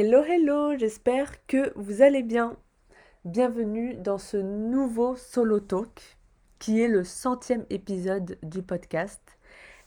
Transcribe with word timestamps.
Hello, 0.00 0.22
hello, 0.22 0.78
j'espère 0.78 1.44
que 1.48 1.72
vous 1.74 2.02
allez 2.02 2.22
bien. 2.22 2.56
Bienvenue 3.24 3.96
dans 3.96 4.18
ce 4.18 4.36
nouveau 4.36 5.16
solo 5.16 5.58
talk 5.58 6.16
qui 6.60 6.80
est 6.80 6.86
le 6.86 7.02
centième 7.02 7.66
épisode 7.68 8.38
du 8.44 8.62
podcast. 8.62 9.20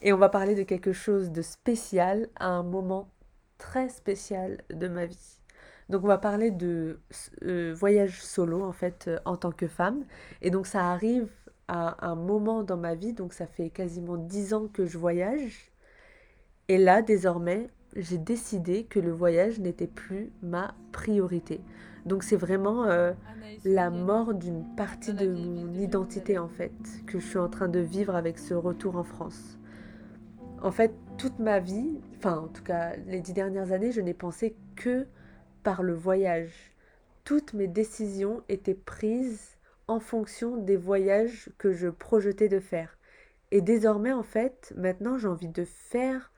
Et 0.02 0.12
on 0.12 0.18
va 0.18 0.28
parler 0.28 0.54
de 0.54 0.63
quelque 0.63 0.92
chose 0.92 1.32
de 1.32 1.42
spécial 1.42 2.28
à 2.36 2.47
un 2.47 2.62
moment 2.62 3.10
très 3.58 3.88
spécial 3.88 4.58
de 4.70 4.89
ma 4.89 5.05
vie. 5.05 5.39
Donc 5.88 6.04
on 6.04 6.07
va 6.07 6.18
parler 6.18 6.52
de 6.52 7.00
euh, 7.43 7.73
voyage 7.73 8.21
solo 8.21 8.64
en 8.64 8.73
fait 8.73 9.05
euh, 9.07 9.18
en 9.23 9.38
tant 9.38 9.54
que 9.54 9.70
femme. 9.70 10.04
Et 10.41 10.50
donc 10.52 10.68
ça 10.68 10.91
arrive 10.91 11.32
à 11.70 12.05
un 12.05 12.16
moment 12.16 12.64
dans 12.64 12.75
ma 12.75 12.96
vie, 12.96 13.14
donc 13.14 13.32
ça 13.32 13.48
fait 13.48 13.70
quasiment 13.70 14.18
dix 14.18 14.54
ans 14.54 14.68
que 14.68 14.86
je 14.86 14.98
voyage. 14.98 15.71
Et 16.68 16.78
là 16.78 17.02
désormais, 17.02 17.70
j'ai 17.96 18.18
décidé 18.18 18.86
que 18.86 19.00
le 19.00 19.12
voyage 19.12 19.60
n'était 19.60 19.88
plus 19.88 20.32
ma 20.42 20.74
priorité. 20.92 21.61
Donc 22.06 22.24
c'est 22.24 22.36
vraiment 22.36 22.86
euh, 22.86 23.14
la 23.64 23.89
mort 23.89 24.34
d'une 24.34 24.64
partie 24.75 25.14
de 25.14 25.28
mon 25.28 25.74
identité 25.74 26.38
en 26.38 26.48
fait 26.48 26.71
que 27.06 27.20
je 27.20 27.25
suis 27.25 27.38
en 27.38 27.50
train 27.50 27.68
de 27.68 27.79
vivre 27.79 28.15
avec 28.15 28.39
ce 28.39 28.54
retour 28.54 28.96
en 28.96 29.04
France. 29.04 29.57
En 30.62 30.71
fait, 30.71 30.93
toute 31.18 31.39
ma 31.39 31.60
vie, 31.60 32.00
enfin 32.17 32.38
en 32.38 32.48
tout 32.48 32.64
cas 32.64 32.95
les 33.08 33.20
dix 33.20 33.34
dernières 33.34 33.72
années, 33.72 33.92
je 33.92 34.02
n'ai 34.02 34.14
pensé 34.14 34.56
que 34.76 35.08
par 35.64 35.84
le 35.84 35.94
voyage. 35.94 36.72
Toutes 37.23 37.53
mes 37.53 37.67
décisions 37.67 38.42
étaient 38.50 38.73
prises 38.73 39.58
en 39.88 40.00
fonction 40.00 40.58
des 40.58 40.78
voyages 40.78 41.50
que 41.58 41.72
je 41.72 41.88
projetais 41.88 42.50
de 42.50 42.59
faire. 42.59 42.98
Et 43.52 43.62
désormais 43.62 44.14
en 44.14 44.23
fait, 44.23 44.73
maintenant 44.76 45.17
j'ai 45.17 45.28
envie 45.28 45.50
de 45.50 45.66
faire 45.66 46.31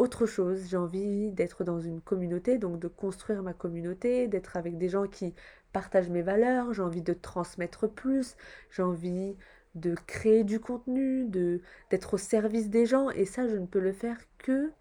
autre 0.00 0.26
chose. 0.26 0.66
J'ai 0.68 0.76
envie 0.76 1.30
d'être 1.30 1.62
dans 1.62 1.78
une 1.78 2.00
communauté, 2.00 2.58
donc 2.58 2.78
de 2.78 2.88
construire 2.88 3.42
ma 3.42 3.52
communauté, 3.52 4.28
d'être 4.28 4.56
avec 4.56 4.78
des 4.78 4.88
gens 4.88 5.06
qui 5.06 5.34
partagent 5.72 6.08
mes 6.08 6.22
valeurs. 6.22 6.72
J'ai 6.72 6.82
envie 6.82 7.02
de 7.02 7.12
transmettre 7.12 7.88
plus. 7.88 8.36
J'ai 8.70 8.82
envie 8.82 9.36
de 9.74 9.94
créer 10.06 10.42
du 10.42 10.58
contenu, 10.58 11.26
de 11.26 11.60
d'être 11.90 12.14
au 12.14 12.18
service 12.18 12.70
des 12.70 12.86
gens. 12.86 13.10
Et 13.10 13.26
ça, 13.26 13.46
je 13.46 13.56
ne 13.56 13.66
peux 13.66 13.78
le 13.78 13.92
faire 13.92 14.18
que 14.38 14.72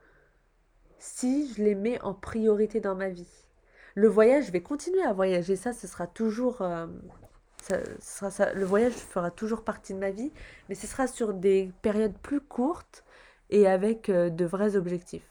si 0.99 1.53
je 1.53 1.63
les 1.63 1.75
mets 1.75 2.01
en 2.01 2.13
priorité 2.13 2.79
dans 2.79 2.95
ma 2.95 3.09
vie. 3.09 3.45
Le 3.95 4.07
voyage, 4.07 4.45
je 4.47 4.51
vais 4.51 4.61
continuer 4.61 5.03
à 5.03 5.13
voyager. 5.13 5.55
Ça, 5.57 5.73
ce 5.73 5.87
sera 5.87 6.07
toujours. 6.07 6.61
Euh, 6.61 6.87
ça, 7.99 8.31
ça, 8.31 8.53
le 8.53 8.65
voyage 8.65 8.93
fera 8.93 9.31
toujours 9.31 9.63
partie 9.63 9.93
de 9.93 9.99
ma 9.99 10.11
vie, 10.11 10.31
mais 10.69 10.75
ce 10.75 10.87
sera 10.87 11.07
sur 11.07 11.33
des 11.33 11.71
périodes 11.81 12.17
plus 12.17 12.39
courtes 12.39 13.03
et 13.49 13.67
avec 13.67 14.09
euh, 14.09 14.29
de 14.29 14.45
vrais 14.45 14.75
objectifs. 14.75 15.27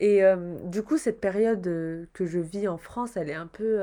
Et 0.00 0.24
euh, 0.24 0.58
du 0.64 0.82
coup, 0.82 0.98
cette 0.98 1.20
période 1.20 1.66
euh, 1.66 2.06
que 2.12 2.26
je 2.26 2.38
vis 2.38 2.68
en 2.68 2.78
France, 2.78 3.16
elle 3.16 3.30
est 3.30 3.34
un 3.34 3.46
peu... 3.46 3.78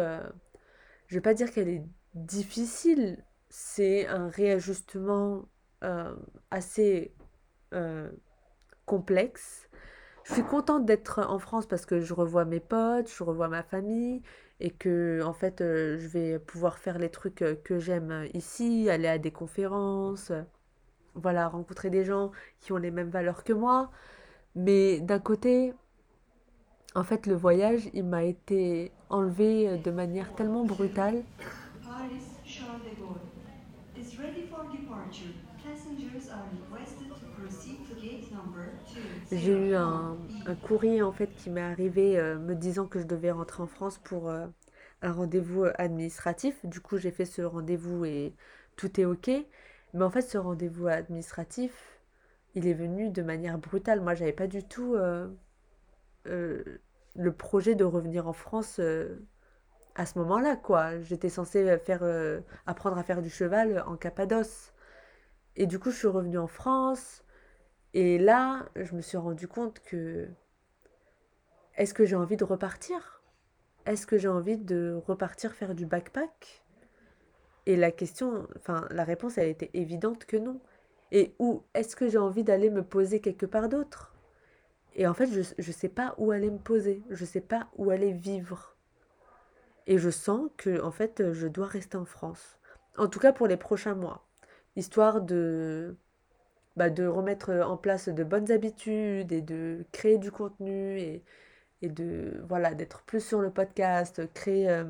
je 1.07 1.15
ne 1.15 1.19
vais 1.19 1.21
pas 1.21 1.33
dire 1.33 1.51
qu'elle 1.51 1.69
est 1.69 1.83
difficile, 2.15 3.23
c'est 3.49 4.07
un 4.07 4.27
réajustement 4.29 5.45
assez 6.51 7.13
complexe. 8.85 9.69
Je 10.23 10.33
suis 10.33 10.43
contente 10.43 10.85
d'être 10.85 11.19
en 11.19 11.39
France 11.39 11.65
parce 11.65 11.85
que 11.85 12.01
je 12.01 12.13
revois 12.13 12.45
mes 12.45 12.59
potes, 12.59 13.09
je 13.09 13.23
revois 13.23 13.47
ma 13.47 13.63
famille 13.63 14.21
et 14.59 14.71
que 14.71 15.21
en 15.23 15.33
fait 15.33 15.59
je 15.59 16.07
vais 16.07 16.37
pouvoir 16.37 16.77
faire 16.77 16.99
les 16.99 17.09
trucs 17.09 17.43
que 17.63 17.79
j'aime 17.79 18.27
ici, 18.33 18.89
aller 18.89 19.07
à 19.07 19.17
des 19.17 19.31
conférences, 19.31 20.31
voilà, 21.19 21.47
rencontrer 21.47 21.89
des 21.89 22.05
gens 22.05 22.31
qui 22.59 22.71
ont 22.73 22.77
les 22.77 22.91
mêmes 22.91 23.09
valeurs 23.09 23.43
que 23.43 23.53
moi. 23.53 23.91
Mais 24.55 24.99
d'un 24.99 25.19
côté, 25.19 25.73
en 26.95 27.03
fait, 27.03 27.27
le 27.27 27.35
voyage, 27.35 27.89
il 27.93 28.03
m'a 28.05 28.23
été 28.23 28.91
enlevé 29.09 29.77
de 29.77 29.91
manière 29.91 30.33
tellement 30.35 30.65
brutale. 30.65 31.23
J'ai 39.31 39.69
eu 39.69 39.75
un, 39.75 40.17
un, 40.45 40.55
courrier 40.55 41.01
en 41.01 41.11
fait 41.11 41.33
qui 41.35 41.49
m'est 41.49 41.61
arrivé 41.61 42.17
euh, 42.17 42.37
me 42.39 42.55
disant 42.55 42.87
que 42.87 42.99
je 42.99 43.05
devais 43.05 43.31
rentrer 43.31 43.61
en 43.63 43.67
France 43.67 43.99
pour 44.03 44.29
euh, 44.29 44.47
un 45.01 45.11
rendez-vous 45.11 45.65
administratif. 45.75 46.65
Du 46.65 46.81
coup, 46.81 46.97
j'ai 46.97 47.11
fait 47.11 47.25
ce 47.25 47.41
rendez-vous 47.41 48.05
et 48.05 48.33
tout 48.75 48.99
est 48.99 49.05
ok. 49.05 49.29
Mais 49.93 50.03
en 50.03 50.09
fait, 50.09 50.21
ce 50.21 50.37
rendez-vous 50.37 50.87
administratif, 50.87 51.99
il 52.55 52.67
est 52.67 52.73
venu 52.73 53.09
de 53.09 53.21
manière 53.21 53.57
brutale. 53.57 54.01
Moi, 54.01 54.15
j'avais 54.15 54.33
pas 54.33 54.47
du 54.47 54.63
tout 54.63 54.95
euh, 54.95 55.27
euh, 56.27 56.63
le 57.15 57.33
projet 57.33 57.75
de 57.75 57.83
revenir 57.83 58.27
en 58.27 58.33
France 58.33 58.79
euh, 58.79 59.15
à 59.95 60.05
ce 60.05 60.19
moment-là, 60.19 60.55
quoi. 60.55 60.99
J'étais 61.01 61.29
censée 61.29 61.77
faire, 61.79 62.03
apprendre 62.65 62.97
à 62.97 63.03
faire 63.03 63.21
du 63.21 63.29
cheval 63.29 63.83
en 63.87 63.97
Cappadoce. 63.97 64.73
Et 65.55 65.65
du 65.67 65.79
coup, 65.79 65.91
je 65.91 65.97
suis 65.97 66.07
revenue 66.07 66.37
en 66.37 66.47
France. 66.47 67.23
Et 67.93 68.17
là, 68.19 68.67
je 68.75 68.95
me 68.95 69.01
suis 69.01 69.17
rendu 69.17 69.47
compte 69.47 69.79
que 69.79 70.29
est-ce 71.75 71.93
que 71.93 72.05
j'ai 72.05 72.15
envie 72.15 72.37
de 72.37 72.43
repartir? 72.43 73.21
Est-ce 73.85 74.05
que 74.05 74.17
j'ai 74.17 74.27
envie 74.27 74.57
de 74.57 75.01
repartir 75.07 75.53
faire 75.53 75.73
du 75.73 75.85
backpack? 75.85 76.63
Et 77.65 77.75
la 77.75 77.91
question, 77.91 78.47
enfin, 78.57 78.87
la 78.91 79.03
réponse, 79.03 79.37
elle 79.37 79.49
était 79.49 79.71
évidente 79.73 80.25
que 80.25 80.37
non. 80.37 80.59
Et 81.11 81.33
où 81.39 81.63
est-ce 81.73 81.95
que 81.95 82.07
j'ai 82.07 82.17
envie 82.17 82.43
d'aller 82.43 82.69
me 82.69 82.83
poser 82.83 83.19
quelque 83.19 83.45
part 83.45 83.69
d'autre? 83.69 84.13
Et 84.95 85.07
en 85.07 85.13
fait, 85.13 85.27
je 85.27 85.39
ne 85.39 85.73
sais 85.73 85.89
pas 85.89 86.15
où 86.17 86.31
aller 86.31 86.49
me 86.49 86.57
poser. 86.57 87.03
Je 87.09 87.21
ne 87.21 87.27
sais 87.27 87.41
pas 87.41 87.67
où 87.77 87.89
aller 87.89 88.11
vivre. 88.11 88.75
Et 89.87 89.97
je 89.97 90.09
sens 90.09 90.49
que, 90.57 90.81
en 90.81 90.91
fait, 90.91 91.31
je 91.33 91.47
dois 91.47 91.67
rester 91.67 91.97
en 91.97 92.05
France. 92.05 92.59
En 92.97 93.07
tout 93.07 93.19
cas 93.19 93.33
pour 93.33 93.47
les 93.47 93.57
prochains 93.57 93.95
mois. 93.95 94.27
Histoire 94.75 95.21
de, 95.21 95.95
bah, 96.75 96.89
de 96.89 97.05
remettre 97.05 97.51
en 97.51 97.77
place 97.77 98.09
de 98.09 98.23
bonnes 98.23 98.51
habitudes 98.51 99.31
et 99.31 99.41
de 99.41 99.85
créer 99.91 100.17
du 100.17 100.31
contenu 100.31 100.99
et, 100.99 101.23
de 101.81 102.43
voilà 102.47 102.73
d'être 102.73 103.03
plus 103.03 103.25
sur 103.25 103.41
le 103.41 103.51
podcast, 103.51 104.21
créer 104.33 104.69
euh, 104.69 104.83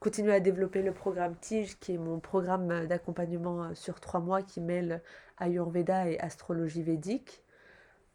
continuer 0.00 0.32
à 0.32 0.40
développer 0.40 0.82
le 0.82 0.92
programme 0.92 1.36
TIGE, 1.36 1.78
qui 1.78 1.94
est 1.94 1.98
mon 1.98 2.20
programme 2.20 2.86
d'accompagnement 2.86 3.64
euh, 3.64 3.74
sur 3.74 4.00
trois 4.00 4.20
mois 4.20 4.42
qui 4.42 4.60
mêle 4.60 5.02
Ayurveda 5.38 6.08
et 6.08 6.18
astrologie 6.18 6.82
védique. 6.82 7.42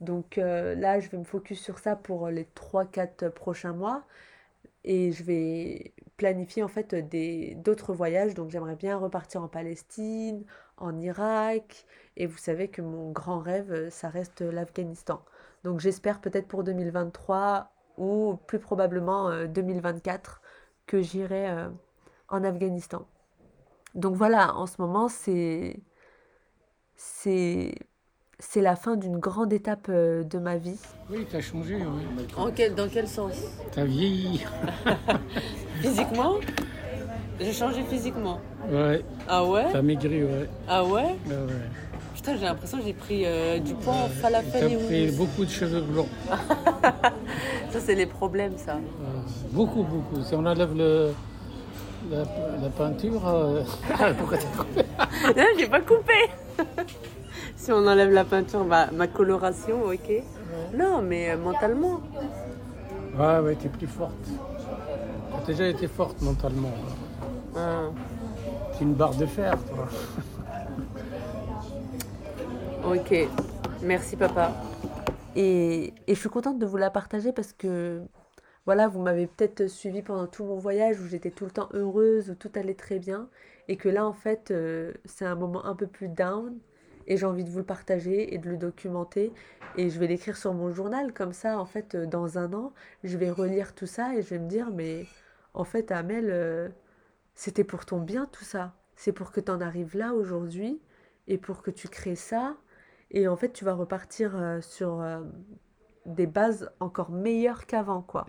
Donc 0.02 0.38
euh, 0.38 0.76
là, 0.76 1.00
je 1.00 1.10
vais 1.10 1.18
me 1.18 1.24
focus 1.24 1.62
sur 1.62 1.80
ça 1.80 1.96
pour 1.96 2.30
les 2.30 2.48
3-4 2.56 3.30
prochains 3.30 3.74
mois. 3.74 4.04
Et 4.84 5.12
je 5.12 5.24
vais 5.24 5.94
planifier 6.18 6.64
en 6.64 6.68
fait 6.68 6.96
d'autres 7.64 7.94
voyages. 7.94 8.34
Donc 8.36 8.52
j'aimerais 8.52 8.76
bien 8.76 8.98
repartir 8.98 9.42
en 9.44 9.48
Palestine, 9.48 10.44
en 10.78 11.00
Irak. 11.00 11.86
Et 12.18 12.28
vous 12.28 12.38
savez 12.38 12.68
que 12.70 12.82
mon 12.82 13.12
grand 13.12 13.40
rêve, 13.40 13.90
ça 13.90 14.10
reste 14.10 14.42
l'Afghanistan. 14.42 15.24
Donc 15.64 15.80
j'espère 15.80 16.22
peut-être 16.22 16.48
pour 16.48 16.64
2023 16.64 17.72
ou 17.98 18.38
plus 18.48 18.60
probablement 18.60 19.46
2024 19.48 20.42
euh, 20.44 20.45
que 20.86 21.02
j'irai 21.02 21.50
euh, 21.50 21.70
en 22.30 22.44
Afghanistan. 22.44 23.06
Donc 23.94 24.16
voilà, 24.16 24.56
en 24.56 24.66
ce 24.66 24.76
moment, 24.80 25.08
c'est 25.08 25.80
c'est 26.96 27.74
c'est 28.40 28.62
la 28.62 28.76
fin 28.76 28.98
d'une 28.98 29.18
grande 29.18 29.54
étape 29.54 29.88
euh, 29.90 30.24
de 30.24 30.38
ma 30.40 30.58
vie. 30.58 30.80
Oui, 31.10 31.26
tu 31.30 31.36
as 31.36 31.42
changé. 31.42 31.76
Oui. 31.78 32.28
En 32.36 32.52
quel, 32.52 32.76
dans 32.76 32.90
quel 32.90 33.08
sens? 33.08 33.34
Tu 33.72 33.80
as 33.80 33.86
vieilli. 33.86 34.44
physiquement? 35.82 36.36
J'ai 37.40 37.54
changé 37.54 37.84
physiquement. 37.84 38.40
Ouais. 38.70 39.04
Ah 39.28 39.46
ouais? 39.46 39.72
Tu 39.72 39.78
as 39.78 39.82
maigri, 39.82 40.24
ouais. 40.24 40.50
Ah 40.68 40.84
ouais? 40.84 41.16
Ouais, 41.28 41.36
ouais. 41.36 41.70
Putain, 42.26 42.40
j'ai 42.40 42.46
l'impression 42.46 42.80
que 42.80 42.86
j'ai 42.86 42.94
pris 42.94 43.22
euh, 43.24 43.60
du 43.60 43.76
poids 43.76 43.94
en 43.94 44.08
falafel 44.10 44.68
Tu 44.68 44.76
as 44.76 44.80
pris 44.88 45.12
beaucoup 45.12 45.46
de 45.46 45.50
cheveux 45.52 45.82
blancs. 45.82 46.08
ça, 47.70 47.80
c'est 47.80 47.94
les 47.94 48.08
problèmes, 48.08 48.58
ça. 48.58 48.78
beaucoup, 49.52 49.84
beaucoup. 49.84 50.24
Si 50.24 50.34
on 50.34 50.44
enlève 50.44 50.76
le, 50.76 51.12
la, 52.10 52.70
peinture. 52.76 53.28
Euh... 53.28 53.62
Pourquoi 54.18 54.40
t'as 54.40 54.58
coupé 54.58 54.82
Non, 55.38 55.44
j'ai 55.56 55.68
pas 55.68 55.82
coupé 55.82 56.14
Si 57.58 57.72
on 57.72 57.86
enlève 57.86 58.12
la 58.12 58.24
peinture, 58.24 58.64
bah, 58.64 58.88
ma 58.92 59.06
coloration, 59.06 59.84
ok. 59.84 60.24
Non, 60.76 61.04
mais 61.04 61.30
euh, 61.30 61.38
mentalement. 61.38 62.02
Ouais, 63.20 63.38
ouais, 63.38 63.54
t'es 63.54 63.70
plus 63.70 63.86
forte. 63.86 64.14
T'as 65.46 65.52
déjà 65.52 65.68
été 65.68 65.88
forte 65.88 66.20
mentalement. 66.24 66.74
Ah. 67.56 67.90
T'es 68.76 68.84
une 68.84 68.96
barre 68.96 69.14
de 69.14 69.28
fer, 69.28 69.56
toi. 69.70 69.88
Ok, 72.86 73.28
merci 73.84 74.16
papa. 74.16 74.54
Et, 75.36 75.94
et 76.08 76.16
je 76.16 76.20
suis 76.20 76.30
contente 76.30 76.60
de 76.60 76.66
vous 76.66 76.78
la 76.78 76.90
partager 76.90 77.34
parce 77.34 77.54
que 77.54 78.02
voilà, 78.66 78.88
vous 78.88 79.02
m'avez 79.02 79.28
peut-être 79.28 79.68
suivi 79.68 80.02
pendant 80.02 80.28
tout 80.28 80.44
mon 80.44 80.58
voyage 80.58 81.00
où 81.00 81.08
j'étais 81.08 81.32
tout 81.32 81.46
le 81.46 81.52
temps 81.52 81.70
heureuse, 81.74 82.30
où 82.32 82.36
tout 82.36 82.52
allait 82.56 82.74
très 82.74 83.00
bien, 83.00 83.30
et 83.68 83.78
que 83.78 83.90
là, 83.90 84.06
en 84.06 84.14
fait, 84.14 84.50
euh, 84.52 84.94
c'est 85.06 85.26
un 85.26 85.36
moment 85.36 85.66
un 85.66 85.76
peu 85.76 85.88
plus 85.88 86.08
down, 86.08 86.58
et 87.08 87.18
j'ai 87.18 87.26
envie 87.26 87.44
de 87.44 87.50
vous 87.50 87.60
le 87.60 87.66
partager 87.66 88.34
et 88.34 88.38
de 88.38 88.50
le 88.50 88.58
documenter. 88.58 89.32
Et 89.78 89.90
je 89.90 90.00
vais 90.00 90.08
l'écrire 90.08 90.38
sur 90.38 90.54
mon 90.54 90.72
journal. 90.72 91.14
Comme 91.14 91.34
ça 91.34 91.60
en 91.60 91.66
fait 91.66 91.96
euh, 91.96 92.06
dans 92.06 92.38
un 92.38 92.54
an 92.54 92.74
je 93.04 93.18
vais 93.18 93.30
relire 93.30 93.76
tout 93.76 93.86
ça 93.86 94.16
et 94.16 94.22
je 94.22 94.30
vais 94.30 94.40
me 94.40 94.48
dire 94.48 94.72
mais 94.72 95.06
en 95.54 95.64
fait 95.64 95.92
Amel 95.92 96.30
euh, 96.30 96.70
c'était 97.36 97.64
pour 97.64 97.86
ton 97.86 98.00
bien 98.00 98.28
tout 98.32 98.44
ça. 98.44 98.74
C'est 98.96 99.12
pour 99.12 99.32
que 99.32 99.42
tu 99.42 99.52
en 99.52 99.62
arrives 99.62 99.98
là 99.98 100.14
aujourd'hui 100.14 100.82
et 101.28 101.38
pour 101.38 101.62
que 101.62 101.72
tu 101.72 101.88
crées 101.90 102.16
ça 102.16 102.56
et 103.12 103.28
en 103.28 103.36
fait 103.36 103.52
tu 103.52 103.66
vas 103.66 103.74
repartir 103.74 104.36
euh, 104.36 104.62
sur 104.62 105.04
des 106.06 106.28
bases 106.28 106.70
encore 106.80 107.12
meilleures 107.12 107.66
qu'avant 107.66 108.02
quoi 108.02 108.28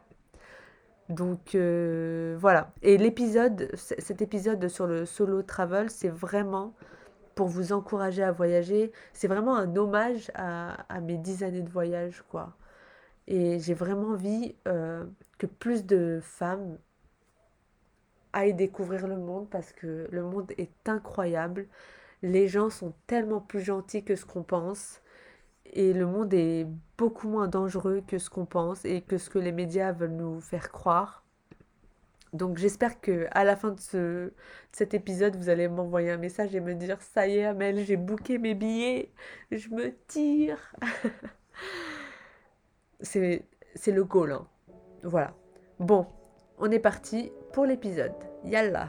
donc 1.08 1.54
voilà 1.54 2.72
et 2.82 2.98
l'épisode 2.98 3.70
cet 3.74 4.22
épisode 4.22 4.68
sur 4.68 4.86
le 4.86 5.06
solo 5.06 5.42
travel 5.42 5.90
c'est 5.90 6.08
vraiment 6.08 6.74
pour 7.36 7.48
vous 7.48 7.72
encourager 7.72 8.24
à 8.24 8.32
voyager. 8.32 8.90
C'est 9.12 9.28
vraiment 9.28 9.56
un 9.56 9.76
hommage 9.76 10.32
à, 10.34 11.00
mes 11.02 11.18
dix 11.18 11.44
années 11.44 11.62
de 11.62 11.68
voyage, 11.70 12.24
quoi. 12.30 12.56
Et 13.28 13.60
j'ai 13.60 13.74
vraiment 13.74 14.08
envie 14.12 14.56
euh, 14.66 15.04
que 15.38 15.46
plus 15.46 15.84
de 15.84 16.20
femmes 16.22 16.78
aillent 18.32 18.54
découvrir 18.54 19.06
le 19.06 19.16
monde 19.16 19.48
parce 19.50 19.72
que 19.72 20.08
le 20.10 20.22
monde 20.22 20.50
est 20.58 20.88
incroyable. 20.88 21.66
Les 22.22 22.48
gens 22.48 22.70
sont 22.70 22.94
tellement 23.06 23.40
plus 23.40 23.60
gentils 23.60 24.04
que 24.04 24.16
ce 24.16 24.24
qu'on 24.24 24.42
pense. 24.42 25.02
Et 25.72 25.92
le 25.92 26.06
monde 26.06 26.32
est 26.32 26.66
beaucoup 26.96 27.28
moins 27.28 27.48
dangereux 27.48 28.02
que 28.06 28.18
ce 28.18 28.30
qu'on 28.30 28.46
pense 28.46 28.84
et 28.84 29.02
que 29.02 29.18
ce 29.18 29.30
que 29.30 29.38
les 29.38 29.52
médias 29.52 29.92
veulent 29.92 30.16
nous 30.16 30.40
faire 30.40 30.70
croire. 30.70 31.24
Donc 32.32 32.58
j'espère 32.58 33.00
que 33.00 33.26
à 33.30 33.44
la 33.44 33.56
fin 33.56 33.70
de, 33.70 33.80
ce, 33.80 34.32
cet 34.72 34.94
épisode, 34.94 35.36
vous 35.36 35.48
allez 35.48 35.68
m'envoyer 35.68 36.10
un 36.10 36.18
message 36.18 36.54
et 36.54 36.60
me 36.60 36.74
dire 36.74 37.00
ça 37.00 37.26
y 37.26 37.38
est 37.38 37.44
Amel, 37.44 37.84
j'ai 37.84 37.96
booké 37.96 38.38
mes 38.38 38.54
billets, 38.54 39.12
je 39.50 39.68
me 39.70 39.94
tire. 40.06 40.74
c'est 43.00 43.42
le 43.86 44.04
goal. 44.04 44.32
Hein. 44.32 44.46
Voilà. 45.02 45.34
Bon, 45.78 46.06
on 46.58 46.70
est 46.70 46.78
parti 46.78 47.32
pour 47.52 47.64
l'épisode. 47.64 48.14
Yallah. 48.44 48.88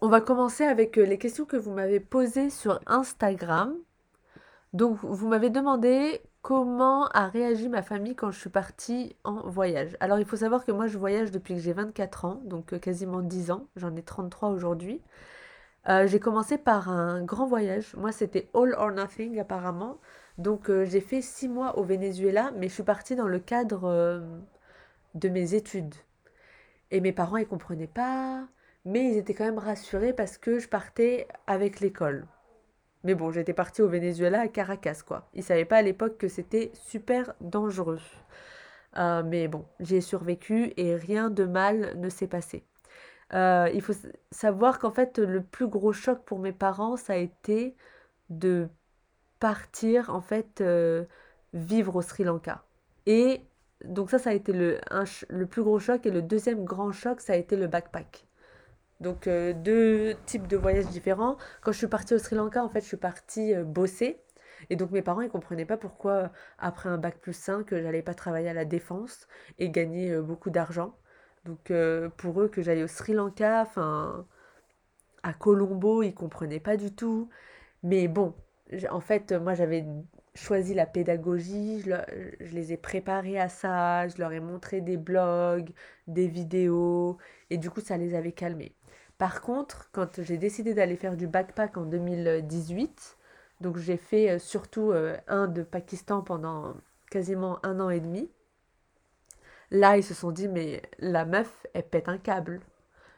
On 0.00 0.08
va 0.08 0.20
commencer 0.20 0.62
avec 0.62 0.96
euh, 0.96 1.04
les 1.04 1.18
questions 1.18 1.44
que 1.44 1.56
vous 1.56 1.72
m'avez 1.72 1.98
posées 1.98 2.50
sur 2.50 2.80
Instagram. 2.86 3.74
Donc, 4.72 4.98
vous 5.02 5.26
m'avez 5.26 5.50
demandé 5.50 6.22
comment 6.40 7.08
a 7.08 7.26
réagi 7.26 7.68
ma 7.68 7.82
famille 7.82 8.14
quand 8.14 8.30
je 8.30 8.38
suis 8.38 8.50
partie 8.50 9.16
en 9.24 9.48
voyage. 9.50 9.96
Alors 9.98 10.20
il 10.20 10.24
faut 10.24 10.36
savoir 10.36 10.64
que 10.64 10.70
moi 10.70 10.86
je 10.86 10.96
voyage 10.98 11.32
depuis 11.32 11.54
que 11.54 11.60
j'ai 11.60 11.72
24 11.72 12.24
ans, 12.26 12.40
donc 12.44 12.72
euh, 12.72 12.78
quasiment 12.78 13.22
10 13.22 13.50
ans, 13.50 13.66
j'en 13.74 13.94
ai 13.96 14.02
33 14.02 14.50
aujourd'hui. 14.50 15.02
Euh, 15.88 16.06
j'ai 16.06 16.20
commencé 16.20 16.58
par 16.58 16.88
un 16.90 17.22
grand 17.24 17.46
voyage, 17.46 17.94
moi 17.96 18.12
c'était 18.12 18.48
All 18.54 18.74
or 18.78 18.92
Nothing 18.92 19.40
apparemment, 19.40 19.98
donc 20.38 20.70
j'ai 20.84 21.00
fait 21.00 21.22
6 21.22 21.48
mois 21.48 21.76
au 21.78 21.82
Venezuela, 21.82 22.52
mais 22.56 22.68
je 22.68 22.74
suis 22.74 22.82
partie 22.84 23.16
dans 23.16 23.28
le 23.28 23.40
cadre 23.40 24.22
de 25.14 25.28
mes 25.28 25.54
études. 25.54 25.94
Et 26.90 27.00
mes 27.00 27.12
parents 27.12 27.36
ils 27.38 27.48
comprenaient 27.48 27.86
pas, 27.88 28.46
mais 28.84 29.12
ils 29.12 29.18
étaient 29.18 29.34
quand 29.34 29.44
même 29.44 29.58
rassurés 29.58 30.12
parce 30.12 30.38
que 30.38 30.58
je 30.58 30.68
partais 30.68 31.28
avec 31.46 31.80
l'école. 31.80 32.26
Mais 33.04 33.14
bon, 33.14 33.30
j'étais 33.30 33.52
partie 33.54 33.82
au 33.82 33.88
Venezuela 33.88 34.40
à 34.42 34.48
Caracas, 34.48 35.02
quoi. 35.06 35.28
Ils 35.34 35.44
savaient 35.44 35.64
pas 35.64 35.76
à 35.78 35.82
l'époque 35.82 36.18
que 36.18 36.28
c'était 36.28 36.70
super 36.74 37.34
dangereux. 37.40 38.00
Euh, 38.96 39.22
mais 39.24 39.48
bon, 39.48 39.64
j'ai 39.80 40.00
survécu 40.00 40.72
et 40.76 40.96
rien 40.96 41.30
de 41.30 41.44
mal 41.44 41.98
ne 41.98 42.08
s'est 42.08 42.26
passé. 42.26 42.64
Euh, 43.34 43.70
il 43.74 43.82
faut 43.82 43.94
savoir 44.30 44.78
qu'en 44.78 44.90
fait, 44.92 45.18
le 45.18 45.42
plus 45.42 45.68
gros 45.68 45.92
choc 45.92 46.24
pour 46.24 46.38
mes 46.38 46.52
parents, 46.52 46.96
ça 46.96 47.14
a 47.14 47.16
été 47.16 47.76
de 48.30 48.68
partir, 49.40 50.10
en 50.14 50.20
fait, 50.22 50.60
euh, 50.60 51.04
vivre 51.54 51.96
au 51.96 52.02
Sri 52.02 52.24
Lanka. 52.24 52.64
Et 53.06 53.42
donc 53.84 54.10
ça, 54.10 54.18
ça 54.18 54.30
a 54.30 54.34
été 54.34 54.52
le, 54.52 54.80
le 55.28 55.46
plus 55.46 55.62
gros 55.62 55.78
choc. 55.80 56.06
Et 56.06 56.10
le 56.10 56.22
deuxième 56.22 56.64
grand 56.64 56.92
choc, 56.92 57.20
ça 57.20 57.34
a 57.34 57.36
été 57.36 57.56
le 57.56 57.68
backpack. 57.68 58.27
Donc 59.00 59.26
euh, 59.28 59.52
deux 59.52 60.14
types 60.26 60.46
de 60.48 60.56
voyages 60.56 60.86
différents. 60.88 61.36
Quand 61.62 61.72
je 61.72 61.78
suis 61.78 61.86
partie 61.86 62.14
au 62.14 62.18
Sri 62.18 62.36
Lanka, 62.36 62.64
en 62.64 62.68
fait, 62.68 62.80
je 62.80 62.86
suis 62.86 62.96
partie 62.96 63.54
euh, 63.54 63.64
bosser. 63.64 64.20
Et 64.70 64.76
donc 64.76 64.90
mes 64.90 65.02
parents, 65.02 65.20
ils 65.20 65.30
comprenaient 65.30 65.64
pas 65.66 65.76
pourquoi, 65.76 66.32
après 66.58 66.88
un 66.88 66.98
bac 66.98 67.18
plus 67.20 67.32
5, 67.34 67.70
j'allais 67.70 68.02
pas 68.02 68.14
travailler 68.14 68.48
à 68.48 68.54
la 68.54 68.64
défense 68.64 69.28
et 69.58 69.70
gagner 69.70 70.10
euh, 70.10 70.22
beaucoup 70.22 70.50
d'argent. 70.50 70.96
Donc 71.44 71.72
pour 72.18 72.42
eux, 72.42 72.48
que 72.48 72.62
j'aille 72.62 72.82
au 72.82 72.88
Sri 72.88 73.14
Lanka, 73.14 73.62
enfin, 73.62 74.26
à 75.22 75.32
Colombo, 75.34 76.02
ils 76.02 76.14
comprenaient 76.14 76.60
pas 76.60 76.76
du 76.76 76.92
tout. 76.94 77.30
Mais 77.82 78.08
bon, 78.08 78.34
en 78.90 79.00
fait, 79.00 79.32
moi, 79.32 79.54
j'avais 79.54 79.86
choisi 80.34 80.74
la 80.74 80.86
pédagogie, 80.86 81.80
je, 81.82 81.92
je, 82.40 82.54
les 82.54 82.72
ai 82.72 82.76
préparés 82.76 83.38
à 83.40 83.48
ça, 83.48 84.08
je 84.08 84.18
leur 84.18 84.32
ai 84.32 84.40
montré 84.40 84.80
des 84.82 84.96
blogs, 84.96 85.70
des 86.06 86.28
vidéos, 86.28 87.18
et 87.50 87.58
du 87.58 87.70
coup, 87.70 87.80
ça 87.80 87.96
les 87.96 88.14
avait 88.14 88.32
calmés. 88.32 88.77
Par 89.18 89.40
contre, 89.40 89.88
quand 89.92 90.22
j'ai 90.22 90.38
décidé 90.38 90.74
d'aller 90.74 90.96
faire 90.96 91.16
du 91.16 91.26
backpack 91.26 91.76
en 91.76 91.84
2018, 91.84 93.16
donc 93.60 93.76
j'ai 93.76 93.96
fait 93.96 94.30
euh, 94.30 94.38
surtout 94.38 94.92
euh, 94.92 95.16
un 95.26 95.48
de 95.48 95.62
Pakistan 95.64 96.22
pendant 96.22 96.76
quasiment 97.10 97.58
un 97.66 97.80
an 97.80 97.90
et 97.90 97.98
demi, 97.98 98.30
là 99.72 99.96
ils 99.96 100.04
se 100.04 100.14
sont 100.14 100.30
dit 100.30 100.46
mais 100.48 100.82
la 101.00 101.24
meuf 101.24 101.66
elle 101.74 101.82
pète 101.82 102.08
un 102.08 102.18
câble. 102.18 102.60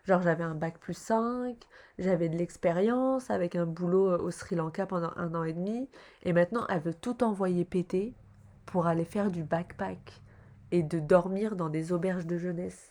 Genre 0.05 0.23
j'avais 0.23 0.45
un 0.45 0.55
bac 0.55 0.79
plus 0.79 0.97
5, 0.97 1.57
j'avais 1.99 2.31
de 2.31 2.37
l'expérience 2.39 3.31
avec 3.31 3.55
un 3.55 3.67
boulot 3.67 4.13
euh, 4.13 4.19
au 4.19 4.31
Sri 4.31 4.57
Lanka 4.57 4.87
pendant 4.87 5.13
un 5.17 5.35
an 5.35 5.45
et 5.45 5.53
demi, 5.53 5.91
et 6.23 6.33
maintenant 6.33 6.67
elle 6.71 6.81
veut 6.81 6.95
tout 6.95 7.23
envoyer 7.23 7.67
péter 7.67 8.15
pour 8.65 8.87
aller 8.87 9.05
faire 9.05 9.31
du 9.31 9.45
backpack 9.45 10.23
et 10.71 10.83
de 10.83 10.99
dormir 10.99 11.57
dans 11.57 11.69
des 11.69 11.93
auberges 11.93 12.27
de 12.27 12.39
jeunesse. 12.39 12.90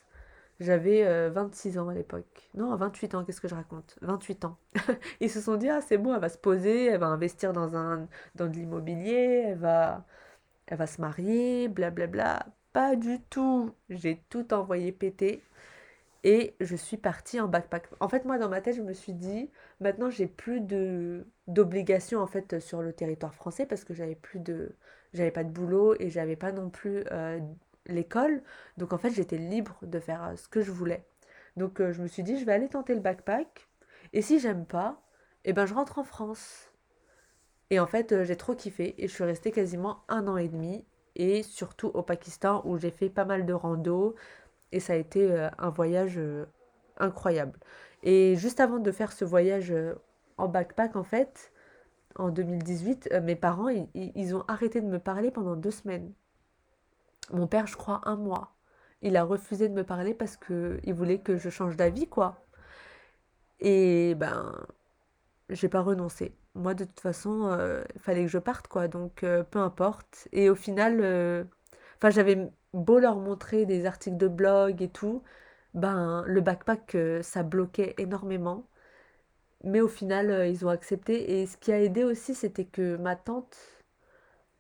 J'avais 0.60 1.30
26 1.30 1.78
euh, 1.78 1.82
ans 1.82 1.90
à 1.90 1.94
l'époque. 1.94 2.50
Non, 2.54 2.76
28 2.76 3.16
ans, 3.16 3.24
qu'est-ce 3.24 3.40
que 3.40 3.48
je 3.48 3.56
raconte? 3.56 3.98
28 4.02 4.45
ans. 4.45 4.57
Ils 5.22 5.30
se 5.30 5.40
sont 5.40 5.56
dit, 5.56 5.69
ah 5.69 5.80
c'est 5.81 5.98
bon, 5.98 6.14
elle 6.14 6.19
va 6.19 6.30
se 6.30 6.38
poser, 6.38 6.88
elle 6.88 7.00
va 7.00 7.07
investir 7.07 7.54
dans, 7.54 7.68
de 7.68 8.45
l'immobilier, 8.45 9.45
elle 9.48 9.57
va, 9.57 10.06
se 10.86 11.00
marier, 11.02 11.69
blablabla. 11.69 12.45
Pas 12.74 12.95
du 12.95 13.19
tout. 13.30 13.74
J'ai 13.90 14.22
tout 14.30 14.54
envoyé 14.54 14.92
péter 14.92 15.42
et 16.24 16.56
je 16.60 16.76
suis 16.76 16.98
partie 16.98 17.40
en 17.40 17.48
backpack. 17.48 17.88
En 18.00 18.10
fait, 18.10 18.26
moi, 18.26 18.38
dans 18.38 18.50
ma 18.50 18.62
tête, 18.62 18.76
je 18.76 18.81
me 18.81 18.94
suis 18.94 19.14
dit, 19.14 19.50
maintenant, 19.80 20.10
j'ai 20.10 20.28
plus 20.28 20.62
de 20.62 21.26
d'obligations 21.48 22.19
en 22.22 22.28
fait 22.28 22.60
sur 22.60 22.81
le 22.81 22.94
territoire 22.94 23.33
français 23.33 23.66
parce 23.66 23.83
que 23.83 23.94
j'avais 23.94 24.16
plus 24.16 24.40
de, 24.40 24.76
j'avais 25.14 25.31
pas 25.31 25.44
de 25.44 25.50
boulot 25.52 25.95
et 26.00 26.10
j'avais 26.10 26.36
pas 26.36 26.52
non 26.52 26.69
plus 26.69 27.04
euh, 27.12 27.40
l'école. 27.94 28.42
Donc 28.78 28.94
en 28.94 28.98
fait, 28.98 29.12
j'étais 29.12 29.38
libre 29.38 29.78
de 29.81 30.00
faire 30.00 30.24
euh, 30.24 30.36
ce 30.36 30.48
que 30.48 30.62
je 30.62 30.72
voulais. 30.72 31.06
Donc 31.58 31.81
euh, 31.81 31.92
je 31.92 32.02
me 32.02 32.08
suis 32.08 32.24
dit, 32.24 32.40
je 32.40 32.46
vais 32.46 32.54
aller 32.54 32.69
tenter 32.69 32.94
le 32.96 33.02
backpack. 33.02 33.68
Et 34.14 34.22
si 34.22 34.40
j'aime 34.40 34.66
pas, 34.66 35.02
eh 35.46 35.54
ben 35.54 35.66
je 35.66 35.74
rentre 35.74 36.00
en 36.00 36.04
France. 36.04 36.72
Et 37.69 37.80
en 37.80 37.88
fait, 37.88 38.12
euh, 38.12 38.24
j'ai 38.24 38.36
trop 38.36 38.56
kiffé 38.56 38.96
et 38.98 39.08
je 39.08 39.14
suis 39.14 39.24
restée 39.24 39.52
quasiment 39.52 40.04
un 40.08 40.28
an 40.28 40.38
et 40.38 40.48
demi. 40.48 40.86
Et 41.16 41.44
surtout 41.44 41.88
au 41.94 42.04
Pakistan 42.04 42.62
où 42.66 42.78
j'ai 42.78 42.92
fait 42.92 43.10
pas 43.10 43.26
mal 43.26 43.46
de 43.46 43.54
rando. 43.54 44.16
Et 44.72 44.80
ça 44.80 44.94
a 44.94 44.96
été 44.96 45.50
un 45.58 45.69
voyage 45.72 46.19
incroyable. 46.98 47.60
Et 48.04 48.36
juste 48.36 48.60
avant 48.60 48.78
de 48.78 48.92
faire 48.92 49.12
ce 49.12 49.26
voyage 49.26 49.74
en 50.38 50.48
backpack, 50.48 50.96
en 50.96 51.04
fait, 51.04 51.52
en 52.16 52.30
2018, 52.30 53.10
mes 53.24 53.36
parents, 53.36 53.69
ils 53.96 54.36
ont 54.36 54.44
arrêté 54.48 54.81
de 54.81 54.86
me 54.86 55.00
parler 55.00 55.31
pendant 55.31 55.56
deux 55.56 55.72
semaines. 55.72 56.14
Mon 57.31 57.48
père, 57.48 57.68
je 57.68 57.78
crois, 57.78 58.02
un 58.06 58.16
mois. 58.16 58.56
Il 59.02 59.18
a 59.18 59.24
refusé 59.24 59.69
de 59.69 59.74
me 59.74 59.83
parler 59.83 60.14
parce 60.14 60.38
qu'il 60.38 60.94
voulait 60.94 61.19
que 61.19 61.38
je 61.38 61.50
change 61.50 61.76
d'avis, 61.78 62.07
quoi. 62.07 62.45
Et 63.59 64.16
ben, 64.16 64.54
j'ai 65.50 65.69
pas 65.69 65.81
renoncé. 65.81 66.36
Moi, 66.56 66.74
de 66.74 66.86
toute 66.86 67.00
façon, 67.00 67.48
euh, 67.52 67.83
il 67.95 68.02
fallait 68.02 68.24
que 68.24 68.30
je 68.30 68.38
parte, 68.40 68.68
quoi. 68.68 68.88
Donc, 68.88 69.24
euh, 69.24 69.44
peu 69.44 69.59
importe. 69.59 70.28
Et 70.31 70.50
au 70.50 70.56
final, 70.56 71.00
euh, 71.02 71.44
enfin, 71.98 72.09
j'avais 72.09 72.50
beau 72.74 73.00
leur 73.00 73.18
montrer 73.18 73.66
des 73.66 73.86
articles 73.86 74.18
de 74.18 74.28
blog 74.28 74.81
et 74.81 74.90
tout, 74.90 75.24
ben, 75.74 76.24
le 76.28 76.42
backpack, 76.42 76.98
ça 77.24 77.44
bloquait 77.44 77.95
énormément. 77.98 78.68
Mais 79.64 79.81
au 79.81 79.88
final, 79.88 80.48
ils 80.50 80.66
ont 80.66 80.69
accepté. 80.69 81.42
Et 81.42 81.45
ce 81.48 81.57
qui 81.57 81.71
a 81.71 81.80
aidé 81.81 82.04
aussi, 82.04 82.36
c'était 82.36 82.66
que 82.66 82.98
ma 82.98 83.16
tante, 83.16 83.57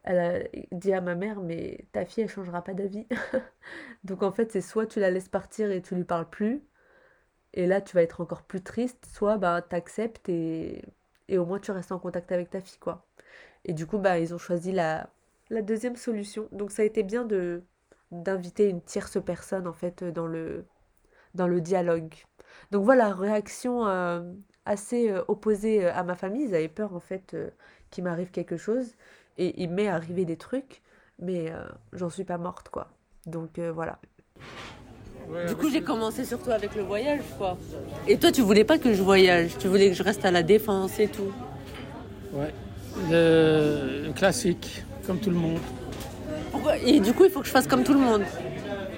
elle 0.09 0.19
a 0.19 0.39
dit 0.71 0.91
à 0.93 1.01
ma 1.01 1.15
mère, 1.15 1.39
mais 1.41 1.85
ta 1.91 2.03
fille, 2.05 2.23
elle 2.23 2.29
changera 2.29 2.63
pas 2.63 2.73
d'avis. 2.73 3.07
Donc 4.03 4.23
en 4.23 4.31
fait, 4.31 4.51
c'est 4.51 4.61
soit 4.61 4.87
tu 4.87 4.99
la 4.99 5.11
laisses 5.11 5.29
partir 5.29 5.71
et 5.71 5.81
tu 5.81 5.95
lui 5.95 6.03
parles 6.03 6.29
plus, 6.29 6.63
et 7.53 7.67
là 7.67 7.81
tu 7.81 7.95
vas 7.95 8.03
être 8.03 8.21
encore 8.21 8.43
plus 8.43 8.61
triste, 8.63 9.05
soit 9.07 9.37
bah 9.37 9.61
t'acceptes 9.61 10.29
et, 10.29 10.83
et 11.29 11.37
au 11.37 11.45
moins 11.45 11.59
tu 11.59 11.71
restes 11.71 11.91
en 11.91 11.99
contact 11.99 12.31
avec 12.31 12.49
ta 12.49 12.61
fille, 12.61 12.79
quoi. 12.79 13.05
Et 13.65 13.73
du 13.73 13.87
coup, 13.87 13.99
bah 13.99 14.19
ils 14.19 14.33
ont 14.33 14.37
choisi 14.39 14.71
la, 14.71 15.09
la 15.49 15.61
deuxième 15.61 15.95
solution. 15.97 16.49
Donc 16.51 16.71
ça 16.71 16.83
a 16.83 16.85
été 16.85 17.03
bien 17.03 17.25
de 17.25 17.63
d'inviter 18.11 18.69
une 18.69 18.81
tierce 18.81 19.19
personne 19.23 19.67
en 19.67 19.73
fait 19.73 20.03
dans 20.03 20.27
le 20.27 20.65
dans 21.35 21.47
le 21.47 21.61
dialogue. 21.61 22.15
Donc 22.71 22.83
voilà, 22.85 23.13
réaction 23.13 23.87
euh, 23.87 24.21
assez 24.65 25.11
euh, 25.11 25.23
opposée 25.27 25.85
euh, 25.85 25.93
à 25.93 26.03
ma 26.03 26.15
famille. 26.15 26.45
Ils 26.45 26.55
avaient 26.55 26.67
peur 26.69 26.95
en 26.95 26.99
fait 26.99 27.35
qu'il 27.91 28.03
m'arrive 28.03 28.31
quelque 28.31 28.57
chose 28.57 28.95
et 29.39 29.63
il 29.63 29.69
m'est 29.69 29.87
arrivé 29.87 30.25
des 30.25 30.37
trucs, 30.37 30.81
mais 31.17 31.51
j'en 31.93 32.09
suis 32.09 32.25
pas 32.25 32.37
morte 32.37 32.69
quoi. 32.69 32.89
Donc 33.25 33.57
voilà. 33.73 33.97
du 35.47 35.55
coup, 35.55 35.69
j'ai 35.69 35.81
commencé 35.81 36.25
surtout 36.25 36.51
avec 36.51 36.75
le 36.75 36.83
voyage, 36.83 37.21
quoi. 37.37 37.57
Et 38.07 38.17
toi, 38.17 38.31
tu 38.31 38.41
voulais 38.41 38.63
pas 38.63 38.77
que 38.77 38.93
je 38.93 39.01
voyage, 39.01 39.57
tu 39.57 39.67
voulais 39.67 39.89
que 39.89 39.95
je 39.95 40.03
reste 40.03 40.25
à 40.25 40.31
la 40.31 40.43
défense 40.43 40.99
et 40.99 41.07
tout? 41.07 41.31
Ouais, 42.33 42.53
le 43.09 44.11
classique, 44.13 44.83
comme 45.07 45.19
tout 45.19 45.31
le 45.31 45.37
monde. 45.37 45.59
Pourquoi? 46.51 46.77
Et 46.77 46.99
du 46.99 47.13
coup, 47.13 47.25
il 47.25 47.31
faut 47.31 47.39
que 47.39 47.47
je 47.47 47.51
fasse 47.51 47.67
comme 47.67 47.83
tout 47.83 47.93
le 47.93 47.99
monde? 47.99 48.23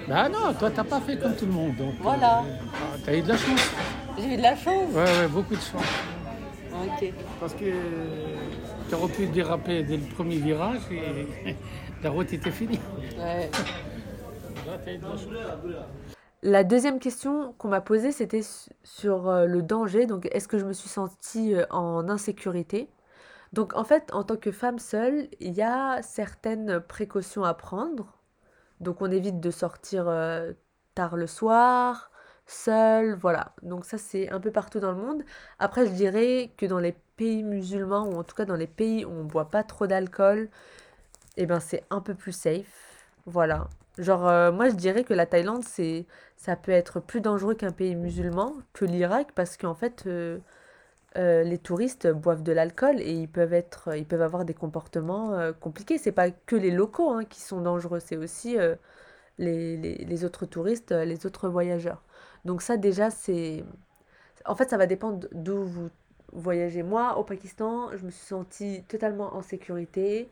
Bah 0.08 0.28
non, 0.28 0.52
toi 0.58 0.70
t'as 0.70 0.84
pas 0.84 1.00
fait 1.00 1.16
comme 1.16 1.34
tout 1.36 1.46
le 1.46 1.52
monde. 1.52 1.76
Donc, 1.76 1.94
voilà. 2.00 2.40
Euh, 2.40 2.96
t'as 3.04 3.14
eu 3.16 3.22
de 3.22 3.28
la 3.28 3.36
chance. 3.36 3.70
J'ai 4.18 4.34
eu 4.34 4.36
de 4.36 4.42
la 4.42 4.56
chance 4.56 4.92
Ouais, 4.92 5.02
ouais, 5.02 5.28
beaucoup 5.28 5.54
de 5.54 5.60
chance. 5.60 5.82
Parce 7.40 7.54
que 7.54 7.72
tu 8.88 8.94
aurais 8.94 9.12
pu 9.12 9.26
déraper 9.26 9.82
dès 9.82 9.96
le 9.96 10.14
premier 10.14 10.36
virage 10.36 10.80
et 10.90 11.56
la 12.02 12.10
route 12.10 12.32
était 12.32 12.50
finie. 12.50 12.80
Ouais. 13.18 13.50
La 16.42 16.64
deuxième 16.64 16.98
question 16.98 17.54
qu'on 17.58 17.68
m'a 17.68 17.80
posée, 17.80 18.12
c'était 18.12 18.42
sur 18.82 19.28
euh, 19.28 19.46
le 19.46 19.62
danger. 19.62 20.06
Donc, 20.06 20.28
est-ce 20.32 20.48
que 20.48 20.58
je 20.58 20.64
me 20.64 20.72
suis 20.72 20.88
sentie 20.88 21.54
euh, 21.54 21.64
en 21.70 22.08
insécurité? 22.08 22.88
Donc, 23.52 23.76
en 23.76 23.84
fait, 23.84 24.12
en 24.12 24.24
tant 24.24 24.36
que 24.36 24.50
femme 24.50 24.78
seule, 24.78 25.28
il 25.40 25.52
y 25.52 25.62
a 25.62 26.00
certaines 26.02 26.80
précautions 26.80 27.44
à 27.44 27.54
prendre. 27.54 28.22
Donc 28.82 29.00
on 29.00 29.10
évite 29.10 29.40
de 29.40 29.50
sortir 29.50 30.08
euh, 30.08 30.52
tard 30.94 31.16
le 31.16 31.28
soir, 31.28 32.10
seul, 32.52 33.14
voilà. 33.14 33.54
Donc 33.62 33.84
ça 33.84 33.98
c'est 33.98 34.30
un 34.30 34.40
peu 34.40 34.50
partout 34.50 34.80
dans 34.80 34.92
le 34.92 34.98
monde. 34.98 35.22
Après 35.58 35.86
je 35.86 35.92
dirais 35.92 36.52
que 36.56 36.66
dans 36.66 36.78
les 36.78 36.94
pays 37.16 37.42
musulmans, 37.42 38.06
ou 38.08 38.14
en 38.16 38.24
tout 38.24 38.34
cas 38.36 38.44
dans 38.44 38.56
les 38.56 38.66
pays 38.66 39.04
où 39.04 39.10
on 39.10 39.24
ne 39.24 39.28
boit 39.28 39.50
pas 39.50 39.64
trop 39.64 39.86
d'alcool, 39.86 40.48
eh 41.36 41.46
ben 41.46 41.60
c'est 41.60 41.84
un 41.90 42.00
peu 42.00 42.14
plus 42.14 42.32
safe. 42.32 43.06
Voilà. 43.26 43.68
Genre 43.98 44.26
euh, 44.28 44.52
moi 44.52 44.68
je 44.70 44.74
dirais 44.74 45.04
que 45.04 45.14
la 45.14 45.26
Thaïlande 45.26 45.64
c'est 45.64 46.06
ça 46.36 46.56
peut 46.56 46.72
être 46.72 47.00
plus 47.00 47.20
dangereux 47.20 47.54
qu'un 47.54 47.72
pays 47.72 47.94
musulman, 47.94 48.54
que 48.72 48.84
l'Irak, 48.84 49.32
parce 49.34 49.56
qu'en 49.56 49.74
fait 49.74 50.04
euh, 50.06 50.38
euh, 51.16 51.42
les 51.44 51.58
touristes 51.58 52.08
boivent 52.08 52.42
de 52.42 52.52
l'alcool 52.52 53.00
et 53.00 53.12
ils 53.12 53.28
peuvent 53.28 53.52
être, 53.52 53.96
ils 53.96 54.06
peuvent 54.06 54.22
avoir 54.22 54.44
des 54.44 54.54
comportements 54.54 55.52
compliqués. 55.60 55.98
C'est 55.98 56.12
pas 56.12 56.30
que 56.30 56.56
les 56.56 56.70
locaux 56.70 57.10
hein, 57.10 57.24
qui 57.24 57.40
sont 57.40 57.60
dangereux, 57.60 58.00
c'est 58.00 58.16
aussi 58.16 58.56
les, 59.38 59.76
les, 59.76 59.96
les, 59.96 60.24
autres 60.24 60.46
touristes, 60.46 60.92
les 60.92 61.26
autres 61.26 61.48
voyageurs. 61.48 62.02
Donc 62.44 62.62
ça 62.62 62.76
déjà 62.76 63.10
c'est, 63.10 63.64
en 64.46 64.54
fait 64.54 64.70
ça 64.70 64.76
va 64.76 64.86
dépendre 64.86 65.28
d'où 65.32 65.64
vous 65.64 65.90
voyagez. 66.32 66.82
Moi 66.82 67.16
au 67.18 67.24
Pakistan, 67.24 67.90
je 67.96 68.04
me 68.04 68.10
suis 68.10 68.26
sentie 68.26 68.84
totalement 68.88 69.34
en 69.34 69.42
sécurité. 69.42 70.28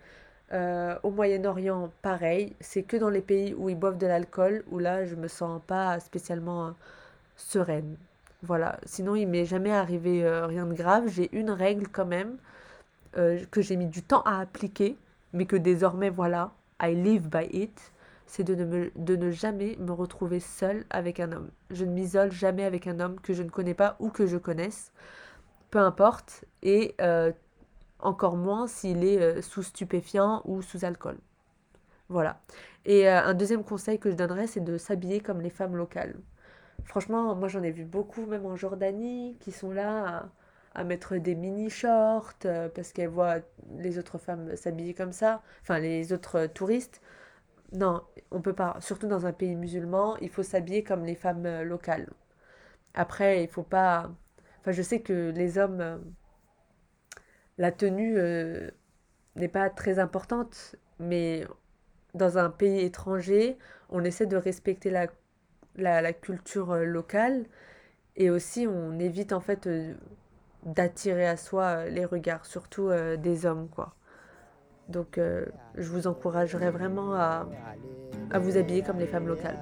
au 0.53 1.11
Moyen-Orient, 1.11 1.91
pareil. 2.03 2.55
C'est 2.61 2.83
que 2.83 2.97
dans 2.97 3.11
les 3.11 3.21
pays 3.21 3.55
où 3.55 3.69
ils 3.69 3.77
boivent 3.79 3.99
de 3.99 4.07
l'alcool 4.07 4.65
où 4.71 4.79
là 4.79 5.05
je 5.05 5.15
me 5.15 5.29
sens 5.29 5.61
pas 5.67 6.01
spécialement 6.01 6.75
sereine. 7.37 7.97
Voilà, 8.43 8.79
sinon 8.87 9.17
il 9.17 9.29
m'est 9.29 9.45
jamais 9.45 9.73
arrivé 9.73 10.25
euh, 10.25 10.47
rien 10.47 10.65
de 10.67 10.73
grave. 10.73 11.09
J'ai 11.09 11.29
une 11.37 11.51
règle 11.51 11.89
quand 11.89 12.07
même 12.07 12.39
euh, 13.19 13.39
que 13.51 13.61
j'ai 13.61 13.77
mis 13.77 13.87
du 13.87 14.03
temps 14.03 14.23
à 14.23 14.41
appliquer, 14.41 14.97
mais 15.35 15.45
que 15.45 15.57
désormais, 15.57 16.09
voilà, 16.11 16.51
I 16.81 16.95
live 16.95 17.29
by 17.29 17.45
it, 17.53 17.93
c'est 18.31 18.45
de 18.45 18.55
ne, 18.55 18.91
de 18.95 19.17
ne 19.17 19.33
jamais 19.33 19.77
me 19.81 19.91
retrouver 19.91 20.39
seule 20.39 20.85
avec 20.89 21.19
un 21.19 21.33
homme. 21.33 21.51
Je 21.71 21.85
ne 21.85 21.91
m'isole 21.91 22.31
jamais 22.31 22.65
avec 22.65 22.87
un 22.87 23.01
homme 23.01 23.19
que 23.21 23.35
je 23.35 23.43
ne 23.43 23.51
connais 23.51 23.75
pas 23.75 23.97
ou 23.99 24.09
que 24.09 24.27
je 24.27 24.37
connaisse, 24.37 24.93
peu 25.73 25.81
importe, 25.81 26.45
et 26.63 26.95
euh, 27.01 27.33
encore 27.99 28.37
moins 28.37 28.69
s'il 28.69 29.03
est 29.03 29.43
sous 29.43 29.65
stupéfiant 29.65 30.43
ou 30.45 30.63
sous 30.63 30.85
alcool. 30.85 31.19
Voilà. 32.09 32.41
Et 32.85 33.09
un 33.09 33.35
deuxième 33.35 33.65
conseil 33.65 33.99
que 33.99 34.13
je 34.13 34.17
donnerais, 34.17 34.47
c'est 34.47 34.61
de 34.61 34.79
s'habiller 34.79 35.21
comme 35.21 35.41
les 35.41 35.51
femmes 35.51 35.77
locales. 35.77 36.15
Franchement, 36.85 37.35
moi 37.35 37.49
j'en 37.49 37.65
ai 37.65 37.73
vu 37.73 37.85
beaucoup, 37.85 38.27
même 38.27 38.47
en 38.47 38.55
Jordanie, 38.55 39.37
qui 39.41 39.51
sont 39.51 39.73
là 39.73 40.31
à, 40.75 40.85
mettre 40.85 41.17
des 41.17 41.35
mini-shorts 41.35 42.33
euh, 42.45 42.69
parce 42.69 42.93
qu'elles 42.93 43.09
voient 43.09 43.39
les 43.79 43.99
autres 43.99 44.19
femmes 44.19 44.57
s'habiller 44.57 44.95
comme 44.95 45.13
ça, 45.13 45.43
enfin 45.63 45.81
les 45.81 46.13
autres 46.13 46.47
touristes. 46.47 47.01
Non, 47.73 48.03
on 48.31 48.41
peut 48.43 48.53
pas. 48.55 48.77
Surtout 48.81 49.07
dans 49.07 49.27
un 49.27 49.33
pays 49.33 49.55
musulman, 49.57 50.17
il 50.19 50.31
faut 50.31 50.43
s'habiller 50.43 50.83
comme 50.85 51.05
les 51.05 51.15
femmes 51.15 51.47
euh, 51.47 51.65
locales. 51.65 52.09
Après, 52.95 53.43
il 53.45 53.49
faut 53.49 53.63
pas. 53.63 54.11
Enfin, 54.61 54.73
je 54.73 54.83
sais 54.83 55.01
que 55.01 55.31
les 55.35 55.59
hommes, 55.59 55.81
euh, 55.81 55.99
la 57.59 57.73
tenue 57.73 58.17
n'est 59.37 59.49
pas 59.49 59.71
très 59.71 59.99
importante, 59.99 60.77
mais 60.99 61.47
dans 62.15 62.39
un 62.39 62.51
pays 62.51 62.81
étranger, 62.81 63.59
on 63.91 64.05
essaie 64.05 64.27
de 64.27 64.37
respecter 64.37 64.91
la 64.91 65.09
la, 65.77 66.13
culture 66.13 66.73
euh, 66.73 66.85
locale 66.85 67.47
et 68.17 68.31
aussi 68.31 68.67
on 68.69 68.99
évite 68.99 69.33
en 69.33 69.41
fait 69.41 69.67
euh, 69.67 69.95
d'attirer 70.65 71.27
à 71.27 71.37
soi 71.37 71.65
euh, 71.65 71.91
les 71.91 72.05
regards, 72.05 72.47
surtout 72.47 72.91
des 73.19 73.47
hommes 73.47 73.69
quoi. 73.69 73.95
Donc 74.91 75.19
je 75.19 75.89
vous 75.89 76.07
encouragerais 76.07 76.71
vraiment 76.71 77.15
à, 77.15 77.47
vous 78.35 78.57
habiller 78.57 78.83
comme 78.83 78.99
les 78.99 79.07
femmes 79.07 79.27
locales. 79.27 79.59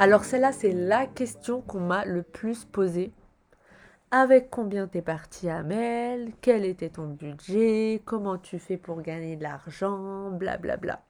Alors 0.00 0.24
celle-là, 0.24 0.52
c'est 0.52 0.72
la 0.72 1.06
question 1.06 1.60
qu'on 1.60 1.80
m'a 1.80 2.04
le 2.04 2.22
plus 2.22 2.64
posée 2.64 3.12
avec 4.10 4.48
combien 4.48 4.86
t'es 4.86 5.02
parti 5.02 5.50
à 5.50 5.62
Mel, 5.62 6.32
quel 6.40 6.64
était 6.64 6.88
ton 6.88 7.08
budget, 7.08 8.00
comment 8.04 8.38
tu 8.38 8.58
fais 8.58 8.76
pour 8.78 9.02
gagner 9.02 9.36
de 9.36 9.42
l'argent, 9.42 10.30
blablabla. 10.30 11.02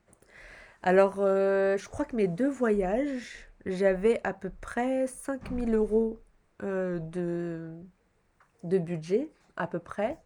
Alors, 0.82 1.16
euh, 1.18 1.76
je 1.76 1.88
crois 1.88 2.04
que 2.04 2.14
mes 2.16 2.28
deux 2.28 2.48
voyages, 2.48 3.48
j'avais 3.66 4.20
à 4.24 4.32
peu 4.32 4.50
près 4.60 5.06
5000 5.06 5.74
euros 5.74 6.20
euh, 6.62 6.98
de, 7.00 8.78
budget, 8.78 9.30
à 9.56 9.66
peu 9.66 9.78
près. 9.80 10.18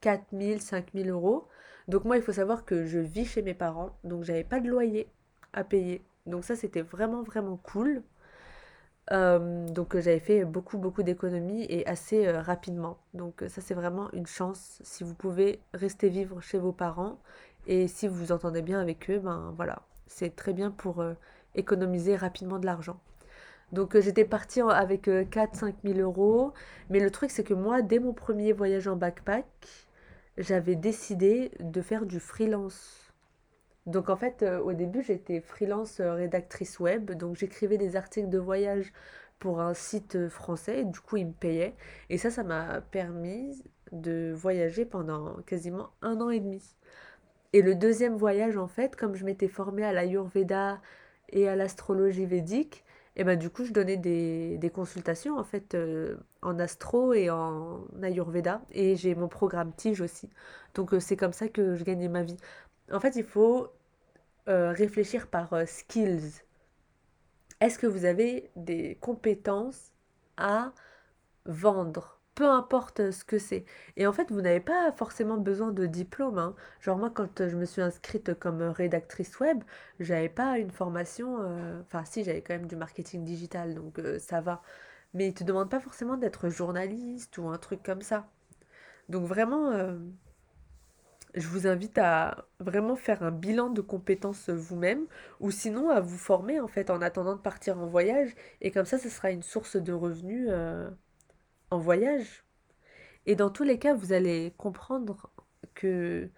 4000, 0.00 0.60
5000 0.62 1.10
euros. 1.10 1.48
Donc 1.88 2.04
moi, 2.04 2.16
il 2.16 2.22
faut 2.22 2.32
savoir 2.32 2.64
que 2.64 2.86
je 2.86 2.98
vis 2.98 3.26
chez 3.26 3.42
mes 3.42 3.54
parents, 3.54 3.90
donc 4.04 4.24
j'avais 4.24 4.44
pas 4.44 4.60
de 4.60 4.68
loyer 4.68 5.08
à 5.52 5.64
payer. 5.64 6.02
Donc 6.26 6.44
ça, 6.44 6.56
c'était 6.56 6.82
vraiment, 6.82 7.22
vraiment 7.22 7.56
cool. 7.56 8.02
Euh, 9.10 9.66
donc 9.68 9.96
j'avais 9.98 10.20
fait 10.20 10.44
beaucoup 10.44 10.76
beaucoup 10.76 11.02
d'économies 11.02 11.64
et 11.70 11.86
assez 11.86 12.30
rapidement. 12.30 12.98
Donc 13.14 13.42
ça 13.48 13.62
c'est 13.62 13.74
vraiment 13.74 14.10
une 14.12 14.26
chance 14.26 14.80
si 14.84 15.02
vous 15.02 15.14
pouvez 15.14 15.60
rester 15.72 16.10
vivre 16.10 16.42
chez 16.42 16.58
vos 16.58 16.72
parents 16.72 17.18
et 17.66 17.88
si 17.88 18.06
vous 18.06 18.14
vous 18.16 18.32
entendez 18.32 18.62
bien 18.62 18.80
avec 18.80 19.10
eux, 19.10 19.18
ben 19.18 19.54
voilà, 19.56 19.82
c'est 20.08 20.34
très 20.34 20.52
bien 20.52 20.70
pour 20.70 21.04
économiser 21.54 22.16
rapidement 22.16 22.58
de 22.58 22.66
l'argent. 22.66 23.00
Donc 23.72 23.98
j'étais 23.98 24.24
partie 24.24 24.60
avec 24.60 25.08
4-5 25.08 25.74
000 25.84 25.98
euros, 26.00 26.52
mais 26.90 27.00
le 27.00 27.10
truc 27.10 27.30
c'est 27.30 27.44
que 27.44 27.54
moi 27.54 27.82
dès 27.82 27.98
mon 27.98 28.12
premier 28.14 28.52
voyage 28.52 28.88
en 28.88 28.96
backpack, 28.96 29.46
j'avais 30.38 30.76
décidé 30.76 31.50
de 31.60 31.82
faire 31.82 32.06
du 32.06 32.20
freelance. 32.20 33.12
Donc 33.86 34.08
en 34.10 34.16
fait, 34.16 34.42
euh, 34.42 34.60
au 34.60 34.72
début, 34.72 35.02
j'étais 35.02 35.40
freelance 35.40 36.00
euh, 36.00 36.12
rédactrice 36.14 36.78
web, 36.78 37.10
donc 37.12 37.36
j'écrivais 37.36 37.78
des 37.78 37.96
articles 37.96 38.28
de 38.28 38.38
voyage 38.38 38.92
pour 39.38 39.60
un 39.60 39.74
site 39.74 40.16
euh, 40.16 40.28
français, 40.28 40.84
du 40.84 41.00
coup, 41.00 41.16
ils 41.16 41.26
me 41.26 41.32
payaient. 41.32 41.74
Et 42.10 42.18
ça, 42.18 42.30
ça 42.30 42.44
m'a 42.44 42.80
permis 42.80 43.62
de 43.92 44.32
voyager 44.34 44.84
pendant 44.84 45.36
quasiment 45.46 45.90
un 46.02 46.20
an 46.20 46.30
et 46.30 46.40
demi. 46.40 46.62
Et 47.52 47.62
le 47.62 47.74
deuxième 47.74 48.16
voyage, 48.16 48.56
en 48.56 48.68
fait, 48.68 48.96
comme 48.96 49.14
je 49.14 49.24
m'étais 49.24 49.48
formée 49.48 49.84
à 49.84 49.92
l'Ayurveda 49.92 50.80
et 51.30 51.48
à 51.48 51.56
l'astrologie 51.56 52.26
védique, 52.26 52.84
et 53.16 53.24
ben 53.24 53.36
du 53.36 53.50
coup, 53.50 53.64
je 53.64 53.72
donnais 53.72 53.96
des, 53.96 54.70
consultations 54.72 55.38
en 55.38 55.44
fait 55.44 55.76
en 56.42 56.58
astro 56.60 57.12
et 57.14 57.30
en 57.30 57.84
ayurveda. 58.02 58.62
Et 58.70 58.94
j'ai 58.96 59.14
mon 59.16 59.28
programme 59.28 59.72
Tige 59.74 60.00
aussi. 60.00 60.30
Donc 60.74 60.94
c'est 61.00 61.16
comme 61.16 61.32
ça 61.32 61.48
que 61.48 61.74
je 61.74 61.84
gagnais 61.84 62.08
ma 62.08 62.22
vie. 62.22 62.36
En 62.92 63.00
fait, 63.00 63.16
il 63.16 63.24
faut 63.24 63.72
euh, 64.48 64.72
réfléchir 64.72 65.26
par 65.28 65.52
euh, 65.52 65.66
skills. 65.66 66.42
est-ce 67.60 67.78
que 67.78 67.86
vous 67.86 68.04
avez 68.04 68.50
des 68.56 68.96
compétences 69.00 69.92
à 70.36 70.72
vendre? 71.44 72.17
Peu 72.38 72.48
importe 72.48 73.10
ce 73.10 73.24
que 73.24 73.36
c'est. 73.38 73.64
Et 73.96 74.06
en 74.06 74.12
fait, 74.12 74.30
vous 74.30 74.40
n'avez 74.40 74.60
pas 74.60 74.92
forcément 74.92 75.38
besoin 75.38 75.72
de 75.72 75.86
diplôme. 75.86 76.38
Hein. 76.38 76.54
Genre 76.80 76.96
moi, 76.96 77.10
quand 77.10 77.48
je 77.48 77.56
me 77.56 77.64
suis 77.64 77.82
inscrite 77.82 78.38
comme 78.38 78.62
rédactrice 78.62 79.40
web, 79.40 79.64
j'avais 79.98 80.28
pas 80.28 80.58
une 80.58 80.70
formation... 80.70 81.38
euh, 81.40 81.80
Enfin, 81.82 82.04
si, 82.04 82.22
j'avais 82.22 82.40
quand 82.42 82.54
même 82.54 82.68
du 82.68 82.76
marketing 82.76 83.24
digital, 83.24 83.74
donc 83.74 83.98
euh, 83.98 84.20
ça 84.20 84.40
va. 84.40 84.62
Mais 85.14 85.26
ils 85.28 85.34
te 85.34 85.42
demandent 85.42 85.70
pas 85.70 85.80
forcément 85.80 86.16
d'être 86.16 86.48
journaliste 86.48 87.38
ou 87.38 87.48
un 87.48 87.58
truc 87.58 87.82
comme 87.82 88.02
ça. 88.02 88.28
Donc 89.08 89.26
vraiment, 89.26 89.72
euh, 89.72 89.98
je 91.34 91.48
vous 91.48 91.66
invite 91.66 91.98
à 91.98 92.46
vraiment 92.60 92.96
faire 92.96 93.22
un 93.24 93.32
bilan 93.32 93.70
de 93.70 93.80
compétences 93.80 94.48
vous-même 94.50 95.06
ou 95.40 95.50
sinon 95.50 95.90
à 95.90 96.00
vous 96.00 96.16
former 96.18 96.60
en 96.60 96.68
fait 96.68 96.90
en 96.90 97.02
attendant 97.02 97.34
de 97.36 97.40
partir 97.40 97.78
en 97.78 97.86
voyage. 97.86 98.34
Et 98.60 98.70
comme 98.70 98.86
ça, 98.86 98.98
ce 98.98 99.08
sera 99.08 99.30
une 99.32 99.42
source 99.42 99.76
de 99.76 99.92
revenus 99.92 100.46
euh, 100.50 100.88
en 101.70 101.78
voyage. 101.78 102.44
Et 103.26 103.36
dans 103.36 103.50
tous 103.50 103.64
les 103.64 103.78
cas, 103.78 103.94
vous 103.94 104.12
allez 104.12 104.54
comprendre 104.58 105.30
que, 105.74 106.30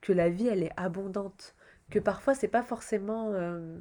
que 0.00 0.12
la 0.12 0.28
vie, 0.30 0.48
elle 0.48 0.62
est 0.64 0.72
abondante. 0.76 1.54
Que 1.90 1.98
parfois, 1.98 2.34
c'est 2.34 2.48
pas 2.48 2.62
forcément... 2.62 3.32
euh, 3.32 3.78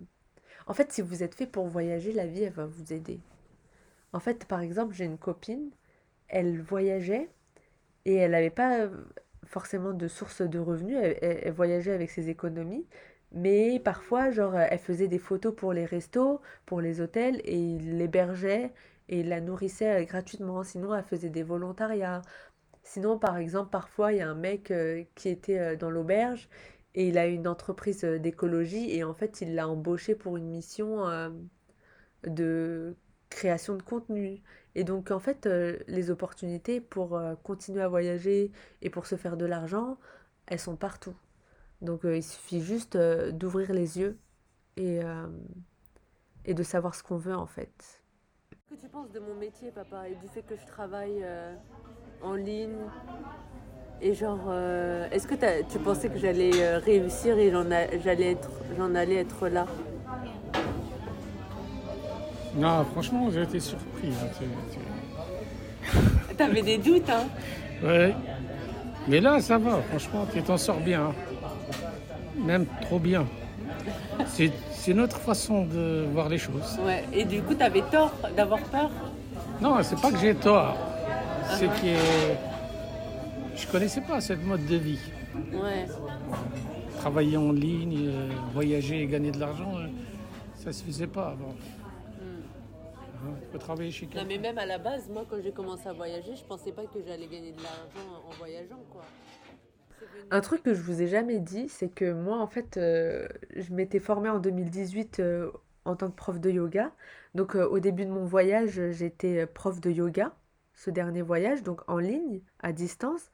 En 0.68 0.74
fait, 0.74 0.92
si 0.94 1.02
vous 1.02 1.24
êtes 1.24 1.36
fait 1.36 1.48
pour 1.48 1.68
voyager, 1.68 2.14
la 2.14 2.28
vie, 2.28 2.44
elle 2.44 2.54
va 2.54 2.66
vous 2.66 2.94
aider. 2.94 3.22
En 4.14 4.20
fait, 4.20 4.46
par 4.46 4.62
exemple, 4.62 4.94
j'ai 4.96 5.06
une 5.06 5.18
copine, 5.18 5.72
elle 6.28 6.62
voyageait 6.62 7.30
et 8.06 8.16
elle 8.16 8.32
n'avait 8.32 8.50
pas 8.50 8.90
forcément 9.46 9.94
de 9.94 10.08
source 10.08 10.42
de 10.42 10.60
revenus, 10.60 10.98
elle, 11.22 11.52
voyageait 11.54 11.94
avec 11.94 12.10
ses 12.12 12.30
économies, 12.30 12.86
mais 13.32 13.80
parfois, 13.80 14.32
genre, 14.32 14.58
elle 14.58 14.80
faisait 14.80 15.08
des 15.08 15.20
photos 15.20 15.56
pour 15.56 15.74
les 15.74 15.86
restos, 15.86 16.42
pour 16.66 16.82
les 16.82 17.02
hôtels, 17.02 17.42
et 17.46 17.58
il 17.58 17.98
l'hébergeait 17.98 18.74
et 19.10 19.22
il 19.22 19.30
la 19.30 19.42
nourrissait 19.42 20.02
euh, 20.02 20.06
gratuitement. 20.06 20.64
Sinon, 20.64 20.96
elle 20.96 21.04
faisait 21.04 21.30
des 21.30 21.44
volontariats. 21.44 22.22
Sinon, 22.84 23.20
par 23.20 23.38
exemple, 23.38 23.70
parfois, 23.72 24.14
il 24.14 24.20
y 24.20 24.22
a 24.22 24.30
un 24.30 24.36
mec 24.36 24.72
euh, 24.72 25.04
qui 25.16 25.30
était 25.30 25.60
euh, 25.60 25.76
dans 25.76 25.92
l'auberge 25.92 26.50
et 26.96 27.08
il 27.10 27.18
a 27.18 27.28
une 27.28 27.48
entreprise 27.48 28.04
d'écologie 28.04 28.92
et 28.92 29.04
en 29.04 29.14
fait, 29.14 29.42
il 29.42 29.56
l'a 29.56 29.68
embauché 29.68 30.16
pour 30.16 30.38
une 30.38 30.50
mission 30.50 31.06
de 32.26 32.96
création 33.30 33.78
de 33.78 33.82
contenu. 33.82 34.42
Et 34.76 34.84
donc, 34.84 35.12
en 35.12 35.20
fait, 35.20 35.48
les 35.88 36.10
opportunités 36.12 36.82
pour 36.82 37.18
continuer 37.44 37.82
à 37.82 37.88
voyager 37.88 38.52
et 38.82 38.90
pour 38.90 39.06
se 39.06 39.16
faire 39.16 39.38
de 39.38 39.46
l'argent, 39.46 39.98
elles 40.48 40.60
sont 40.60 40.76
partout. 40.76 41.16
Donc, 41.82 42.02
il 42.04 42.24
suffit 42.24 42.62
juste 42.62 42.98
d'ouvrir 42.98 43.72
les 43.72 44.00
yeux 44.00 44.18
et, 44.76 45.00
et 46.44 46.54
de 46.54 46.64
savoir 46.64 46.94
ce 46.94 47.04
qu'on 47.04 47.18
veut, 47.18 47.36
en 47.36 47.48
fait. 47.48 48.01
Qu'est-ce 48.72 48.84
que 48.84 48.86
tu 48.88 48.92
penses 48.94 49.12
de 49.12 49.20
mon 49.20 49.34
métier, 49.38 49.70
papa, 49.70 50.08
et 50.08 50.16
du 50.16 50.30
fait 50.34 50.44
que 50.44 50.56
je 50.56 50.66
travaille 50.66 51.22
euh, 51.24 51.54
en 52.24 52.36
ligne? 52.36 52.78
Et 54.02 54.14
genre, 54.14 54.40
euh, 54.48 55.10
est-ce 55.12 55.28
que 55.28 55.36
t'as- 55.36 55.62
tu 55.64 55.78
pensais 55.78 56.08
que 56.08 56.18
j'allais 56.18 56.52
euh, 56.56 56.80
réussir 56.80 57.38
et 57.38 57.52
j'en 57.52 57.70
a- 57.70 57.98
j'allais 58.02 58.32
être, 58.32 58.50
j'en 58.78 58.96
allais 58.96 59.16
être 59.16 59.50
là? 59.50 59.66
Non, 62.56 62.86
franchement, 62.86 63.30
j'ai 63.30 63.42
été 63.44 63.60
surpris. 63.60 64.08
hein, 64.10 64.30
c'est- 66.30 66.36
T'avais 66.38 66.62
des 66.62 66.78
doutes, 66.78 67.10
hein? 67.10 67.26
Ouais. 67.84 68.16
Mais 69.10 69.20
là, 69.20 69.42
ça 69.42 69.58
va, 69.58 69.82
franchement, 69.82 70.26
tu 70.32 70.42
t'en 70.44 70.56
sors 70.58 70.80
bien. 70.80 71.08
hein. 71.08 71.14
Même 72.38 72.66
trop 72.84 73.00
bien. 73.00 73.28
C'est 74.28 74.52
c'est 74.82 74.96
notre 74.96 75.20
façon 75.20 75.66
de 75.66 76.08
voir 76.12 76.28
les 76.28 76.40
choses. 76.40 76.80
Ouais, 76.84 77.04
et 77.14 77.24
du 77.24 77.44
coup, 77.44 77.54
t'avais 77.54 77.84
tort 77.84 78.14
d'avoir 78.36 78.60
peur? 78.64 78.90
Non, 79.62 79.78
c'est 79.84 80.00
pas 80.02 80.12
que 80.12 80.18
j'ai 80.18 80.34
tort. 80.34 80.76
C'est 81.52 81.68
que 81.68 81.94
je 83.56 83.68
connaissais 83.68 84.02
pas 84.02 84.20
cette 84.22 84.44
mode 84.44 84.66
de 84.66 84.78
vie. 84.78 85.00
Ouais. 85.54 85.86
Travailler 86.98 87.38
en 87.38 87.52
ligne, 87.52 88.08
euh, 88.08 88.30
voyager 88.54 89.04
et 89.04 89.08
gagner 89.08 89.30
de 89.30 89.40
l'argent, 89.40 89.78
euh, 89.78 89.88
ça 90.56 90.74
se 90.74 90.84
faisait 90.84 91.06
pas 91.08 91.28
avant. 91.28 91.54
Hein, 92.20 93.34
Il 93.40 93.52
faut 93.52 93.60
travailler 93.60 93.92
chez 93.92 94.08
quelqu'un. 94.08 94.28
mais 94.28 94.40
même 94.40 94.58
à 94.58 94.66
la 94.66 94.80
base, 94.80 95.08
moi, 95.14 95.26
quand 95.30 95.38
j'ai 95.44 95.52
commencé 95.52 95.88
à 95.88 95.94
voyager, 95.94 96.36
je 96.36 96.44
pensais 96.44 96.72
pas 96.72 96.84
que 96.84 97.00
j'allais 97.08 97.28
gagner 97.28 97.52
de 97.52 97.62
l'argent 97.62 98.10
en 98.28 98.34
voyageant, 98.36 98.82
quoi. 98.92 99.04
Un 100.32 100.42
truc 100.42 100.64
que 100.64 100.74
je 100.74 100.82
vous 100.82 101.02
ai 101.02 101.08
jamais 101.08 101.40
dit, 101.40 101.68
c'est 101.68 101.90
que 101.90 102.14
moi, 102.14 102.38
en 102.40 102.48
fait, 102.48 102.78
euh, 102.78 103.28
je 103.56 103.74
m'étais 103.74 104.00
formée 104.00 104.30
en 104.30 104.40
2018 104.40 105.20
euh, 105.20 105.52
en 105.86 105.96
tant 105.96 106.10
que 106.10 106.16
prof 106.16 106.40
de 106.40 106.50
yoga. 106.50 106.92
Donc, 107.36 107.56
euh, 107.56 107.68
au 107.68 107.80
début 107.80 108.06
de 108.06 108.12
mon 108.12 108.26
voyage, 108.26 108.82
j'étais 108.92 109.46
prof 109.46 109.82
de 109.82 109.92
yoga, 109.92 110.34
ce 110.74 110.90
dernier 110.90 111.22
voyage, 111.22 111.64
donc 111.64 111.82
en 111.88 111.98
ligne, 111.98 112.42
à 112.62 112.72
distance. 112.72 113.30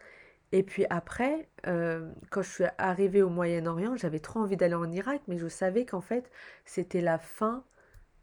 Et 0.53 0.63
puis 0.63 0.85
après, 0.89 1.49
quand 1.65 2.41
je 2.41 2.49
suis 2.49 2.63
arrivée 2.77 3.21
au 3.21 3.29
Moyen-Orient, 3.29 3.97
j'avais 3.97 4.19
trop 4.19 4.39
envie 4.39 4.55
d'aller 4.55 4.75
en 4.75 4.89
Irak, 4.91 5.21
mais 5.27 5.37
je 5.37 5.47
savais 5.47 5.85
qu'en 5.85 5.99
fait, 5.99 6.31
c'était 6.63 7.01
la 7.01 7.17
fin 7.17 7.65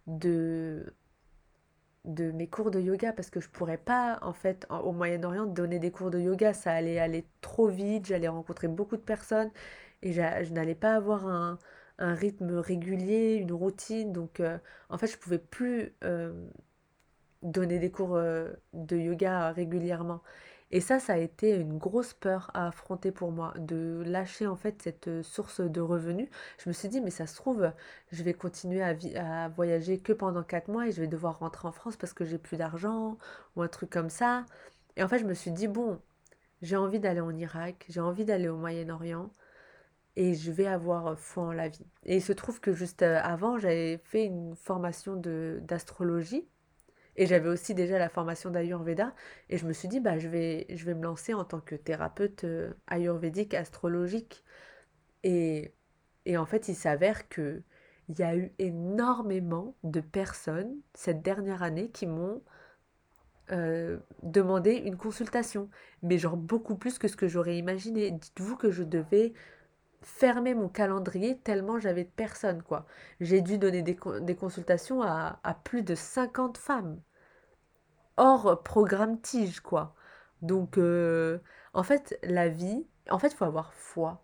de, 0.07 0.94
de 2.04 2.30
mes 2.32 2.48
cours 2.48 2.70
de 2.70 2.80
yoga 2.80 3.12
parce 3.12 3.30
que 3.30 3.40
je 3.40 3.48
pourrais 3.48 3.78
pas 3.78 4.18
en 4.22 4.32
fait 4.32 4.66
au 4.70 4.92
Moyen-Orient 4.92 5.46
donner 5.46 5.78
des 5.78 5.90
cours 5.90 6.10
de 6.10 6.18
yoga, 6.18 6.52
ça 6.54 6.72
allait 6.72 6.98
aller 6.98 7.26
trop 7.40 7.68
vite, 7.68 8.06
j'allais 8.06 8.28
rencontrer 8.28 8.68
beaucoup 8.68 8.96
de 8.96 9.02
personnes 9.02 9.50
et 10.02 10.12
je 10.12 10.52
n'allais 10.52 10.74
pas 10.74 10.94
avoir 10.94 11.26
un, 11.26 11.58
un 11.98 12.14
rythme 12.14 12.56
régulier, 12.58 13.36
une 13.36 13.52
routine, 13.52 14.12
donc 14.12 14.40
euh, 14.40 14.58
en 14.90 14.98
fait 14.98 15.06
je 15.06 15.16
pouvais 15.18 15.38
plus 15.38 15.94
euh, 16.04 16.32
donner 17.42 17.78
des 17.78 17.90
cours 17.90 18.16
euh, 18.16 18.52
de 18.72 18.96
yoga 18.96 19.50
régulièrement. 19.52 20.22
Et 20.70 20.81
ça, 20.81 20.98
ça 20.98 21.14
a 21.14 21.16
été 21.18 21.55
une 21.57 21.79
grosse 21.79 22.14
peur 22.14 22.50
à 22.55 22.68
affronter 22.68 23.12
pour 23.12 23.31
moi, 23.33 23.55
de 23.59 24.03
lâcher 24.07 24.46
en 24.46 24.57
fait 24.57 24.83
cette 24.83 25.09
euh, 25.09 25.22
source 25.22 25.61
de 25.61 25.81
revenus. 25.81 26.29
Je 26.59 26.68
me 26.68 26.72
suis 26.72 26.88
dit, 26.88 27.00
mais 27.00 27.11
ça 27.11 27.27
se 27.27 27.37
trouve, 27.37 27.70
je 28.11 28.22
vais 28.22 28.35
continuer 28.35 28.83
à, 28.83 28.94
à 29.44 29.48
voyager 29.48 29.98
que 30.00 30.12
pendant 30.12 30.42
quatre 30.42 30.68
mois 30.68 30.88
et 30.88 30.92
je 30.92 31.00
vais 31.00 31.07
devoir 31.07 31.38
rentrer 31.38 31.68
en 31.68 31.72
France 31.72 31.96
parce 31.96 32.12
que 32.12 32.24
j'ai 32.24 32.38
plus 32.38 32.57
d'argent 32.57 33.18
ou 33.57 33.62
un 33.62 33.68
truc 33.68 33.90
comme 33.90 34.11
ça. 34.11 34.44
Et 34.96 35.03
en 35.05 35.09
fait, 35.09 35.18
je 35.18 35.24
me 35.27 35.35
suis 35.35 35.53
dit, 35.53 35.68
bon, 35.68 36.00
j'ai 36.62 36.77
envie 36.77 37.00
d'aller 37.00 37.20
en 37.20 37.37
Irak, 37.37 37.87
j'ai 37.88 38.00
envie 38.00 38.24
d'aller 38.24 38.48
au 38.48 38.57
Moyen-Orient 38.57 39.31
et 40.16 40.35
je 40.35 40.53
vais 40.53 40.66
avoir 40.66 41.18
foi 41.18 41.44
en 41.44 41.53
la 41.53 41.68
vie. 41.68 41.87
Et 42.05 42.16
il 42.16 42.22
se 42.22 42.33
trouve 42.33 42.61
que 42.61 42.72
juste 42.72 43.03
euh, 43.03 43.20
avant, 43.22 43.59
j'avais 43.59 43.98
fait 43.98 44.24
une 44.27 44.57
formation 44.57 45.16
d'astrologie 45.16 46.46
et 47.16 47.27
j'avais 47.27 47.48
aussi 47.48 47.74
déjà 47.74 47.98
la 47.98 48.09
formation 48.09 48.50
d'Ayurveda 48.50 49.14
et 49.50 49.59
je 49.59 49.66
me 49.66 49.72
suis 49.72 49.88
dit, 49.88 50.00
bah, 50.00 50.18
je 50.18 50.29
vais, 50.29 50.66
je 50.70 50.85
vais 50.85 50.94
me 50.94 51.03
lancer 51.05 51.35
en 51.35 51.44
tant 51.44 51.61
que 51.61 51.74
thérapeute 51.74 52.44
euh, 52.44 52.72
ayurvédique 52.88 53.55
astrologique. 53.55 54.44
Et, 55.24 55.72
et 56.27 56.37
en 56.37 56.46
fait, 56.46 56.68
il 56.68 56.74
s'avère 56.74 57.29
que 57.29 57.62
il 58.09 58.18
y 58.18 58.22
a 58.22 58.37
eu 58.37 58.53
énormément 58.59 59.74
de 59.83 60.00
personnes 60.00 60.74
cette 60.94 61.22
dernière 61.22 61.62
année 61.62 61.90
qui 61.90 62.07
m'ont 62.07 62.42
euh, 63.53 63.98
demandé 64.22 64.72
une 64.72 64.96
consultation, 64.96 65.68
mais 66.03 66.18
genre 66.18 66.37
beaucoup 66.37 66.77
plus 66.77 66.98
que 66.98 67.09
ce 67.09 67.16
que 67.16 67.29
j'aurais 67.29 67.59
imaginé. 67.59 68.11
Dites-vous 68.11 68.57
que 68.57 68.70
je 68.70 68.83
devais 68.83 69.35
fermer 70.06 70.54
mon 70.54 70.68
calendrier 70.68 71.38
tellement 71.38 71.78
j'avais 71.78 72.04
de 72.04 72.62
quoi. 72.62 72.86
J'ai 73.20 73.40
dû 73.40 73.58
donner 73.58 73.82
des, 73.82 73.98
des 74.20 74.36
consultations 74.36 75.02
à, 75.02 75.40
à 75.42 75.54
plus 75.54 75.82
de 75.82 75.94
50 75.94 76.58
femmes, 76.58 77.00
hors 78.16 78.62
programme 78.62 79.20
Tige, 79.20 79.60
quoi. 79.60 79.94
Donc, 80.42 80.78
euh, 80.78 81.38
en 81.72 81.82
fait, 81.82 82.18
la 82.22 82.48
vie, 82.48 82.86
en 83.10 83.18
fait, 83.18 83.32
faut 83.32 83.44
avoir 83.44 83.72
foi. 83.74 84.22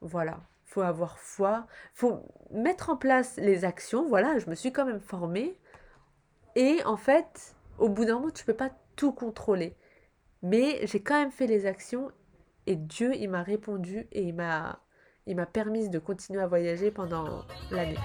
Voilà, 0.00 0.40
faut 0.64 0.82
avoir 0.82 1.18
foi, 1.18 1.66
faut 1.94 2.22
mettre 2.50 2.90
en 2.90 2.96
place 2.96 3.36
les 3.38 3.64
actions. 3.64 4.06
Voilà, 4.08 4.38
je 4.38 4.48
me 4.48 4.54
suis 4.54 4.72
quand 4.72 4.86
même 4.86 5.00
formée. 5.00 5.58
Et 6.54 6.82
en 6.84 6.96
fait, 6.96 7.56
au 7.78 7.88
bout 7.88 8.04
d'un 8.04 8.14
moment, 8.14 8.30
tu 8.30 8.44
peux 8.44 8.54
pas 8.54 8.70
tout 8.96 9.12
contrôler. 9.12 9.76
Mais 10.42 10.86
j'ai 10.86 11.02
quand 11.02 11.18
même 11.18 11.30
fait 11.30 11.46
les 11.46 11.66
actions 11.66 12.10
et 12.66 12.76
Dieu, 12.76 13.14
il 13.14 13.30
m'a 13.30 13.42
répondu 13.42 14.06
et 14.12 14.22
il 14.22 14.34
m'a 14.34 14.80
il 15.26 15.36
m'a 15.36 15.46
permis 15.46 15.88
de 15.88 15.98
continuer 15.98 16.40
à 16.40 16.46
voyager 16.46 16.90
pendant 16.90 17.44
l'année. 17.70 17.98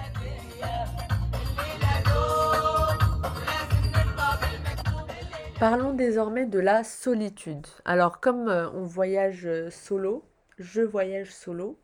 Parlons 5.60 5.94
désormais 5.94 6.48
de 6.48 6.58
la 6.58 6.84
solitude. 6.84 7.68
Alors, 7.86 8.20
comme 8.20 8.48
euh, 8.48 8.68
on 8.72 8.82
voyage 8.82 9.46
euh, 9.46 9.70
solo, 9.70 10.26
je 10.58 10.82
voyage 10.82 11.32
solo, 11.32 11.80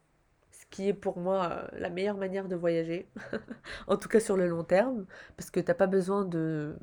ce 0.49 0.65
qui 0.71 0.89
est 0.89 0.95
pour 0.95 1.19
moi 1.19 1.51
euh, 1.51 1.67
la 1.77 1.91
meilleure 1.91 2.17
manière 2.17 2.47
de 2.47 2.55
voyager, 2.55 3.07
en 3.87 3.95
tout 3.95 4.09
cas 4.09 4.19
sur 4.19 4.35
le 4.35 4.47
long 4.47 4.63
terme, 4.63 5.05
parce 5.35 5.51
que 5.51 5.59
t'as 5.59 5.75
pas 5.75 5.85
besoin 5.85 6.25
de 6.25 6.75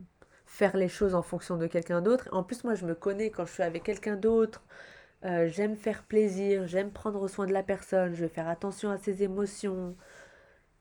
faire 0.47 0.77
les 0.77 0.87
choses 0.87 1.17
en 1.17 1.23
fonction 1.23 1.57
de 1.57 1.67
quelqu'un 1.67 2.01
d'autre. 2.01 2.29
En 2.31 2.45
plus, 2.45 2.63
moi, 2.63 2.77
je 2.77 2.87
me 2.87 2.95
connais 2.95 3.31
quand 3.31 3.45
je 3.45 3.55
suis 3.55 3.65
avec 3.65 3.83
quelqu'un 3.83 4.15
d'autre, 4.15 4.63
euh, 5.25 5.49
j'aime 5.49 5.77
faire 5.77 6.03
plaisir, 6.05 6.67
j'aime 6.67 6.91
prendre 6.91 7.27
soin 7.29 7.47
de 7.47 7.53
la 7.53 7.63
personne, 7.63 8.15
je 8.15 8.23
vais 8.23 8.29
faire 8.29 8.49
attention 8.49 8.91
à 8.91 8.99
ses 8.99 9.23
émotions. 9.23 9.97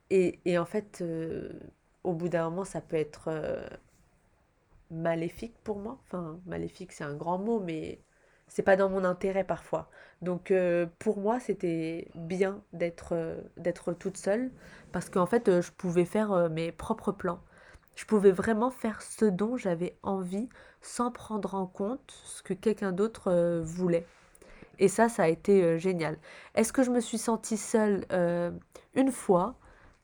Et, 0.10 0.40
et 0.46 0.58
en 0.58 0.66
fait, 0.66 1.00
euh, 1.02 1.50
au 2.04 2.14
bout 2.14 2.30
d'un 2.30 2.50
moment, 2.50 2.66
ça 2.66 2.82
peut 2.82 2.98
être 2.98 3.30
euh, 3.30 3.68
maléfique 4.92 5.56
pour 5.64 5.80
moi. 5.80 6.00
Enfin, 6.06 6.40
maléfique, 6.46 6.92
c'est 6.92 7.04
un 7.04 7.16
grand 7.16 7.38
mot, 7.38 7.60
mais 7.60 8.00
c'est 8.48 8.64
pas 8.64 8.76
dans 8.76 8.90
mon 8.90 9.04
intérêt 9.04 9.44
parfois. 9.44 9.90
Donc 10.22 10.54
pour 11.00 11.20
moi, 11.20 11.40
c'était 11.40 12.08
bien 12.16 12.62
d'être 12.74 13.94
toute 14.00 14.18
seule 14.18 14.52
parce 14.92 15.10
qu'en 15.10 15.26
fait, 15.26 15.62
je 15.62 15.72
pouvais 15.72 16.06
faire 16.06 16.50
mes 16.50 16.72
propres 16.72 17.12
plans. 17.12 17.40
Je 17.96 18.06
pouvais 18.06 18.32
vraiment 18.32 18.72
faire 18.72 19.02
ce 19.02 19.26
dont 19.26 19.58
j'avais 19.58 19.98
envie 20.04 20.50
sans 20.82 21.12
prendre 21.12 21.56
en 21.56 21.66
compte 21.68 22.12
ce 22.26 22.44
que 22.44 22.54
quelqu'un 22.54 22.92
d'autre 22.92 23.62
voulait. 23.64 24.06
Et 24.80 24.88
ça, 24.88 25.10
ça 25.10 25.24
a 25.24 25.28
été 25.28 25.78
génial. 25.80 26.18
Est-ce 26.56 26.74
que 26.74 26.84
je 26.84 26.92
me 26.92 27.00
suis 27.00 27.18
sentie 27.18 27.58
seule 27.58 28.06
une 28.96 29.12
fois 29.12 29.56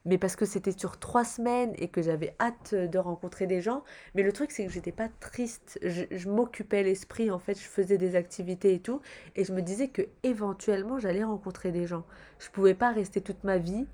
mais 0.05 0.17
parce 0.17 0.35
que 0.35 0.45
c'était 0.45 0.71
sur 0.71 0.97
trois 0.97 1.25
semaines 1.25 1.73
et 1.77 1.89
que 1.89 2.01
j'avais 2.01 2.35
hâte 2.39 2.73
de 2.73 2.97
rencontrer 2.97 3.47
des 3.47 3.61
gens. 3.61 3.83
Mais 4.15 4.23
le 4.23 4.31
truc, 4.31 4.51
c'est 4.51 4.65
que 4.65 4.71
j'étais 4.71 4.91
pas 4.91 5.09
triste. 5.19 5.77
Je, 5.83 6.29
m'occupais 6.29 6.83
l'esprit, 6.83 7.29
en 7.29 7.39
fait, 7.39 7.59
je 7.59 7.67
faisais 7.67 7.97
des 7.97 8.15
activités 8.15 8.73
et 8.73 8.79
tout. 8.79 9.01
Et 9.35 9.43
je 9.43 9.53
me 9.53 9.61
disais 9.61 9.89
que 9.89 10.01
éventuellement, 10.23 10.99
j'allais 10.99 11.23
rencontrer 11.23 11.71
des 11.71 11.85
gens. 11.85 12.05
Je 12.39 12.49
pouvais 12.49 12.73
pas 12.73 12.91
rester 12.91 13.21
toute 13.21 13.43
ma 13.43 13.57
vie 13.57 13.87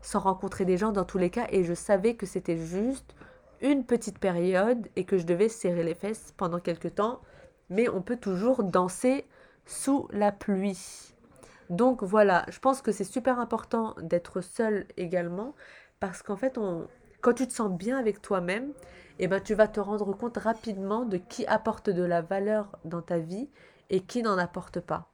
sans 0.00 0.20
rencontrer 0.20 0.64
des 0.64 0.78
gens 0.78 0.90
dans 0.90 1.04
tous 1.04 1.18
les 1.18 1.30
cas. 1.30 1.46
Et 1.50 1.64
je 1.64 1.74
savais 1.74 2.14
que 2.14 2.26
c'était 2.26 2.56
juste 2.56 3.14
une 3.60 3.84
petite 3.84 4.18
période 4.18 4.88
et 4.96 5.04
que 5.04 5.18
je 5.18 5.26
devais 5.26 5.48
serrer 5.48 5.84
les 5.84 5.94
fesses 5.94 6.32
pendant 6.36 6.60
quelques 6.60 6.94
temps. 6.94 7.20
Mais 7.68 7.88
on 7.88 8.00
peut 8.00 8.16
toujours 8.16 8.64
danser 8.64 9.26
sous 9.66 10.08
la 10.10 10.32
pluie. 10.32 11.14
Donc 11.70 12.02
voilà, 12.02 12.44
je 12.48 12.58
pense 12.58 12.82
que 12.82 12.92
c'est 12.92 13.04
super 13.04 13.38
important 13.38 13.94
d'être 14.00 14.40
seul 14.40 14.86
également 14.96 15.54
parce 16.00 16.22
qu'en 16.22 16.36
fait, 16.36 16.58
on, 16.58 16.86
quand 17.20 17.34
tu 17.34 17.46
te 17.46 17.52
sens 17.52 17.70
bien 17.70 17.98
avec 17.98 18.20
toi-même, 18.20 18.72
eh 19.18 19.28
ben, 19.28 19.40
tu 19.40 19.54
vas 19.54 19.68
te 19.68 19.80
rendre 19.80 20.12
compte 20.16 20.36
rapidement 20.36 21.04
de 21.04 21.16
qui 21.16 21.46
apporte 21.46 21.90
de 21.90 22.02
la 22.02 22.22
valeur 22.22 22.78
dans 22.84 23.02
ta 23.02 23.18
vie 23.18 23.48
et 23.90 24.00
qui 24.00 24.22
n'en 24.22 24.38
apporte 24.38 24.80
pas. 24.80 25.08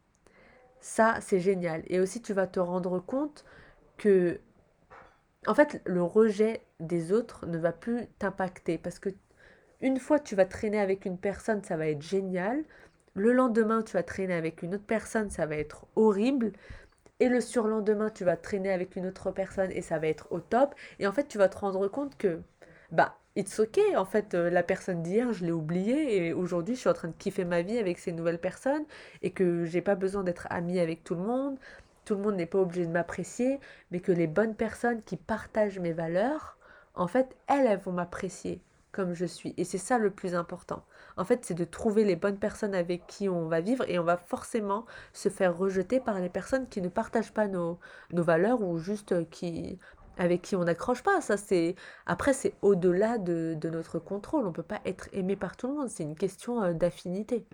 Ça, 0.81 1.17
c'est 1.21 1.41
génial. 1.41 1.83
Et 1.89 2.01
aussi, 2.01 2.23
tu 2.23 2.33
vas 2.33 2.47
te 2.47 2.61
rendre 2.61 3.01
compte 3.01 3.45
que, 3.97 4.41
en 5.47 5.55
fait, 5.55 5.83
le 5.85 6.03
rejet 6.03 6.63
des 6.81 7.13
autres 7.13 7.47
ne 7.47 7.59
va 7.59 7.73
plus 7.73 8.07
t'impacter 8.19 8.79
parce 8.79 8.99
que 8.99 9.11
une 9.81 9.99
fois 9.99 10.19
tu 10.19 10.35
vas 10.35 10.45
traîner 10.45 10.81
avec 10.81 11.05
une 11.05 11.19
personne, 11.19 11.63
ça 11.63 11.77
va 11.77 11.89
être 11.89 12.03
génial. 12.03 12.65
Le 13.19 13.33
lendemain, 13.33 13.83
tu 13.83 13.95
vas 13.95 14.05
traîner 14.05 14.35
avec 14.35 14.63
une 14.63 14.77
autre 14.77 14.87
personne, 14.87 15.29
ça 15.29 15.45
va 15.45 15.57
être 15.57 15.87
horrible. 15.97 16.53
Et 17.21 17.29
le 17.29 17.41
surlendemain, 17.41 18.11
tu 18.11 18.25
vas 18.25 18.37
traîner 18.37 18.71
avec 18.73 18.95
une 18.95 19.07
autre 19.07 19.33
personne 19.33 19.73
et 19.73 19.83
ça 19.83 19.99
va 19.99 20.07
être 20.07 20.29
au 20.31 20.39
top. 20.39 20.75
Et 21.01 21.07
en 21.09 21.13
fait, 21.13 21.27
tu 21.27 21.37
vas 21.37 21.49
te 21.49 21.59
rendre 21.59 21.89
compte 21.89 22.17
que, 22.17 22.41
bah, 22.93 23.19
it's 23.35 23.59
ok. 23.59 23.81
En 23.97 24.05
fait, 24.05 24.35
euh, 24.35 24.51
la 24.51 24.63
personne 24.63 25.03
d'hier, 25.03 25.33
je 25.33 25.45
l'ai 25.45 25.51
oubliée 25.53 26.29
et 26.29 26.33
aujourd'hui, 26.33 26.77
je 26.77 26.81
suis 26.81 26.89
en 26.89 26.95
train 26.95 27.09
de 27.09 27.15
kiffer 27.19 27.45
ma 27.45 27.63
vie 27.63 27.79
avec 27.79 27.99
ces 27.99 28.13
nouvelles 28.13 28.39
personnes 28.41 28.85
et 29.23 29.33
que 29.33 29.65
j'ai 29.65 29.83
pas 29.83 29.97
besoin 29.97 30.23
d'être 30.23 30.47
amie 30.51 30.79
avec 30.79 31.03
tout 31.03 31.17
le 31.17 31.23
monde. 31.23 31.59
Tout 32.05 32.15
le 32.15 32.23
monde 32.23 32.37
n'est 32.37 32.47
pas 32.47 32.61
obligé 32.61 32.87
de 32.87 32.93
m'apprécier, 32.93 33.59
mais 33.91 33.99
que 34.01 34.13
les 34.13 34.29
bonnes 34.29 34.55
personnes 34.55 35.03
qui 35.03 35.17
partagent 35.17 35.81
mes 35.81 35.93
valeurs, 35.93 36.57
en 36.95 37.09
fait, 37.09 37.37
elles, 37.49 37.67
elles 37.67 37.81
vont 37.81 37.93
m'apprécier 37.93 38.61
comme 38.93 39.15
je 39.15 39.25
suis. 39.27 39.55
Et 39.57 39.65
c'est 39.65 39.79
ça 39.79 39.99
le 39.99 40.11
plus 40.11 40.35
important. 40.35 40.85
En 41.17 41.25
fait, 41.25 41.45
c'est 41.45 41.55
de 41.55 41.65
trouver 41.65 42.05
les 42.05 42.17
bonnes 42.17 42.39
personnes 42.39 42.75
avec 42.75 43.07
qui 43.07 43.29
on 43.29 43.49
va 43.49 43.61
vivre 43.61 43.85
et 43.89 43.99
on 43.99 44.05
va 44.05 44.17
forcément 44.17 44.87
se 45.13 45.29
faire 45.29 45.57
rejeter 45.57 46.01
par 46.01 46.19
les 46.21 46.29
personnes 46.29 46.69
qui 46.69 46.81
ne 46.81 46.89
partagent 46.89 47.33
pas 47.35 47.49
nos, 47.49 47.79
nos 48.13 48.23
valeurs 48.23 48.63
ou 48.63 48.79
juste 48.79 49.13
euh, 49.13 49.25
qui 49.25 49.79
avec 50.19 50.43
qui 50.43 50.57
on 50.57 50.65
n'accroche 50.65 51.03
pas. 51.03 51.21
Ça, 51.21 51.37
c'est 51.37 51.75
après, 52.07 52.33
c'est 52.33 52.55
au-delà 52.63 53.19
de, 53.19 53.57
de, 53.61 53.71
notre 53.71 53.99
contrôle. 53.99 54.47
On 54.47 54.53
peut 54.53 54.63
pas 54.63 54.81
être 54.85 55.09
aimé 55.13 55.37
par 55.37 55.57
tout 55.57 55.69
le 55.69 55.75
monde. 55.75 55.89
C'est 55.89 56.03
une 56.03 56.17
question 56.17 56.63
euh, 56.63 56.73
d'affinité. 56.73 57.47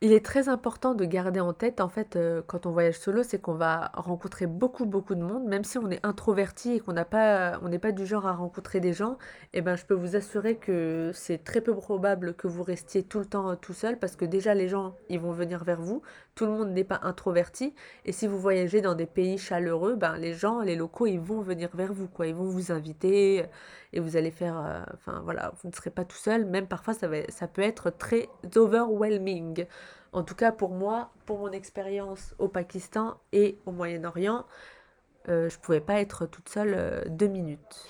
Il 0.00 0.12
est 0.12 0.24
très 0.24 0.50
important 0.50 0.94
de 0.94 1.04
garder 1.06 1.40
en 1.40 1.54
tête, 1.54 1.80
en 1.80 1.88
fait, 1.88 2.16
euh, 2.16 2.42
quand 2.46 2.66
on 2.66 2.72
voyage 2.72 2.98
solo, 2.98 3.22
c'est 3.22 3.40
qu'on 3.40 3.54
va 3.54 3.90
rencontrer 3.94 4.46
beaucoup, 4.46 4.84
beaucoup 4.84 5.14
de 5.14 5.22
monde, 5.22 5.44
même 5.44 5.64
si 5.64 5.78
on 5.78 5.90
est 5.90 6.04
introverti 6.04 6.72
et 6.72 6.80
qu'on 6.80 6.92
n'a 6.92 7.06
pas, 7.06 7.58
n'est 7.60 7.78
pas 7.78 7.92
du 7.92 8.04
genre 8.04 8.26
à 8.26 8.34
rencontrer 8.34 8.80
des 8.80 8.92
gens, 8.92 9.16
eh 9.54 9.62
ben, 9.62 9.76
je 9.76 9.86
peux 9.86 9.94
vous 9.94 10.14
assurer 10.14 10.56
que 10.56 11.10
c'est 11.14 11.42
très 11.42 11.62
peu 11.62 11.74
probable 11.74 12.34
que 12.34 12.46
vous 12.48 12.62
restiez 12.62 13.02
tout 13.02 13.18
le 13.18 13.24
temps 13.24 13.50
euh, 13.50 13.54
tout 13.54 13.72
seul, 13.72 13.98
parce 13.98 14.14
que 14.16 14.26
déjà, 14.26 14.52
les 14.52 14.68
gens, 14.68 14.94
ils 15.08 15.20
vont 15.20 15.32
venir 15.32 15.64
vers 15.64 15.80
vous, 15.80 16.02
tout 16.34 16.44
le 16.44 16.52
monde 16.52 16.70
n'est 16.72 16.84
pas 16.84 17.00
introverti, 17.02 17.72
et 18.04 18.12
si 18.12 18.26
vous 18.26 18.38
voyagez 18.38 18.82
dans 18.82 18.94
des 18.94 19.06
pays 19.06 19.38
chaleureux, 19.38 19.94
ben, 19.94 20.16
les 20.18 20.34
gens, 20.34 20.60
les 20.60 20.76
locaux, 20.76 21.06
ils 21.06 21.20
vont 21.20 21.40
venir 21.40 21.70
vers 21.72 21.94
vous, 21.94 22.08
quoi, 22.08 22.26
ils 22.26 22.34
vont 22.34 22.44
vous 22.44 22.72
inviter, 22.72 23.46
et 23.94 24.00
vous 24.00 24.16
allez 24.16 24.32
faire, 24.32 24.58
euh, 24.58 24.82
enfin 24.92 25.22
voilà, 25.24 25.52
vous 25.62 25.68
ne 25.68 25.74
serez 25.74 25.90
pas 25.90 26.04
tout 26.04 26.16
seul, 26.16 26.44
même 26.44 26.66
parfois 26.66 26.94
ça, 26.94 27.06
va, 27.06 27.18
ça 27.28 27.46
peut 27.46 27.62
être 27.62 27.90
très 27.90 28.28
overwhelming. 28.56 29.66
En 30.12 30.24
tout 30.24 30.34
cas 30.34 30.50
pour 30.52 30.70
moi, 30.70 31.10
pour 31.26 31.38
mon 31.38 31.52
expérience 31.52 32.34
au 32.38 32.48
Pakistan 32.48 33.20
et 33.32 33.56
au 33.66 33.70
Moyen-Orient, 33.70 34.44
euh, 35.28 35.48
je 35.48 35.58
pouvais 35.58 35.80
pas 35.80 36.00
être 36.00 36.26
toute 36.26 36.48
seule 36.48 36.74
euh, 36.76 37.02
deux 37.08 37.28
minutes. 37.28 37.86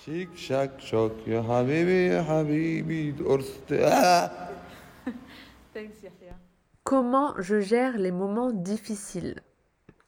Comment 6.84 7.34
je 7.38 7.60
gère 7.60 7.96
les 7.96 8.12
moments 8.12 8.52
difficiles? 8.52 9.40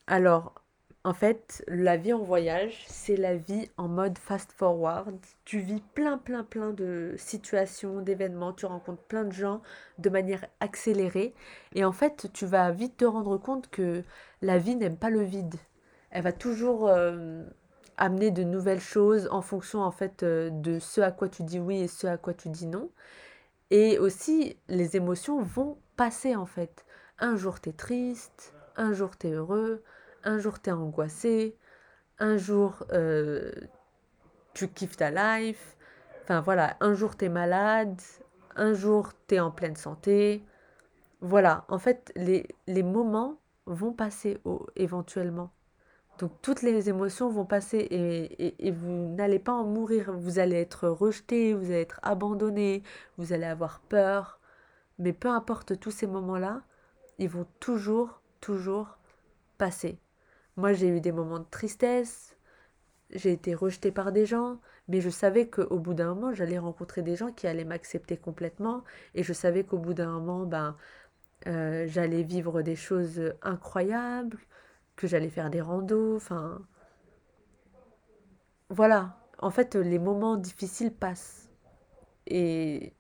Alors, 0.07 0.55
en 1.07 1.15
fait, 1.15 1.65
la 1.69 1.97
vie 1.97 2.13
en 2.13 2.19
voyage, 2.19 2.85
c'est 2.89 3.17
la 3.17 3.37
vie 3.37 3.71
en 3.77 3.87
mode 3.87 4.19
fast 4.19 4.51
forward. 4.51 5.17
Tu 5.45 5.61
vis 5.61 5.81
plein, 5.95 6.19
plein, 6.19 6.43
plein 6.43 6.73
de 6.73 7.15
situations, 7.17 8.01
d'événements, 8.01 8.53
tu 8.53 8.67
rencontres 8.67 9.05
plein 9.05 9.23
de 9.23 9.31
gens 9.31 9.63
de 9.99 10.11
manière 10.11 10.45
accélérée. 10.59 11.33
Et 11.77 11.85
en 11.85 11.93
fait, 11.93 12.27
tu 12.33 12.45
vas 12.45 12.73
vite 12.73 12.97
te 12.97 13.05
rendre 13.05 13.39
compte 13.39 13.71
que 13.71 14.03
la 14.43 14.59
vie 14.59 14.75
n'aime 14.75 14.97
pas 14.97 15.11
le 15.11 15.23
vide. 15.23 15.55
Elle 16.11 16.25
va 16.25 16.33
toujours 16.33 16.89
euh, 16.89 17.45
amener 17.97 18.33
de 18.33 18.43
nouvelles 18.43 18.81
choses 18.81 19.29
en 19.31 19.43
fonction 19.43 19.83
en 19.83 19.93
fait 19.93 20.25
euh, 20.25 20.51
de 20.51 20.81
ce 20.81 21.01
à 21.01 21.13
quoi 21.13 21.29
tu 21.29 21.45
dis 21.45 21.61
oui 21.61 21.83
et 21.83 21.87
ce 21.87 22.09
à 22.09 22.17
quoi 22.17 22.35
tu 22.35 22.49
dis 22.49 22.67
non. 22.67 22.91
Et 23.71 24.01
aussi, 24.01 24.57
les 24.67 24.97
émotions 24.97 25.41
vont 25.41 25.79
passer 25.97 26.35
en 26.35 26.47
fait. 26.47 26.85
Un 27.21 27.37
jour, 27.37 27.61
tu 27.61 27.69
es 27.69 27.73
triste, 27.73 28.55
un 28.75 28.93
jour, 28.93 29.17
tu 29.17 29.29
es 29.29 29.31
heureux 29.31 29.85
un 30.25 30.39
jour 30.39 30.61
tu 30.61 30.71
es 30.71 30.73
angoissé, 30.73 31.57
un 32.19 32.37
jour 32.37 32.85
euh, 32.93 33.53
tu 34.55 34.69
kiffes 34.69 34.97
ta 34.97 35.11
life, 35.11 35.77
enfin 36.23 36.41
voilà, 36.41 36.77
un 36.81 36.95
jour 36.95 37.17
tu 37.17 37.27
es 37.27 37.29
malade, 37.29 38.01
un 38.57 38.73
jour 38.73 39.13
tu 39.27 39.37
es 39.37 39.41
en 39.41 39.51
pleine 39.51 39.77
santé. 39.77 40.45
Voilà, 41.21 41.65
en 41.69 41.79
fait, 41.79 42.13
les, 42.17 42.47
les 42.67 42.83
moments 42.83 43.39
vont 43.67 43.93
passer 43.93 44.39
éventuellement. 44.77 45.51
Donc 46.19 46.33
toutes 46.41 46.63
les 46.63 46.89
émotions 46.89 47.29
vont 47.29 47.45
passer 47.45 47.79
et, 47.79 48.67
et 48.67 48.71
vous 48.71 49.15
n'allez 49.15 49.39
pas 49.39 49.53
en 49.53 49.65
mourir. 49.65 50.13
Vous 50.13 50.39
allez 50.39 50.57
être 50.57 50.89
rejeté, 50.89 51.53
vous 51.53 51.67
allez 51.67 51.81
être 51.81 52.01
abandonné, 52.03 52.83
vous 53.19 53.33
allez 53.33 53.45
avoir 53.45 53.81
peur. 53.81 54.41
Mais 54.99 55.13
peu 55.13 55.29
importe 55.29 55.79
tous 55.79 55.91
ces 55.91 56.07
moments-là, 56.07 56.63
ils 57.19 57.29
vont 57.29 57.47
toujours, 57.61 58.23
toujours 58.41 58.99
passer. 59.59 59.99
Moi, 60.57 60.73
j'ai 60.73 60.89
eu 60.89 61.01
des 61.01 61.13
moments 61.13 61.39
de 61.39 61.47
tristesse, 61.51 62.37
j'ai 63.11 63.33
été 63.33 63.55
rejetée 63.55 63.93
par 63.93 64.13
des 64.13 64.27
gens, 64.27 64.61
mais 64.89 65.01
je 65.01 65.11
savais 65.11 65.49
qu'au 65.49 65.79
bout 65.79 65.95
d'un 65.95 66.15
moment, 66.15 66.35
j'allais 66.35 66.59
rencontrer 66.59 67.03
des 67.03 67.17
gens 67.17 67.33
qui 67.33 67.47
allaient 67.47 67.65
m'accepter 67.65 68.17
complètement, 68.17 68.85
et 69.15 69.23
je 69.23 69.33
savais 69.33 69.65
qu'au 69.65 69.79
bout 69.79 69.95
d'un 69.95 70.13
moment, 70.13 70.47
ben, 70.47 70.77
euh, 71.49 71.87
j'allais 71.89 72.23
vivre 72.25 72.63
des 72.63 72.77
choses 72.77 73.35
incroyables, 73.43 74.39
que 74.97 75.07
j'allais 75.09 75.31
faire 75.31 75.51
des 75.51 75.61
randos, 75.63 76.17
enfin... 76.17 76.63
Voilà, 78.69 79.17
en 79.39 79.51
fait, 79.51 79.75
les 79.77 79.99
moments 79.99 80.37
difficiles 80.37 80.93
passent. 80.93 81.49
Et, 82.27 82.95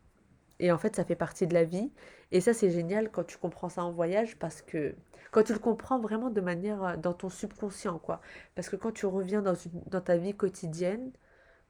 et 0.61 0.73
en 0.73 0.79
fait, 0.79 0.97
ça 0.97 1.05
fait 1.05 1.16
partie 1.16 1.47
de 1.47 1.55
la 1.55 1.64
vie. 1.64 1.92
Et 2.37 2.42
ça, 2.42 2.53
c'est 2.53 2.70
génial 2.70 3.11
quand 3.11 3.25
tu 3.25 3.38
comprends 3.38 3.70
ça 3.70 3.83
en 3.83 3.92
voyage 3.92 4.37
parce 4.37 4.61
que 4.61 4.94
quand 5.31 5.42
tu 5.42 5.55
le 5.55 5.59
comprends 5.59 5.99
vraiment 5.99 6.29
de 6.29 6.42
manière 6.42 6.85
euh, 6.85 6.96
dans 6.99 7.14
ton 7.14 7.31
subconscient, 7.31 7.99
quoi. 7.99 8.20
Parce 8.55 8.68
que 8.68 8.77
quand 8.77 8.92
tu 8.92 9.07
reviens 9.07 9.40
dans, 9.40 9.55
ta 10.03 10.18
vie 10.18 10.35
quotidienne, 10.35 11.12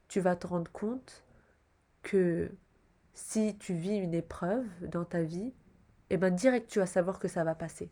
tu 0.09 0.19
vas 0.19 0.35
te 0.35 0.45
rendre 0.49 0.69
compte 0.73 1.23
que 2.03 2.51
si 3.15 3.57
tu 3.59 3.75
vis 3.75 3.97
une 3.97 4.13
épreuve 4.13 4.67
dans 4.89 5.05
ta 5.05 5.23
vie, 5.23 5.55
eh 6.11 6.17
ben 6.17 6.35
direct 6.35 6.69
tu 6.69 6.81
vas 6.81 6.87
savoir 6.87 7.21
que 7.21 7.29
ça 7.29 7.45
va 7.45 7.55
passer. 7.55 7.89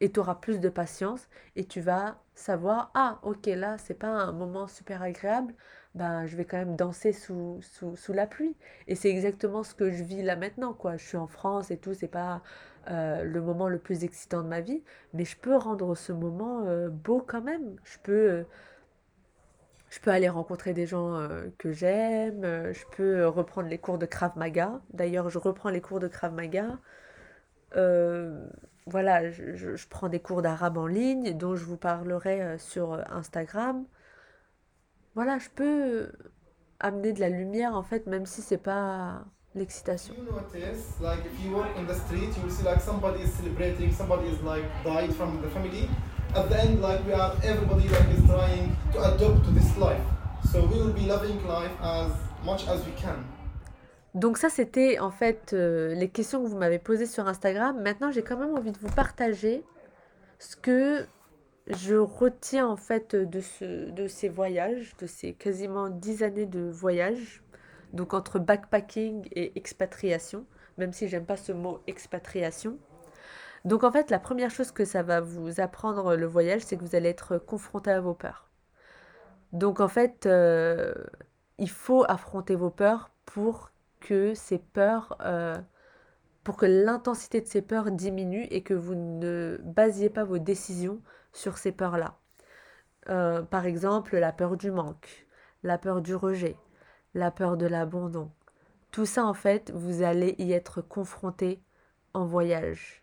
Et 0.00 0.10
tu 0.12 0.20
auras 0.20 0.36
plus 0.36 0.60
de 0.60 0.68
patience 0.68 1.28
et 1.56 1.64
tu 1.66 1.80
vas 1.80 2.22
savoir 2.34 2.90
ah 2.94 3.18
ok 3.22 3.46
là 3.46 3.76
c'est 3.78 3.94
pas 3.94 4.08
un 4.08 4.32
moment 4.32 4.66
super 4.66 5.02
agréable, 5.02 5.54
ben, 5.94 6.26
je 6.26 6.36
vais 6.36 6.44
quand 6.44 6.56
même 6.58 6.76
danser 6.76 7.12
sous, 7.12 7.58
sous, 7.62 7.96
sous 7.96 8.12
la 8.12 8.26
pluie. 8.26 8.56
Et 8.86 8.94
c'est 8.94 9.10
exactement 9.10 9.62
ce 9.62 9.74
que 9.74 9.90
je 9.90 10.02
vis 10.04 10.22
là 10.22 10.36
maintenant, 10.36 10.72
quoi. 10.72 10.96
Je 10.96 11.04
suis 11.06 11.16
en 11.18 11.26
France 11.26 11.70
et 11.70 11.78
tout, 11.78 11.94
c'est 11.94 12.08
pas 12.08 12.42
euh, 12.88 13.24
le 13.24 13.40
moment 13.42 13.68
le 13.68 13.78
plus 13.78 14.04
excitant 14.04 14.42
de 14.42 14.48
ma 14.48 14.60
vie, 14.60 14.82
mais 15.12 15.24
je 15.24 15.36
peux 15.36 15.56
rendre 15.56 15.94
ce 15.94 16.12
moment 16.12 16.64
euh, 16.66 16.88
beau 16.88 17.20
quand 17.26 17.42
même. 17.42 17.76
Je 17.84 17.98
peux, 18.02 18.12
euh, 18.30 18.44
Je 19.90 19.98
peux 20.00 20.10
aller 20.10 20.28
rencontrer 20.28 20.72
des 20.72 20.86
gens 20.86 21.28
que 21.58 21.72
j'aime, 21.72 22.42
je 22.72 22.84
peux 22.96 23.26
reprendre 23.26 23.68
les 23.68 23.78
cours 23.78 23.98
de 23.98 24.06
Krav 24.06 24.36
Maga. 24.38 24.80
D'ailleurs, 24.92 25.30
je 25.30 25.38
reprends 25.38 25.70
les 25.70 25.80
cours 25.80 25.98
de 26.00 26.06
Krav 26.08 26.32
Maga. 26.32 26.78
Euh, 27.76 28.46
voilà, 28.86 29.30
je, 29.30 29.54
je- 29.54 29.88
prends 29.88 30.08
des 30.08 30.20
cours 30.20 30.42
d'arabe 30.42 30.76
en 30.78 30.86
ligne 30.86 31.36
dont 31.36 31.54
je 31.56 31.64
vous 31.64 31.76
parlerai 31.76 32.42
euh, 32.42 32.58
sur 32.58 32.92
euh, 32.94 33.02
Instagram. 33.10 33.84
Voilà, 35.14 35.38
je 35.38 35.48
peux 35.50 36.12
amener 36.80 37.12
de 37.12 37.20
la 37.20 37.28
lumière 37.28 37.74
en 37.76 37.82
fait, 37.82 38.06
même 38.06 38.26
si 38.26 38.42
c'est 38.42 38.58
pas 38.58 39.24
l'excitation. 39.54 40.14
You 40.14 40.24
notice, 40.32 40.98
like 41.00 41.20
if 41.26 41.44
you 41.44 41.54
walk 41.56 41.68
in 41.78 41.84
the 41.86 41.94
street, 41.94 42.30
you 42.36 42.42
will 42.44 42.50
see 42.50 42.64
like 42.64 42.80
somebody 42.80 43.22
is 43.22 43.30
celebrating, 43.32 43.92
somebody 43.92 44.28
is 44.28 44.40
like 44.42 44.64
died 44.84 45.12
from 45.14 45.40
the 45.42 45.48
family. 45.50 45.88
At 46.34 46.48
the 46.48 46.56
end, 46.60 46.80
like 46.80 47.04
we 47.06 47.12
are, 47.12 47.32
everybody 47.42 47.88
like 47.88 48.08
is 48.16 48.24
trying 48.26 48.76
to 48.92 48.98
adapt 49.14 49.44
to 49.44 49.50
this 49.50 49.76
life. 49.76 50.02
So 50.52 50.64
we 50.64 50.78
will 50.80 50.92
be 50.92 51.06
loving 51.06 51.44
life 51.46 51.72
as 51.82 52.12
much 52.44 52.66
as 52.68 52.84
we 52.86 52.92
can. 52.92 53.24
Donc 54.14 54.38
ça, 54.38 54.48
c'était 54.48 54.98
en 54.98 55.10
fait 55.10 55.52
euh, 55.52 55.94
les 55.94 56.08
questions 56.08 56.42
que 56.42 56.48
vous 56.48 56.56
m'avez 56.56 56.78
posées 56.78 57.06
sur 57.06 57.28
Instagram. 57.28 57.80
Maintenant, 57.80 58.10
j'ai 58.10 58.22
quand 58.22 58.36
même 58.36 58.54
envie 58.56 58.72
de 58.72 58.78
vous 58.78 58.92
partager 58.94 59.64
ce 60.38 60.56
que 60.56 61.06
je 61.68 61.94
retiens 61.94 62.66
en 62.66 62.76
fait 62.76 63.14
de, 63.14 63.40
ce, 63.40 63.90
de 63.90 64.08
ces 64.08 64.28
voyages, 64.28 64.96
de 64.98 65.06
ces 65.06 65.32
quasiment 65.34 65.88
dix 65.88 66.22
années 66.22 66.46
de 66.46 66.68
voyage, 66.68 67.42
donc 67.92 68.14
entre 68.14 68.38
backpacking 68.38 69.28
et 69.32 69.56
expatriation, 69.56 70.44
même 70.78 70.92
si 70.92 71.06
j'aime 71.06 71.26
pas 71.26 71.36
ce 71.36 71.52
mot 71.52 71.80
expatriation. 71.86 72.78
Donc 73.64 73.84
en 73.84 73.92
fait, 73.92 74.10
la 74.10 74.18
première 74.18 74.50
chose 74.50 74.72
que 74.72 74.84
ça 74.84 75.02
va 75.02 75.20
vous 75.20 75.60
apprendre 75.60 76.16
le 76.16 76.26
voyage, 76.26 76.62
c'est 76.62 76.76
que 76.76 76.84
vous 76.84 76.96
allez 76.96 77.10
être 77.10 77.38
confronté 77.38 77.90
à 77.90 78.00
vos 78.00 78.14
peurs. 78.14 78.48
Donc 79.52 79.80
en 79.80 79.88
fait, 79.88 80.26
euh, 80.26 80.94
il 81.58 81.70
faut 81.70 82.04
affronter 82.08 82.54
vos 82.54 82.70
peurs 82.70 83.10
pour 83.26 83.69
que 84.00 84.34
ces 84.34 84.58
peurs, 84.58 85.16
euh, 85.22 85.56
pour 86.44 86.56
que 86.56 86.66
l'intensité 86.66 87.40
de 87.40 87.46
ces 87.46 87.62
peurs 87.62 87.90
diminue 87.90 88.46
et 88.50 88.62
que 88.62 88.74
vous 88.74 88.94
ne 88.94 89.58
basiez 89.62 90.10
pas 90.10 90.24
vos 90.24 90.38
décisions 90.38 91.00
sur 91.32 91.58
ces 91.58 91.72
peurs-là. 91.72 92.18
Euh, 93.08 93.42
par 93.42 93.66
exemple, 93.66 94.16
la 94.16 94.32
peur 94.32 94.56
du 94.56 94.70
manque, 94.70 95.26
la 95.62 95.78
peur 95.78 96.02
du 96.02 96.14
rejet, 96.14 96.56
la 97.14 97.30
peur 97.30 97.56
de 97.56 97.66
l'abandon. 97.66 98.30
Tout 98.90 99.06
ça, 99.06 99.24
en 99.24 99.34
fait, 99.34 99.70
vous 99.72 100.02
allez 100.02 100.34
y 100.38 100.52
être 100.52 100.82
confronté 100.82 101.62
en 102.12 102.24
voyage. 102.24 103.02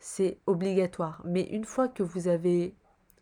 C'est 0.00 0.38
obligatoire. 0.46 1.22
Mais 1.24 1.42
une 1.42 1.64
fois 1.64 1.88
que 1.88 2.02
vous 2.02 2.28
avez 2.28 2.74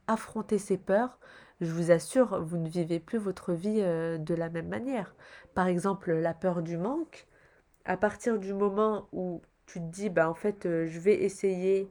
affronté 0.06 0.58
ces 0.58 0.78
peurs, 0.78 1.18
je 1.60 1.70
vous 1.72 1.90
assure, 1.90 2.42
vous 2.42 2.58
ne 2.58 2.68
vivez 2.68 3.00
plus 3.00 3.18
votre 3.18 3.52
vie 3.52 3.80
euh, 3.80 4.18
de 4.18 4.34
la 4.34 4.50
même 4.50 4.68
manière. 4.68 5.14
Par 5.56 5.68
exemple, 5.68 6.12
la 6.12 6.34
peur 6.34 6.62
du 6.62 6.76
manque, 6.76 7.26
à 7.86 7.96
partir 7.96 8.38
du 8.38 8.52
moment 8.52 9.08
où 9.12 9.40
tu 9.64 9.80
te 9.80 9.86
dis, 9.86 10.10
bah 10.10 10.28
en 10.28 10.34
fait, 10.34 10.66
euh, 10.66 10.86
je 10.86 11.00
vais 11.00 11.14
essayer 11.14 11.90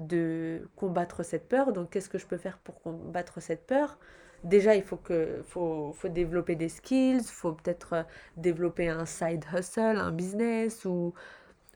de 0.00 0.68
combattre 0.74 1.22
cette 1.22 1.48
peur, 1.48 1.72
donc 1.72 1.90
qu'est-ce 1.90 2.08
que 2.08 2.18
je 2.18 2.26
peux 2.26 2.38
faire 2.38 2.58
pour 2.58 2.82
combattre 2.82 3.40
cette 3.40 3.68
peur? 3.68 4.00
Déjà, 4.42 4.74
il 4.74 4.82
faut 4.82 4.96
que, 4.96 5.42
faut, 5.46 5.92
faut 5.92 6.08
développer 6.08 6.56
des 6.56 6.68
skills, 6.68 7.22
faut 7.22 7.52
peut-être 7.52 7.92
euh, 7.92 8.02
développer 8.36 8.88
un 8.88 9.06
side 9.06 9.44
hustle, 9.54 9.96
un 9.96 10.10
business 10.10 10.84
ou, 10.84 11.14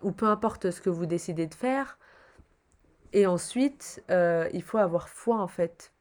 ou 0.02 0.10
peu 0.10 0.26
importe 0.26 0.72
ce 0.72 0.80
que 0.80 0.90
vous 0.90 1.06
décidez 1.06 1.46
de 1.46 1.54
faire. 1.54 2.00
Et 3.12 3.28
ensuite, 3.28 4.02
euh, 4.10 4.48
il 4.52 4.62
faut 4.64 4.78
avoir 4.78 5.08
foi 5.08 5.38
en 5.38 5.48
fait. 5.48 5.92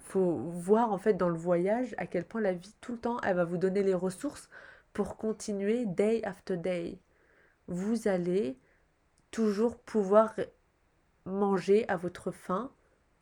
Faut 0.00 0.34
voir 0.34 0.92
en 0.92 0.98
fait 0.98 1.14
dans 1.14 1.28
le 1.28 1.38
voyage 1.38 1.94
à 1.96 2.06
quel 2.08 2.24
point 2.24 2.40
la 2.40 2.54
vie 2.54 2.74
tout 2.80 2.92
le 2.92 2.98
temps, 2.98 3.18
elle 3.22 3.36
va 3.36 3.44
vous 3.44 3.56
donner 3.58 3.84
les 3.84 3.94
ressources 3.94 4.50
pour 4.92 5.16
continuer 5.16 5.86
day 5.86 6.22
after 6.24 6.56
day. 6.56 6.98
Vous 7.68 8.08
allez 8.08 8.58
toujours 9.30 9.76
pouvoir 9.78 10.34
manger 11.24 11.88
à 11.88 11.96
votre 11.96 12.30
faim 12.30 12.70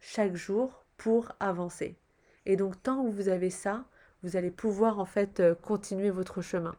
chaque 0.00 0.34
jour 0.34 0.84
pour 0.96 1.32
avancer. 1.40 1.96
Et 2.46 2.56
donc 2.56 2.82
tant 2.82 3.04
que 3.04 3.10
vous 3.10 3.28
avez 3.28 3.50
ça, 3.50 3.84
vous 4.22 4.36
allez 4.36 4.50
pouvoir 4.50 4.98
en 4.98 5.04
fait 5.04 5.40
euh, 5.40 5.54
continuer 5.54 6.10
votre 6.10 6.40
chemin. 6.40 6.74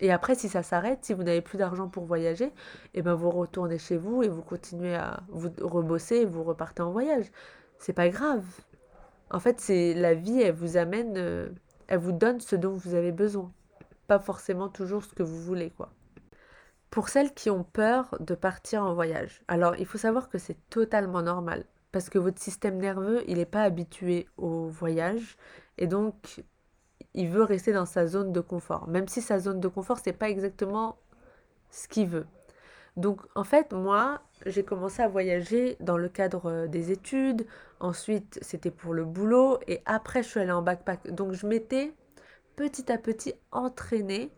Et 0.00 0.10
après, 0.10 0.34
si 0.34 0.48
ça 0.48 0.62
s'arrête, 0.62 1.04
si 1.04 1.12
vous 1.12 1.22
n'avez 1.22 1.42
plus 1.42 1.58
d'argent 1.58 1.88
pour 1.88 2.04
voyager, 2.04 2.52
eh 2.94 3.02
ben 3.02 3.14
vous 3.14 3.30
retournez 3.30 3.78
chez 3.78 3.98
vous 3.98 4.22
et 4.22 4.28
vous 4.28 4.42
continuez 4.42 4.94
à 4.94 5.22
vous 5.28 5.50
rebosser 5.60 6.16
et 6.16 6.24
vous 6.24 6.42
repartez 6.42 6.82
en 6.82 6.90
voyage. 6.90 7.26
C'est 7.78 7.92
pas 7.92 8.08
grave. 8.08 8.44
En 9.30 9.40
fait, 9.40 9.60
c'est 9.60 9.94
la 9.94 10.14
vie, 10.14 10.40
elle 10.40 10.54
vous 10.54 10.76
amène, 10.76 11.16
euh, 11.16 11.50
elle 11.86 11.98
vous 11.98 12.12
donne 12.12 12.40
ce 12.40 12.56
dont 12.56 12.74
vous 12.74 12.94
avez 12.94 13.12
besoin, 13.12 13.52
pas 14.10 14.18
forcément 14.18 14.68
toujours 14.68 15.04
ce 15.04 15.14
que 15.14 15.22
vous 15.22 15.40
voulez, 15.40 15.70
quoi. 15.70 15.92
Pour 16.90 17.08
celles 17.08 17.32
qui 17.32 17.48
ont 17.48 17.62
peur 17.62 18.16
de 18.18 18.34
partir 18.34 18.82
en 18.82 18.92
voyage, 18.92 19.40
alors 19.46 19.76
il 19.76 19.86
faut 19.86 19.98
savoir 19.98 20.28
que 20.28 20.36
c'est 20.36 20.58
totalement 20.68 21.22
normal 21.22 21.64
parce 21.92 22.10
que 22.10 22.18
votre 22.18 22.42
système 22.42 22.78
nerveux, 22.78 23.22
il 23.28 23.36
n'est 23.36 23.44
pas 23.44 23.62
habitué 23.62 24.26
au 24.36 24.66
voyage 24.66 25.36
et 25.78 25.86
donc 25.86 26.42
il 27.14 27.28
veut 27.28 27.44
rester 27.44 27.72
dans 27.72 27.86
sa 27.86 28.08
zone 28.08 28.32
de 28.32 28.40
confort, 28.40 28.88
même 28.88 29.06
si 29.06 29.20
sa 29.20 29.38
zone 29.38 29.60
de 29.60 29.68
confort, 29.68 30.00
c'est 30.02 30.12
pas 30.12 30.28
exactement 30.28 30.96
ce 31.70 31.86
qu'il 31.86 32.08
veut. 32.08 32.26
Donc 32.96 33.20
en 33.36 33.44
fait, 33.44 33.72
moi, 33.72 34.22
j'ai 34.44 34.64
commencé 34.64 35.02
à 35.02 35.06
voyager 35.06 35.76
dans 35.78 35.98
le 35.98 36.08
cadre 36.08 36.50
euh, 36.50 36.66
des 36.66 36.90
études, 36.90 37.46
ensuite 37.78 38.40
c'était 38.42 38.72
pour 38.72 38.92
le 38.92 39.04
boulot 39.04 39.60
et 39.68 39.82
après 39.86 40.24
je 40.24 40.30
suis 40.30 40.40
allée 40.40 40.50
en 40.50 40.62
backpack. 40.62 41.12
Donc 41.12 41.30
je 41.30 41.46
m'étais 41.46 41.94
petit 42.60 42.92
à 42.92 42.98
petit 42.98 43.32
entraînée 43.52 44.30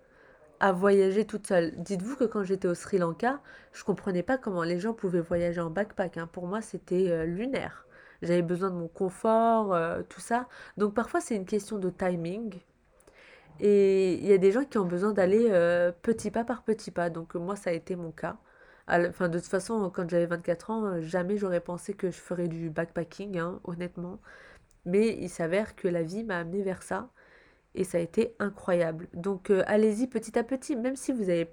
à 0.60 0.70
voyager 0.70 1.24
toute 1.26 1.48
seule. 1.48 1.72
Dites-vous 1.82 2.14
que 2.14 2.22
quand 2.22 2.44
j'étais 2.44 2.68
au 2.68 2.74
Sri 2.74 2.98
Lanka, 2.98 3.40
je 3.72 3.82
comprenais 3.82 4.22
pas 4.22 4.38
comment 4.38 4.62
les 4.62 4.78
gens 4.78 4.94
pouvaient 4.94 5.20
voyager 5.20 5.60
en 5.60 5.70
backpack. 5.70 6.18
hein. 6.18 6.28
Pour 6.32 6.46
moi, 6.46 6.60
c'était 6.62 7.10
euh, 7.10 7.24
lunaire. 7.24 7.84
J'avais 8.22 8.42
besoin 8.42 8.70
de 8.70 8.76
mon 8.76 8.86
confort, 8.86 9.74
euh, 9.74 10.02
tout 10.08 10.20
ça. 10.20 10.46
Donc 10.76 10.94
parfois, 10.94 11.20
c'est 11.20 11.34
une 11.34 11.46
question 11.46 11.78
de 11.78 11.90
timing. 11.90 12.60
Et 13.58 14.14
il 14.14 14.26
y 14.26 14.32
a 14.32 14.38
des 14.38 14.52
gens 14.52 14.64
qui 14.64 14.78
ont 14.78 14.84
besoin 14.86 15.12
d'aller 15.12 15.48
euh, 15.50 15.90
petit 16.02 16.30
pas 16.30 16.44
par 16.44 16.62
petit 16.62 16.92
pas. 16.92 17.10
Donc 17.10 17.34
moi, 17.34 17.56
ça 17.56 17.70
a 17.70 17.72
été 17.72 17.96
mon 17.96 18.12
cas. 18.12 18.36
Enfin, 18.88 19.28
de 19.28 19.38
toute 19.40 19.48
façon, 19.48 19.90
quand 19.90 20.08
j'avais 20.08 20.26
24 20.26 20.70
ans, 20.70 21.00
jamais 21.00 21.36
j'aurais 21.38 21.60
pensé 21.60 21.92
que 21.94 22.12
je 22.12 22.20
ferais 22.20 22.46
du 22.46 22.70
backpacking, 22.70 23.36
hein, 23.38 23.60
honnêtement. 23.64 24.20
Mais 24.84 25.08
il 25.20 25.30
s'avère 25.30 25.76
que 25.76 25.88
la 25.88 26.02
vie 26.04 26.24
m'a 26.24 26.38
amené 26.38 26.62
vers 26.62 26.82
ça 26.84 27.10
et 27.74 27.84
ça 27.84 27.98
a 27.98 28.00
été 28.00 28.34
incroyable. 28.38 29.08
Donc 29.14 29.50
euh, 29.50 29.62
allez-y 29.66 30.06
petit 30.06 30.38
à 30.38 30.44
petit, 30.44 30.76
même 30.76 30.96
si 30.96 31.12
vous 31.12 31.30
avez 31.30 31.48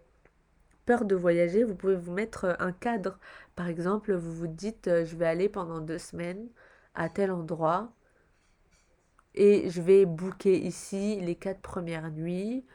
peur 0.85 1.05
de 1.05 1.15
voyager, 1.15 1.63
vous 1.63 1.75
pouvez 1.75 1.95
vous 1.95 2.11
mettre 2.11 2.45
euh, 2.45 2.53
un 2.59 2.71
cadre. 2.71 3.19
Par 3.55 3.67
exemple, 3.67 4.13
vous 4.13 4.33
vous 4.33 4.47
dites, 4.47 4.87
euh, 4.87 5.05
je 5.05 5.15
vais 5.15 5.27
aller 5.27 5.49
pendant 5.49 5.79
deux 5.79 5.97
semaines 5.99 6.49
à 6.95 7.09
tel 7.09 7.31
endroit 7.31 7.93
et 9.35 9.69
je 9.69 9.81
vais 9.81 10.05
booker 10.05 10.57
ici 10.57 11.19
les 11.21 11.35
quatre 11.35 11.61
premières 11.61 12.11
nuits. 12.11 12.65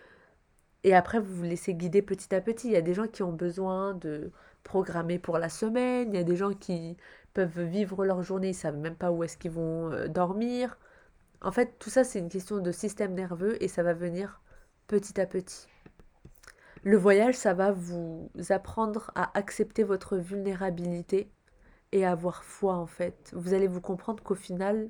Et 0.84 0.94
après, 0.94 1.18
vous 1.20 1.34
vous 1.34 1.42
laissez 1.44 1.74
guider 1.74 2.02
petit 2.02 2.34
à 2.34 2.40
petit. 2.40 2.68
Il 2.68 2.72
y 2.74 2.76
a 2.76 2.82
des 2.82 2.94
gens 2.94 3.08
qui 3.08 3.22
ont 3.22 3.32
besoin 3.32 3.94
de 3.94 4.30
programmer 4.64 5.18
pour 5.18 5.38
la 5.38 5.48
semaine. 5.48 6.12
Il 6.12 6.16
y 6.16 6.20
a 6.20 6.24
des 6.24 6.36
gens 6.36 6.52
qui 6.54 6.96
peuvent 7.34 7.62
vivre 7.62 8.04
leur 8.04 8.22
journée, 8.22 8.48
ils 8.48 8.50
ne 8.50 8.56
savent 8.56 8.76
même 8.78 8.94
pas 8.96 9.10
où 9.10 9.24
est-ce 9.24 9.36
qu'ils 9.36 9.50
vont 9.50 9.90
dormir. 10.08 10.78
En 11.44 11.52
fait, 11.52 11.78
tout 11.78 11.90
ça, 11.90 12.04
c'est 12.04 12.18
une 12.18 12.30
question 12.30 12.58
de 12.58 12.72
système 12.72 13.12
nerveux 13.12 13.62
et 13.62 13.68
ça 13.68 13.82
va 13.82 13.92
venir 13.92 14.40
petit 14.86 15.20
à 15.20 15.26
petit. 15.26 15.68
Le 16.82 16.96
voyage, 16.96 17.34
ça 17.34 17.52
va 17.52 17.70
vous 17.70 18.30
apprendre 18.48 19.10
à 19.14 19.30
accepter 19.38 19.82
votre 19.82 20.16
vulnérabilité 20.16 21.30
et 21.92 22.06
à 22.06 22.12
avoir 22.12 22.44
foi 22.44 22.74
en 22.74 22.86
fait. 22.86 23.30
Vous 23.34 23.52
allez 23.52 23.68
vous 23.68 23.82
comprendre 23.82 24.22
qu'au 24.22 24.34
final, 24.34 24.88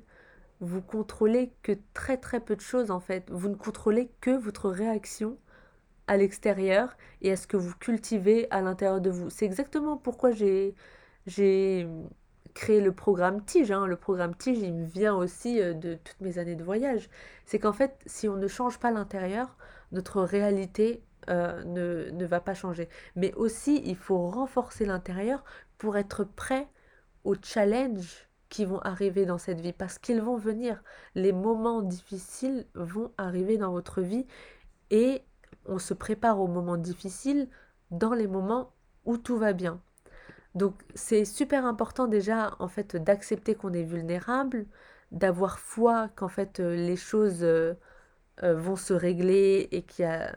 vous 0.61 0.81
contrôlez 0.81 1.51
que 1.61 1.73
très 1.93 2.17
très 2.17 2.39
peu 2.39 2.55
de 2.55 2.61
choses 2.61 2.89
en 2.89 3.01
fait. 3.01 3.29
Vous 3.31 3.49
ne 3.49 3.55
contrôlez 3.55 4.09
que 4.21 4.31
votre 4.31 4.69
réaction 4.69 5.37
à 6.07 6.15
l'extérieur 6.15 6.95
et 7.21 7.33
à 7.33 7.35
ce 7.35 7.47
que 7.47 7.57
vous 7.57 7.75
cultivez 7.75 8.47
à 8.49 8.61
l'intérieur 8.61 9.01
de 9.01 9.09
vous. 9.09 9.29
C'est 9.29 9.45
exactement 9.45 9.97
pourquoi 9.97 10.31
j'ai 10.31 10.73
j'ai 11.27 11.87
créé 12.55 12.81
le 12.81 12.91
programme 12.93 13.45
Tige. 13.45 13.71
hein. 13.71 13.85
Le 13.87 13.97
programme 13.97 14.35
Tige, 14.35 14.59
il 14.59 14.73
me 14.73 14.85
vient 14.85 15.15
aussi 15.15 15.61
euh, 15.61 15.73
de 15.75 15.95
toutes 15.95 16.21
mes 16.21 16.39
années 16.39 16.55
de 16.55 16.63
voyage. 16.63 17.09
C'est 17.45 17.59
qu'en 17.59 17.73
fait, 17.73 17.99
si 18.07 18.27
on 18.29 18.37
ne 18.37 18.47
change 18.47 18.79
pas 18.79 18.91
l'intérieur, 18.91 19.57
notre 19.91 20.21
réalité 20.23 21.03
euh, 21.29 21.63
ne, 21.65 22.09
ne 22.11 22.25
va 22.25 22.39
pas 22.41 22.55
changer. 22.55 22.89
Mais 23.15 23.33
aussi, 23.35 23.81
il 23.85 23.95
faut 23.97 24.29
renforcer 24.29 24.85
l'intérieur 24.85 25.43
pour 25.77 25.97
être 25.97 26.23
prêt 26.23 26.67
aux 27.23 27.35
challenges 27.41 28.27
qui 28.49 28.65
vont 28.65 28.79
arriver 28.81 29.25
dans 29.25 29.37
cette 29.37 29.59
vie. 29.61 29.73
Parce 29.73 29.99
qu'ils 29.99 30.21
vont 30.21 30.37
venir. 30.37 30.83
Les 31.15 31.33
moments 31.33 31.81
difficiles 31.81 32.67
vont 32.75 33.11
arriver 33.17 33.57
dans 33.57 33.71
votre 33.71 34.01
vie 34.01 34.25
et 34.91 35.23
on 35.65 35.79
se 35.79 35.93
prépare 35.93 36.39
aux 36.39 36.47
moments 36.47 36.77
difficiles 36.77 37.49
dans 37.91 38.13
les 38.13 38.27
moments 38.27 38.73
où 39.05 39.17
tout 39.17 39.37
va 39.37 39.53
bien. 39.53 39.81
Donc 40.55 40.75
c'est 40.95 41.25
super 41.25 41.65
important 41.65 42.07
déjà 42.07 42.55
en 42.59 42.67
fait 42.67 42.95
d'accepter 42.95 43.55
qu'on 43.55 43.73
est 43.73 43.83
vulnérable, 43.83 44.65
d'avoir 45.11 45.59
foi 45.59 46.09
qu'en 46.15 46.29
fait 46.29 46.59
euh, 46.59 46.75
les 46.75 46.95
choses 46.95 47.43
euh, 47.43 47.75
vont 48.41 48.75
se 48.75 48.93
régler 48.93 49.67
et 49.71 49.85
a 50.03 50.33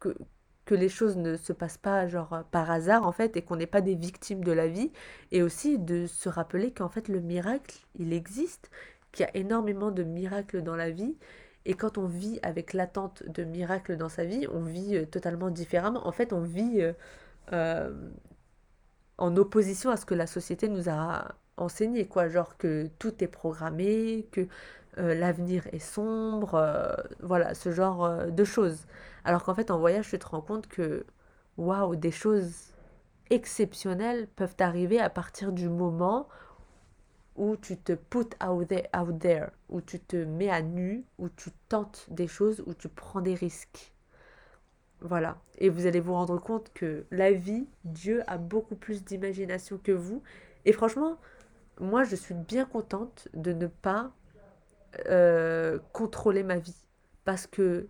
que, 0.00 0.16
que 0.64 0.74
les 0.74 0.88
choses 0.88 1.16
ne 1.16 1.36
se 1.36 1.52
passent 1.52 1.78
pas 1.78 2.06
genre 2.08 2.44
par 2.50 2.70
hasard 2.70 3.06
en 3.06 3.12
fait 3.12 3.36
et 3.36 3.42
qu'on 3.42 3.56
n'est 3.56 3.66
pas 3.66 3.80
des 3.80 3.94
victimes 3.94 4.44
de 4.44 4.52
la 4.52 4.68
vie. 4.68 4.92
Et 5.32 5.42
aussi 5.42 5.78
de 5.78 6.06
se 6.06 6.28
rappeler 6.28 6.72
qu'en 6.72 6.88
fait 6.88 7.08
le 7.08 7.20
miracle 7.20 7.84
il 7.98 8.12
existe 8.12 8.70
qu'il 9.12 9.26
y 9.26 9.28
a 9.28 9.36
énormément 9.36 9.90
de 9.90 10.02
miracles 10.02 10.62
dans 10.62 10.76
la 10.76 10.90
vie. 10.90 11.16
Et 11.66 11.74
quand 11.74 11.98
on 11.98 12.06
vit 12.06 12.38
avec 12.42 12.72
l'attente 12.74 13.22
de 13.28 13.44
miracles 13.44 13.96
dans 13.96 14.08
sa 14.08 14.24
vie 14.24 14.46
on 14.52 14.62
vit 14.62 14.96
euh, 14.96 15.06
totalement 15.06 15.50
différemment. 15.50 16.06
En 16.06 16.12
fait 16.12 16.32
on 16.32 16.42
vit 16.42 16.82
euh, 16.82 16.92
euh, 17.52 17.92
en 19.18 19.36
opposition 19.36 19.90
à 19.90 19.96
ce 19.96 20.06
que 20.06 20.14
la 20.14 20.26
société 20.26 20.68
nous 20.68 20.88
a 20.88 21.34
enseigné 21.56 22.06
quoi 22.06 22.28
genre 22.28 22.56
que 22.56 22.88
tout 22.98 23.22
est 23.22 23.28
programmé 23.28 24.26
que 24.32 24.48
l'avenir 24.96 25.66
est 25.72 25.78
sombre 25.78 26.96
voilà 27.20 27.54
ce 27.54 27.70
genre 27.70 28.26
de 28.26 28.44
choses 28.44 28.86
alors 29.24 29.42
qu'en 29.42 29.54
fait, 29.54 29.70
en 29.70 29.78
voyage, 29.78 30.10
tu 30.10 30.18
te 30.18 30.26
rends 30.26 30.42
compte 30.42 30.66
que, 30.68 31.06
waouh, 31.56 31.96
des 31.96 32.10
choses 32.10 32.74
exceptionnelles 33.30 34.28
peuvent 34.36 34.56
arriver 34.58 35.00
à 35.00 35.10
partir 35.10 35.52
du 35.52 35.68
moment 35.68 36.28
où 37.36 37.56
tu 37.56 37.76
te 37.76 37.94
put 37.94 38.28
out 38.46 38.68
there, 38.68 38.86
out 38.96 39.18
there, 39.18 39.46
où 39.68 39.80
tu 39.80 39.98
te 39.98 40.16
mets 40.16 40.50
à 40.50 40.62
nu, 40.62 41.04
où 41.18 41.28
tu 41.28 41.50
tentes 41.68 42.06
des 42.10 42.28
choses, 42.28 42.62
où 42.66 42.74
tu 42.74 42.88
prends 42.88 43.22
des 43.22 43.34
risques. 43.34 43.93
Voilà. 45.04 45.36
Et 45.58 45.68
vous 45.68 45.84
allez 45.86 46.00
vous 46.00 46.14
rendre 46.14 46.38
compte 46.38 46.72
que 46.72 47.04
la 47.10 47.30
vie, 47.30 47.68
Dieu 47.84 48.22
a 48.26 48.38
beaucoup 48.38 48.74
plus 48.74 49.04
d'imagination 49.04 49.78
que 49.78 49.92
vous. 49.92 50.22
Et 50.64 50.72
franchement, 50.72 51.18
moi, 51.78 52.04
je 52.04 52.16
suis 52.16 52.34
bien 52.34 52.64
contente 52.64 53.28
de 53.34 53.52
ne 53.52 53.66
pas 53.66 54.12
euh, 55.08 55.78
contrôler 55.92 56.42
ma 56.42 56.56
vie. 56.56 56.86
Parce 57.26 57.46
que 57.46 57.86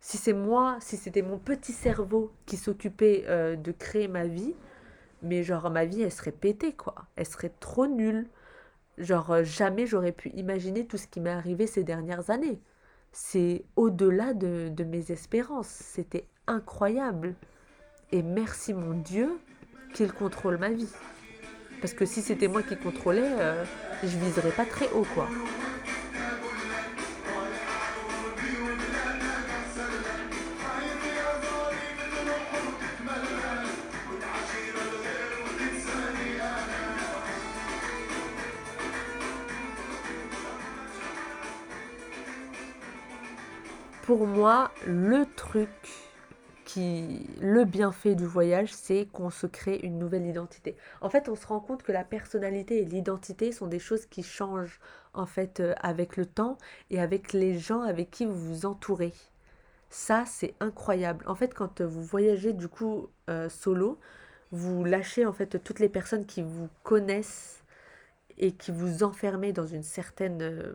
si 0.00 0.18
c'est 0.18 0.34
moi, 0.34 0.76
si 0.80 0.98
c'était 0.98 1.22
mon 1.22 1.38
petit 1.38 1.72
cerveau 1.72 2.32
qui 2.44 2.58
s'occupait 2.58 3.24
euh, 3.28 3.56
de 3.56 3.72
créer 3.72 4.06
ma 4.06 4.26
vie, 4.26 4.54
mais 5.22 5.42
genre 5.42 5.70
ma 5.70 5.86
vie, 5.86 6.02
elle 6.02 6.12
serait 6.12 6.32
pétée, 6.32 6.74
quoi. 6.74 6.94
Elle 7.16 7.26
serait 7.26 7.52
trop 7.60 7.86
nulle. 7.86 8.28
Genre 8.98 9.30
euh, 9.30 9.42
jamais 9.42 9.86
j'aurais 9.86 10.12
pu 10.12 10.28
imaginer 10.30 10.86
tout 10.86 10.98
ce 10.98 11.06
qui 11.06 11.20
m'est 11.20 11.30
arrivé 11.30 11.66
ces 11.66 11.82
dernières 11.82 12.28
années. 12.28 12.60
C'est 13.12 13.64
au-delà 13.76 14.34
de, 14.34 14.68
de 14.68 14.84
mes 14.84 15.10
espérances. 15.12 15.68
C'était 15.68 16.26
incroyable. 16.48 17.34
Et 18.10 18.22
merci 18.22 18.74
mon 18.74 18.94
Dieu 18.94 19.38
qu'il 19.94 20.12
contrôle 20.12 20.56
ma 20.56 20.70
vie. 20.70 20.92
Parce 21.80 21.94
que 21.94 22.04
si 22.04 22.22
c'était 22.22 22.48
moi 22.48 22.62
qui 22.62 22.76
contrôlais, 22.76 23.30
euh, 23.38 23.64
je 24.02 24.18
viserais 24.18 24.50
pas 24.50 24.64
très 24.64 24.90
haut, 24.90 25.06
quoi. 25.14 25.28
pour 44.08 44.26
moi, 44.26 44.70
le 44.86 45.26
truc 45.36 45.68
le 47.40 47.64
bienfait 47.64 48.14
du 48.14 48.26
voyage, 48.26 48.72
c'est 48.72 49.06
qu'on 49.12 49.30
se 49.30 49.46
crée 49.46 49.80
une 49.82 49.98
nouvelle 49.98 50.26
identité. 50.26 50.76
En 51.00 51.10
fait, 51.10 51.28
on 51.28 51.34
se 51.34 51.46
rend 51.46 51.60
compte 51.60 51.82
que 51.82 51.92
la 51.92 52.04
personnalité 52.04 52.82
et 52.82 52.84
l'identité 52.84 53.52
sont 53.52 53.66
des 53.66 53.78
choses 53.78 54.06
qui 54.06 54.22
changent 54.22 54.80
en 55.14 55.26
fait 55.26 55.60
euh, 55.60 55.74
avec 55.80 56.16
le 56.16 56.26
temps 56.26 56.58
et 56.90 57.00
avec 57.00 57.32
les 57.32 57.58
gens 57.58 57.82
avec 57.82 58.10
qui 58.10 58.26
vous 58.26 58.36
vous 58.36 58.66
entourez. 58.66 59.12
Ça, 59.90 60.24
c'est 60.26 60.54
incroyable. 60.60 61.24
En 61.26 61.34
fait, 61.34 61.54
quand 61.54 61.80
vous 61.80 62.02
voyagez 62.02 62.52
du 62.52 62.68
coup 62.68 63.08
euh, 63.30 63.48
solo, 63.48 63.98
vous 64.52 64.84
lâchez 64.84 65.26
en 65.26 65.32
fait 65.32 65.62
toutes 65.62 65.80
les 65.80 65.88
personnes 65.88 66.26
qui 66.26 66.42
vous 66.42 66.68
connaissent 66.82 67.62
et 68.38 68.52
qui 68.52 68.70
vous 68.70 69.02
enfermez 69.02 69.52
dans 69.52 69.66
une 69.66 69.82
certaine 69.82 70.42
euh, 70.42 70.74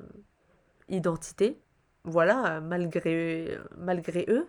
identité 0.89 1.60
voilà, 2.06 2.60
malgré, 2.60 3.58
malgré 3.78 4.26
eux. 4.28 4.48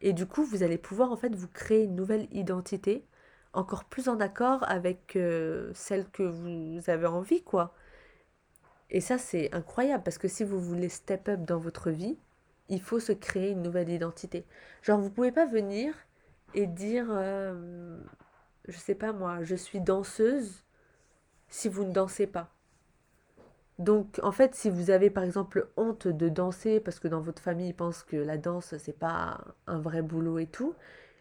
Et 0.00 0.12
du 0.12 0.26
coup, 0.26 0.44
vous 0.44 0.62
allez 0.62 0.78
pouvoir 0.78 1.12
en 1.12 1.16
fait 1.16 1.34
vous 1.34 1.48
créer 1.48 1.84
une 1.84 1.94
nouvelle 1.94 2.28
identité, 2.32 3.06
encore 3.52 3.84
plus 3.84 4.08
en 4.08 4.20
accord 4.20 4.64
avec 4.68 5.16
euh, 5.16 5.70
celle 5.74 6.08
que 6.10 6.22
vous 6.22 6.80
avez 6.90 7.06
envie, 7.06 7.42
quoi. 7.42 7.74
Et 8.90 9.00
ça, 9.00 9.18
c'est 9.18 9.52
incroyable 9.54 10.04
parce 10.04 10.18
que 10.18 10.28
si 10.28 10.44
vous 10.44 10.60
voulez 10.60 10.88
step 10.88 11.28
up 11.28 11.40
dans 11.44 11.58
votre 11.58 11.90
vie, 11.90 12.18
il 12.68 12.80
faut 12.80 13.00
se 13.00 13.12
créer 13.12 13.50
une 13.50 13.62
nouvelle 13.62 13.90
identité. 13.90 14.44
Genre, 14.82 15.00
vous 15.00 15.10
pouvez 15.10 15.32
pas 15.32 15.46
venir 15.46 15.94
et 16.54 16.66
dire, 16.66 17.06
euh, 17.10 17.98
je 18.68 18.76
sais 18.78 18.94
pas 18.94 19.12
moi, 19.12 19.42
je 19.42 19.54
suis 19.54 19.80
danseuse 19.80 20.64
si 21.48 21.68
vous 21.68 21.84
ne 21.84 21.92
dansez 21.92 22.26
pas. 22.26 22.55
Donc, 23.78 24.20
en 24.22 24.32
fait, 24.32 24.54
si 24.54 24.70
vous 24.70 24.90
avez 24.90 25.10
par 25.10 25.24
exemple 25.24 25.68
honte 25.76 26.08
de 26.08 26.28
danser 26.28 26.80
parce 26.80 26.98
que 26.98 27.08
dans 27.08 27.20
votre 27.20 27.42
famille 27.42 27.68
ils 27.68 27.74
pensent 27.74 28.02
que 28.02 28.16
la 28.16 28.38
danse 28.38 28.74
c'est 28.78 28.98
pas 28.98 29.40
un 29.66 29.78
vrai 29.78 30.02
boulot 30.02 30.38
et 30.38 30.46
tout, 30.46 30.74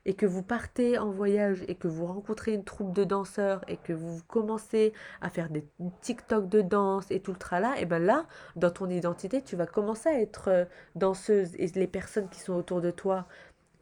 et 0.06 0.14
que 0.14 0.26
vous 0.26 0.44
partez 0.44 0.98
en 0.98 1.10
voyage 1.12 1.64
et 1.68 1.76
que 1.76 1.88
vous 1.88 2.06
rencontrez 2.06 2.54
une 2.54 2.64
troupe 2.64 2.94
de 2.94 3.04
danseurs 3.04 3.62
et 3.68 3.78
que 3.78 3.94
vous 3.94 4.22
commencez 4.28 4.94
à 5.22 5.30
faire 5.30 5.50
des 5.50 5.66
TikTok 6.02 6.48
de 6.48 6.62
danse 6.62 7.10
et 7.10 7.20
tout 7.22 7.32
le 7.32 7.38
tralala, 7.38 7.80
et 7.80 7.86
ben 7.86 8.04
là, 8.04 8.26
dans 8.56 8.72
ton 8.72 8.90
identité, 8.90 9.42
tu 9.42 9.56
vas 9.56 9.66
commencer 9.66 10.10
à 10.10 10.22
être 10.22 10.50
euh, 10.50 10.66
danseuse. 10.96 11.56
Et 11.56 11.68
les 11.76 11.88
personnes 11.88 12.30
qui 12.30 12.40
sont 12.40 12.54
autour 12.54 12.82
de 12.82 12.92
toi, 12.92 13.26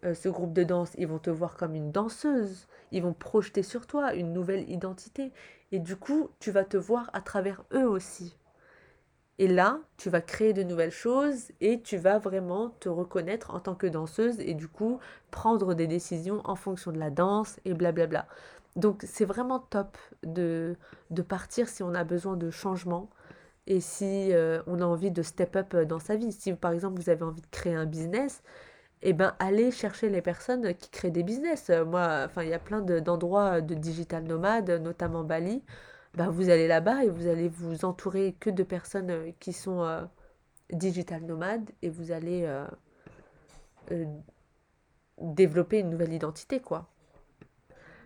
euh, 0.06 0.14
ce 0.14 0.30
groupe 0.30 0.54
de 0.54 0.64
danse, 0.64 0.94
ils 0.98 1.08
vont 1.08 1.20
te 1.20 1.30
voir 1.30 1.58
comme 1.58 1.76
une 1.76 1.92
danseuse, 1.92 2.68
ils 2.92 3.04
vont 3.04 3.14
projeter 3.14 3.64
sur 3.64 3.86
toi 3.88 4.14
une 4.14 4.34
nouvelle 4.34 4.70
identité. 4.70 5.32
Et 5.72 5.80
du 5.80 5.96
coup, 5.96 6.30
tu 6.40 6.52
vas 6.52 6.64
te 6.64 6.78
voir 6.78 7.10
à 7.14 7.22
travers 7.22 7.64
eux 7.74 7.88
aussi. 7.88 8.36
Et 9.44 9.48
là, 9.50 9.82
tu 9.98 10.10
vas 10.10 10.22
créer 10.22 10.54
de 10.54 10.64
nouvelles 10.64 10.90
choses 10.90 11.52
et 11.60 11.82
tu 11.82 11.98
vas 11.98 12.18
vraiment 12.18 12.70
te 12.80 12.88
reconnaître 12.88 13.54
en 13.54 13.60
tant 13.60 13.76
que 13.76 13.88
danseuse 13.88 14.40
et 14.40 14.54
du 14.54 14.70
coup 14.70 15.02
prendre 15.32 15.74
des 15.74 15.86
décisions 15.86 16.40
en 16.46 16.56
fonction 16.56 16.94
de 16.94 16.98
la 16.98 17.10
danse 17.10 17.60
et 17.66 17.74
blablabla. 17.74 18.26
Donc 18.78 19.04
c'est 19.06 19.26
vraiment 19.26 19.60
top 19.60 19.98
de, 20.26 20.78
partir 21.28 21.68
si 21.68 21.84
on 21.84 21.94
a 21.94 22.06
besoin 22.06 22.38
de 22.38 22.52
changement 22.52 23.10
et 23.68 23.82
si 23.82 24.32
euh, 24.32 24.62
on 24.66 24.80
a 24.80 24.86
envie 24.86 25.12
de 25.12 25.22
step 25.22 25.58
up 25.58 25.76
dans 25.76 26.00
sa 26.00 26.16
vie. 26.16 26.32
Si 26.32 26.54
par 26.54 26.72
exemple 26.72 27.02
vous 27.02 27.10
avez 27.10 27.24
envie 27.24 27.42
de 27.42 27.48
créer 27.52 27.76
un 27.76 27.86
business, 27.86 28.44
eh 29.02 29.12
ben 29.12 29.36
allez 29.40 29.72
chercher 29.72 30.08
les 30.08 30.22
personnes 30.22 30.74
qui 30.76 30.90
créent 30.90 31.12
des 31.12 31.24
business. 31.24 31.70
Moi, 31.86 32.22
enfin 32.26 32.44
il 32.44 32.50
y 32.50 32.54
a 32.54 32.60
plein 32.60 32.80
d'endroits 32.80 33.60
de 33.60 33.76
digital 33.76 34.24
nomades, 34.24 34.72
notamment 34.82 35.26
Bali 35.26 35.64
bah, 36.16 36.30
vous 36.30 36.50
allez 36.50 36.68
là-bas 36.68 37.04
et 37.04 37.10
vous 37.10 37.28
allez 37.28 37.50
vous 37.50 37.86
entourer 37.86 38.36
que 38.40 38.50
de 38.50 38.64
personnes 38.64 39.10
euh, 39.10 39.32
qui 39.40 39.52
sont 39.52 39.84
euh, 39.84 40.04
digital 40.72 41.24
nomades 41.24 41.72
et 41.82 41.90
vous 41.90 42.12
allez 42.12 42.46
euh, 42.46 44.06
développer 45.20 45.80
une 45.80 45.90
nouvelle 45.90 46.14
identité, 46.14 46.60
quoi. 46.60 46.90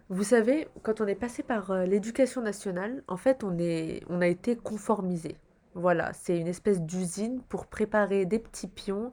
Vous 0.10 0.24
savez, 0.24 0.70
quand 0.84 1.02
on 1.02 1.08
est 1.08 1.16
passé 1.16 1.44
par 1.44 1.74
l'éducation 1.86 2.42
nationale, 2.42 3.04
en 3.10 3.18
fait, 3.18 3.44
on, 3.44 3.58
est, 3.60 4.04
on 4.08 4.22
a 4.22 4.28
été 4.28 4.56
conformisé. 4.56 5.36
Voilà, 5.74 6.14
c'est 6.14 6.40
une 6.40 6.48
espèce 6.48 6.82
d'usine 6.82 7.42
pour 7.50 7.68
préparer 7.68 8.26
des 8.26 8.40
petits 8.40 8.70
pions 8.70 9.12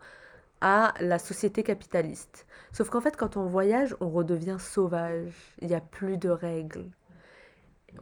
à 0.61 0.95
la 1.01 1.19
société 1.19 1.65
capitaliste. 1.65 2.47
Sauf 2.73 2.91
qu'en 2.91 3.01
fait, 3.01 3.17
quand 3.17 3.37
on 3.37 3.47
voyage, 3.47 3.97
on 4.01 4.09
redevient 4.09 4.57
sauvage. 4.61 5.33
Il 5.61 5.67
n'y 5.67 5.75
a 5.75 5.81
plus 5.81 6.17
de 6.17 6.29
règles 6.29 6.87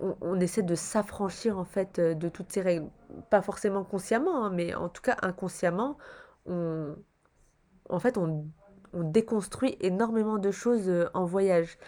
on, 0.01 0.41
essaie 0.41 0.63
de 0.63 0.75
s'affranchir 0.75 1.59
en 1.59 1.65
fait 1.65 1.99
euh, 1.99 2.15
de 2.15 2.29
toutes 2.29 2.53
ces 2.53 2.61
règles. 2.61 2.89
Pas 3.31 3.43
forcément 3.43 3.85
consciemment, 3.85 4.45
hein, 4.45 4.51
mais 4.51 4.75
en 4.75 4.89
tout 4.89 5.03
cas 5.03 5.17
inconsciemment, 5.23 5.99
on, 6.47 6.95
en 7.89 7.99
fait, 7.99 8.19
on, 8.19 8.47
déconstruit 8.95 9.77
énormément 9.81 10.37
de 10.37 10.51
choses 10.51 10.89
euh, 10.89 11.09
en 11.15 11.25
voyage. 11.25 11.79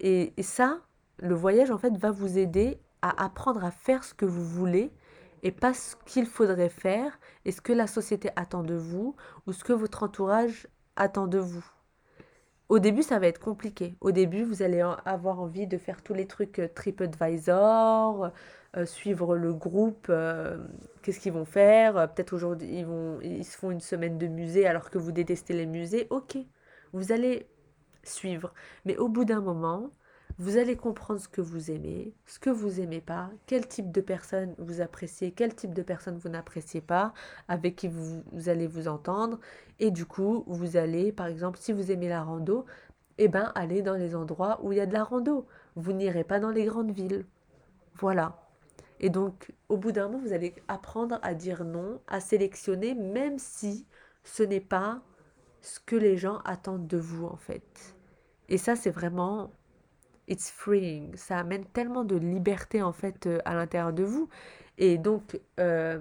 Et, 0.00 0.32
ça, 0.42 0.80
le 1.18 1.34
voyage 1.34 1.70
en 1.70 1.78
fait 1.78 1.96
va 1.96 2.10
vous 2.10 2.36
aider 2.36 2.80
à 3.00 3.24
apprendre 3.24 3.64
à 3.64 3.70
faire 3.70 4.02
ce 4.02 4.12
que 4.12 4.24
vous 4.24 4.44
voulez 4.44 4.92
et 5.44 5.52
pas 5.52 5.72
ce 5.72 5.94
qu'il 6.04 6.26
faudrait 6.26 6.68
faire 6.68 7.18
et 7.44 7.52
ce 7.52 7.60
que 7.60 7.72
la 7.72 7.86
société 7.86 8.30
attend 8.34 8.64
de 8.64 8.74
vous 8.74 9.14
ou 9.46 9.52
ce 9.52 9.62
que 9.62 9.72
votre 9.72 10.02
entourage 10.02 10.66
attend 10.96 11.28
de 11.28 11.38
vous. 11.38 11.64
Au 12.68 12.78
début, 12.80 13.02
ça 13.02 13.18
va 13.18 13.26
être 13.28 13.40
compliqué. 13.40 13.96
Au 14.00 14.12
début, 14.12 14.42
vous 14.42 14.62
allez 14.62 14.82
avoir 15.06 15.40
envie 15.40 15.66
de 15.66 15.78
faire 15.78 16.02
tous 16.02 16.12
les 16.12 16.26
trucs 16.26 16.58
euh, 16.58 16.68
TripAdvisor, 16.68 18.30
euh, 18.76 18.84
suivre 18.84 19.36
le 19.36 19.54
groupe, 19.54 20.08
euh, 20.10 20.58
qu'est-ce 21.02 21.20
qu'ils 21.20 21.32
vont 21.32 21.46
faire. 21.46 22.12
Peut-être 22.12 22.34
aujourd'hui, 22.34 22.68
ils, 22.70 22.84
vont, 22.86 23.20
ils 23.22 23.44
se 23.44 23.56
font 23.56 23.70
une 23.70 23.80
semaine 23.80 24.18
de 24.18 24.26
musée 24.26 24.66
alors 24.66 24.90
que 24.90 24.98
vous 24.98 25.12
détestez 25.12 25.54
les 25.54 25.64
musées. 25.64 26.06
Ok, 26.10 26.36
vous 26.92 27.10
allez 27.10 27.46
suivre. 28.02 28.52
Mais 28.84 28.98
au 28.98 29.08
bout 29.08 29.24
d'un 29.24 29.40
moment, 29.40 29.90
Vous 30.40 30.56
allez 30.56 30.76
comprendre 30.76 31.18
ce 31.18 31.26
que 31.26 31.40
vous 31.40 31.72
aimez, 31.72 32.14
ce 32.24 32.38
que 32.38 32.48
vous 32.48 32.80
aimez 32.80 33.00
pas, 33.00 33.28
quel 33.46 33.66
type 33.66 33.90
de 33.90 34.00
personne 34.00 34.54
vous 34.58 34.80
appréciez, 34.80 35.32
quel 35.32 35.52
type 35.52 35.74
de 35.74 35.82
personne 35.82 36.16
vous 36.16 36.28
n'appréciez 36.28 36.80
pas, 36.80 37.12
avec 37.48 37.74
qui 37.74 37.88
vous, 37.88 38.22
allez 38.46 38.68
vous 38.68 38.86
entendre. 38.86 39.40
Et 39.80 39.90
du 39.90 40.06
coup, 40.06 40.44
vous 40.46 40.76
allez, 40.76 41.10
par 41.10 41.26
exemple, 41.26 41.58
si 41.58 41.72
vous 41.72 41.90
aimez 41.90 42.08
la 42.08 42.22
rando, 42.22 42.66
eh 43.18 43.26
ben, 43.26 43.50
aller 43.56 43.82
dans 43.82 43.96
les 43.96 44.14
endroits 44.14 44.60
où 44.62 44.70
il 44.70 44.78
y 44.78 44.80
a 44.80 44.86
de 44.86 44.92
la 44.92 45.02
rando. 45.02 45.44
Vous 45.74 45.92
n'irez 45.92 46.22
pas 46.22 46.38
dans 46.38 46.50
les 46.50 46.66
grandes 46.66 46.92
villes. 46.92 47.26
Voilà. 47.96 48.40
Et 49.00 49.10
donc, 49.10 49.52
au 49.68 49.76
bout 49.76 49.90
d'un 49.90 50.06
moment, 50.06 50.18
vous 50.18 50.32
allez 50.32 50.54
apprendre 50.68 51.18
à 51.22 51.34
dire 51.34 51.64
non, 51.64 52.00
à 52.06 52.20
sélectionner, 52.20 52.94
même 52.94 53.40
si 53.40 53.86
ce 54.22 54.44
n'est 54.44 54.60
pas 54.60 55.02
ce 55.62 55.80
que 55.80 55.96
les 55.96 56.16
gens 56.16 56.38
attendent 56.44 56.86
de 56.86 56.96
vous, 56.96 57.26
en 57.26 57.36
fait. 57.36 57.96
Et 58.48 58.56
ça, 58.56 58.76
c'est 58.76 58.90
vraiment 58.90 59.50
it's 60.28 60.50
freeing. 60.50 61.16
Ça 61.16 61.38
amène 61.38 61.64
tellement 61.66 62.04
de 62.04 62.16
liberté 62.16 62.82
en 62.82 62.92
fait 62.92 63.26
euh, 63.26 63.38
à 63.44 63.54
l'intérieur 63.54 63.92
de 63.92 64.04
vous. 64.04 64.28
Et 64.76 64.98
donc, 64.98 65.40
euh, 65.58 65.98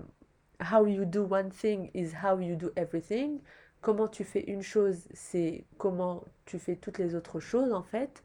how 0.61 0.85
you 0.85 1.05
do 1.05 1.25
one 1.29 1.49
thing 1.49 1.89
is 1.93 2.11
how 2.23 2.39
you 2.39 2.55
do 2.55 2.69
everything. 2.75 3.39
Comment 3.81 4.07
tu 4.07 4.23
fais 4.23 4.41
une 4.41 4.61
chose, 4.61 5.07
c'est 5.13 5.65
comment 5.77 6.23
tu 6.45 6.59
fais 6.59 6.75
toutes 6.75 6.97
les 6.97 7.15
autres 7.15 7.39
choses 7.39 7.73
en 7.73 7.83
fait. 7.83 8.23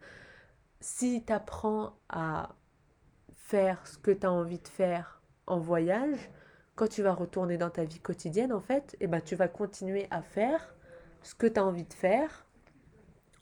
Si 0.81 1.23
tu 1.25 1.33
apprends 1.33 1.95
à 2.09 2.55
faire 3.35 3.87
ce 3.87 3.99
que 3.99 4.11
tu 4.11 4.27
as 4.27 4.33
envie 4.33 4.59
de 4.59 4.69
faire 4.69 5.23
en 5.47 5.59
voyage, 5.59 6.31
quand 6.75 6.89
tu 6.89 7.03
vas 7.03 7.13
retourner 7.13 7.59
dans 7.59 7.71
ta 7.71 7.85
vie 7.85 8.01
quotidienne 8.01 8.53
en 8.53 8.61
fait, 8.61 8.95
et 8.95 9.05
eh 9.05 9.07
ben, 9.07 9.21
tu 9.21 9.37
vas 9.37 9.49
continuer 9.49 10.09
à 10.11 10.23
faire 10.23 10.75
ce 11.23 11.35
que 11.35 11.47
tu 11.47 11.61
as 11.61 11.65
envie 11.65 11.85
de 11.85 11.93
faire 11.93 12.47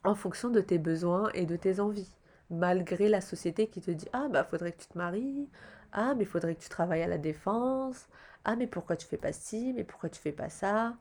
en 0.05 0.15
fonction 0.15 0.51
de 0.51 0.61
tes 0.61 0.79
besoins 0.79 1.31
et 1.33 1.47
de 1.47 1.57
tes 1.57 1.81
envies 1.81 2.17
malgré 2.51 3.09
la 3.09 3.21
société 3.21 3.69
qui 3.69 3.81
te 3.81 3.91
dit 3.91 4.09
Ah, 4.13 4.29
bah, 4.31 4.45
faudrait 4.45 4.73
que 4.73 4.83
tu 4.83 4.89
te 4.89 4.99
maries. 4.99 5.49
Ah, 5.93 6.15
mais 6.17 6.25
faudrait 6.25 6.55
que 6.55 6.63
tu 6.63 6.69
travailles 6.69 7.03
à 7.03 7.09
la 7.09 7.19
défense. 7.19 8.09
Ah, 8.45 8.57
mais 8.57 8.67
pourquoi 8.67 8.97
tu 8.97 9.07
fais 9.07 9.17
pas 9.17 9.33
ci? 9.33 9.73
Mais 9.75 9.85
pourquoi 9.85 10.09
tu 10.09 10.21
fais 10.21 10.33
pas 10.33 10.49
ça 10.49 10.97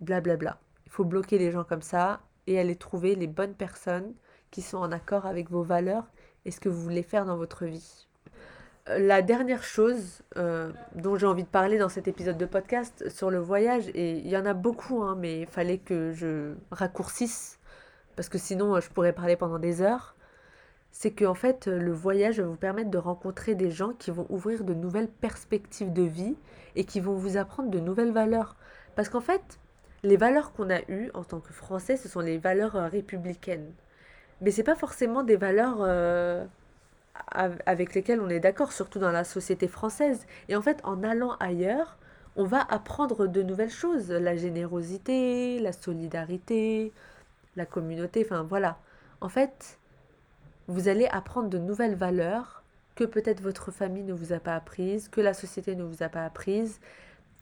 Blablabla. 0.00 0.36
Bla, 0.36 0.52
bla. 0.52 0.60
Il 0.86 0.92
faut 0.92 1.04
bloquer 1.04 1.38
les 1.38 1.50
gens 1.52 1.64
comme 1.64 1.82
ça 1.82 2.20
et 2.46 2.58
aller 2.58 2.76
trouver 2.76 3.14
les 3.14 3.26
bonnes 3.26 3.54
personnes 3.54 4.14
qui 4.50 4.62
sont 4.62 4.78
en 4.78 4.92
accord 4.92 5.26
avec 5.26 5.50
vos 5.50 5.62
valeurs 5.62 6.10
et 6.44 6.50
ce 6.50 6.60
que 6.60 6.68
vous 6.68 6.82
voulez 6.82 7.02
faire 7.02 7.24
dans 7.24 7.36
votre 7.36 7.64
vie. 7.64 8.06
Euh, 8.88 8.98
la 8.98 9.22
dernière 9.22 9.62
chose 9.62 10.22
euh, 10.36 10.72
dont 10.94 11.16
j'ai 11.16 11.26
envie 11.26 11.44
de 11.44 11.48
parler 11.48 11.78
dans 11.78 11.88
cet 11.88 12.08
épisode 12.08 12.38
de 12.38 12.46
podcast 12.46 13.08
sur 13.08 13.30
le 13.30 13.38
voyage, 13.38 13.88
et 13.94 14.18
il 14.18 14.28
y 14.28 14.36
en 14.36 14.46
a 14.46 14.54
beaucoup, 14.54 15.02
hein, 15.02 15.16
mais 15.18 15.42
il 15.42 15.46
fallait 15.46 15.78
que 15.78 16.12
je 16.12 16.54
raccourcisse, 16.70 17.58
parce 18.16 18.28
que 18.28 18.38
sinon 18.38 18.80
je 18.80 18.88
pourrais 18.90 19.12
parler 19.12 19.36
pendant 19.36 19.58
des 19.58 19.82
heures, 19.82 20.16
c'est 20.92 21.12
que 21.12 21.24
en 21.24 21.34
fait 21.34 21.66
le 21.66 21.92
voyage 21.92 22.40
va 22.40 22.46
vous 22.46 22.56
permettre 22.56 22.90
de 22.90 22.98
rencontrer 22.98 23.54
des 23.54 23.70
gens 23.70 23.92
qui 23.92 24.10
vont 24.10 24.26
ouvrir 24.28 24.64
de 24.64 24.74
nouvelles 24.74 25.08
perspectives 25.08 25.92
de 25.92 26.02
vie 26.02 26.36
et 26.76 26.84
qui 26.84 27.00
vont 27.00 27.14
vous 27.14 27.36
apprendre 27.36 27.70
de 27.70 27.80
nouvelles 27.80 28.12
valeurs. 28.12 28.56
Parce 28.96 29.08
qu'en 29.08 29.20
fait, 29.20 29.58
les 30.02 30.16
valeurs 30.16 30.52
qu'on 30.52 30.70
a 30.70 30.80
eues 30.88 31.10
en 31.14 31.24
tant 31.24 31.40
que 31.40 31.52
Français, 31.52 31.96
ce 31.96 32.08
sont 32.08 32.20
les 32.20 32.38
valeurs 32.38 32.76
euh, 32.76 32.88
républicaines. 32.88 33.72
Mais 34.40 34.50
ce 34.50 34.58
n'est 34.58 34.64
pas 34.64 34.74
forcément 34.74 35.22
des 35.22 35.36
valeurs 35.36 35.78
euh, 35.80 36.44
avec 37.66 37.94
lesquelles 37.94 38.20
on 38.20 38.28
est 38.28 38.40
d'accord, 38.40 38.72
surtout 38.72 38.98
dans 38.98 39.10
la 39.10 39.24
société 39.24 39.68
française. 39.68 40.26
Et 40.48 40.56
en 40.56 40.62
fait, 40.62 40.80
en 40.84 41.02
allant 41.02 41.36
ailleurs, 41.40 41.98
on 42.36 42.44
va 42.44 42.62
apprendre 42.68 43.26
de 43.26 43.42
nouvelles 43.42 43.70
choses, 43.70 44.10
la 44.10 44.36
générosité, 44.36 45.58
la 45.58 45.72
solidarité, 45.72 46.92
la 47.56 47.66
communauté, 47.66 48.24
enfin 48.24 48.42
voilà. 48.44 48.78
En 49.20 49.28
fait, 49.28 49.78
vous 50.70 50.86
allez 50.86 51.06
apprendre 51.06 51.48
de 51.48 51.58
nouvelles 51.58 51.96
valeurs 51.96 52.62
que 52.94 53.02
peut-être 53.04 53.40
votre 53.40 53.72
famille 53.72 54.04
ne 54.04 54.12
vous 54.12 54.32
a 54.32 54.38
pas 54.38 54.54
apprises, 54.54 55.08
que 55.08 55.20
la 55.20 55.34
société 55.34 55.74
ne 55.74 55.82
vous 55.82 56.04
a 56.04 56.08
pas 56.08 56.24
apprises. 56.24 56.80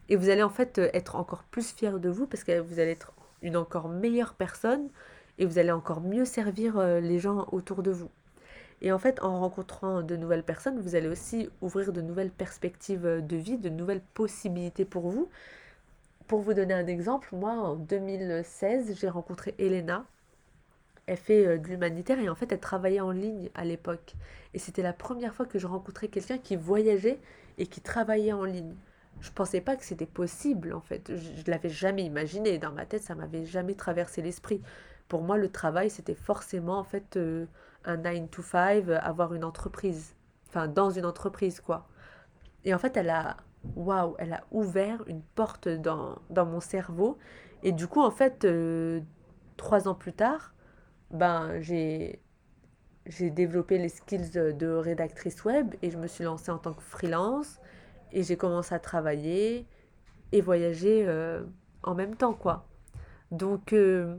Et 0.08 0.16
vous 0.16 0.30
allez 0.30 0.42
en 0.42 0.48
fait 0.48 0.78
euh, 0.78 0.88
être 0.94 1.14
encore 1.14 1.42
plus 1.42 1.72
fier 1.72 2.00
de 2.00 2.08
vous 2.08 2.26
parce 2.26 2.42
que 2.42 2.58
vous 2.58 2.78
allez 2.80 2.92
être 2.92 3.12
une 3.42 3.56
encore 3.56 3.90
meilleure 3.90 4.32
personne 4.32 4.88
et 5.38 5.44
vous 5.44 5.58
allez 5.58 5.70
encore 5.70 6.00
mieux 6.00 6.24
servir 6.24 6.78
euh, 6.78 7.00
les 7.00 7.18
gens 7.18 7.46
autour 7.52 7.82
de 7.82 7.90
vous. 7.90 8.10
Et 8.80 8.92
en 8.92 8.98
fait, 8.98 9.22
en 9.22 9.40
rencontrant 9.40 10.02
de 10.02 10.16
nouvelles 10.16 10.42
personnes, 10.42 10.80
vous 10.80 10.94
allez 10.94 11.08
aussi 11.08 11.50
ouvrir 11.60 11.92
de 11.92 12.00
nouvelles 12.00 12.30
perspectives 12.30 13.04
euh, 13.04 13.20
de 13.20 13.36
vie, 13.36 13.58
de 13.58 13.68
nouvelles 13.68 14.02
possibilités 14.14 14.86
pour 14.86 15.10
vous. 15.10 15.28
Pour 16.28 16.40
vous 16.40 16.54
donner 16.54 16.72
un 16.72 16.86
exemple, 16.86 17.28
moi, 17.32 17.52
en 17.52 17.74
2016, 17.74 18.96
j'ai 18.98 19.08
rencontré 19.10 19.54
Elena, 19.58 20.06
elle 21.08 21.16
fait 21.16 21.46
euh, 21.46 21.58
de 21.58 21.66
l'humanitaire 21.66 22.20
et 22.20 22.28
en 22.28 22.34
fait 22.34 22.52
elle 22.52 22.60
travaillait 22.60 23.00
en 23.00 23.10
ligne 23.10 23.50
à 23.54 23.64
l'époque. 23.64 24.14
Et 24.54 24.58
c'était 24.58 24.82
la 24.82 24.92
première 24.92 25.34
fois 25.34 25.46
que 25.46 25.58
je 25.58 25.66
rencontrais 25.66 26.08
quelqu'un 26.08 26.38
qui 26.38 26.54
voyageait 26.56 27.18
et 27.56 27.66
qui 27.66 27.80
travaillait 27.80 28.32
en 28.32 28.44
ligne. 28.44 28.74
Je 29.20 29.30
pensais 29.32 29.60
pas 29.60 29.76
que 29.76 29.84
c'était 29.84 30.06
possible 30.06 30.72
en 30.72 30.80
fait. 30.80 31.10
Je, 31.16 31.30
ne 31.30 31.50
l'avais 31.50 31.70
jamais 31.70 32.04
imaginé. 32.04 32.58
Dans 32.58 32.72
ma 32.72 32.86
tête, 32.86 33.02
ça 33.02 33.14
m'avait 33.14 33.46
jamais 33.46 33.74
traversé 33.74 34.22
l'esprit. 34.22 34.60
Pour 35.08 35.22
moi, 35.22 35.38
le 35.38 35.50
travail, 35.50 35.90
c'était 35.90 36.14
forcément 36.14 36.78
en 36.78 36.84
fait 36.84 37.16
euh, 37.16 37.46
un 37.84 37.96
9 37.96 38.30
to 38.30 38.42
5, 38.42 38.88
avoir 38.90 39.34
une 39.34 39.44
entreprise. 39.44 40.14
Enfin, 40.48 40.68
dans 40.68 40.90
une 40.90 41.06
entreprise 41.06 41.60
quoi. 41.60 41.88
Et 42.64 42.74
en 42.74 42.78
fait, 42.78 42.96
elle 42.96 43.10
a 43.10 43.38
waouh, 43.76 44.14
elle 44.18 44.34
a 44.34 44.44
ouvert 44.50 45.02
une 45.06 45.22
porte 45.22 45.68
dans, 45.68 46.18
dans 46.30 46.46
mon 46.46 46.60
cerveau. 46.60 47.18
Et 47.62 47.72
du 47.72 47.86
coup, 47.86 48.00
en 48.00 48.10
fait, 48.10 48.44
euh, 48.44 49.00
trois 49.56 49.88
ans 49.88 49.94
plus 49.94 50.12
tard, 50.12 50.54
ben, 51.10 51.60
j'ai 51.60 52.20
j'ai 53.08 53.30
développé 53.30 53.78
les 53.78 53.88
skills 53.88 54.30
de, 54.30 54.66
rédactrice 54.66 55.44
web 55.44 55.74
et 55.82 55.90
je 55.90 55.96
me 55.96 56.06
suis 56.06 56.24
lancée 56.24 56.50
en 56.50 56.58
tant 56.58 56.74
que 56.74 56.82
freelance 56.82 57.58
et 58.12 58.22
j'ai 58.22 58.36
commencé 58.36 58.74
à 58.74 58.78
travailler 58.78 59.66
et 60.32 60.40
voyager 60.42 61.06
euh, 61.06 61.42
en 61.82 61.94
même 61.94 62.16
temps 62.16 62.34
quoi. 62.34 62.66
Donc 63.30 63.72
euh, 63.72 64.16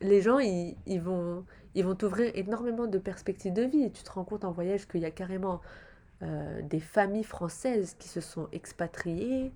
les 0.00 0.22
gens 0.22 0.38
ils, 0.38 0.76
ils, 0.86 1.00
vont 1.00 1.44
ils 1.74 1.84
vont 1.84 1.94
t'ouvrir 1.94 2.32
énormément 2.34 2.86
de 2.86 2.98
perspectives 2.98 3.52
de 3.52 3.62
vie. 3.62 3.92
tu 3.92 4.02
te 4.02 4.10
rends 4.10 4.24
compte 4.24 4.44
en 4.44 4.52
voyage 4.52 4.88
qu'il 4.88 5.02
y 5.02 5.06
a 5.06 5.10
carrément 5.10 5.60
euh, 6.22 6.62
des 6.62 6.80
familles 6.80 7.24
françaises 7.24 7.94
qui 7.98 8.08
se 8.08 8.20
sont 8.20 8.48
expatriées 8.52 9.52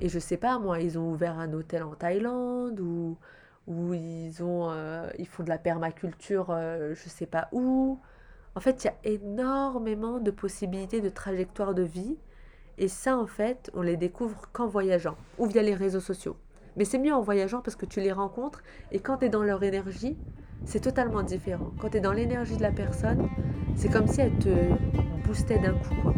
et 0.00 0.08
je 0.08 0.18
sais 0.18 0.36
pas 0.36 0.58
moi, 0.58 0.80
ils 0.80 0.98
ont 0.98 1.12
ouvert 1.12 1.38
un 1.38 1.52
hôtel 1.52 1.82
en 1.82 1.94
Thaïlande 1.94 2.80
ou 2.80 3.18
où 3.70 3.94
ils, 3.94 4.42
ont, 4.42 4.70
euh, 4.70 5.08
ils 5.18 5.28
font 5.28 5.44
de 5.44 5.48
la 5.48 5.58
permaculture, 5.58 6.48
euh, 6.50 6.92
je 6.94 7.08
sais 7.08 7.26
pas 7.26 7.48
où. 7.52 8.00
En 8.56 8.60
fait, 8.60 8.82
il 8.82 8.88
y 8.88 8.90
a 8.90 9.14
énormément 9.14 10.18
de 10.18 10.32
possibilités 10.32 11.00
de 11.00 11.08
trajectoires 11.08 11.72
de 11.72 11.82
vie. 11.82 12.18
Et 12.78 12.88
ça, 12.88 13.16
en 13.16 13.26
fait, 13.26 13.70
on 13.74 13.82
les 13.82 13.96
découvre 13.96 14.48
qu'en 14.52 14.66
voyageant 14.66 15.16
ou 15.38 15.46
via 15.46 15.62
les 15.62 15.74
réseaux 15.74 16.00
sociaux. 16.00 16.36
Mais 16.76 16.84
c'est 16.84 16.98
mieux 16.98 17.14
en 17.14 17.20
voyageant 17.20 17.60
parce 17.60 17.76
que 17.76 17.86
tu 17.86 18.00
les 18.00 18.12
rencontres 18.12 18.62
et 18.90 18.98
quand 18.98 19.18
tu 19.18 19.26
es 19.26 19.28
dans 19.28 19.44
leur 19.44 19.62
énergie, 19.62 20.16
c'est 20.64 20.80
totalement 20.80 21.22
différent. 21.22 21.70
Quand 21.80 21.90
tu 21.90 21.98
es 21.98 22.00
dans 22.00 22.12
l'énergie 22.12 22.56
de 22.56 22.62
la 22.62 22.72
personne, 22.72 23.28
c'est 23.76 23.88
comme 23.88 24.08
si 24.08 24.20
elle 24.20 24.36
te 24.38 24.48
boostait 25.26 25.58
d'un 25.58 25.74
coup. 25.74 26.12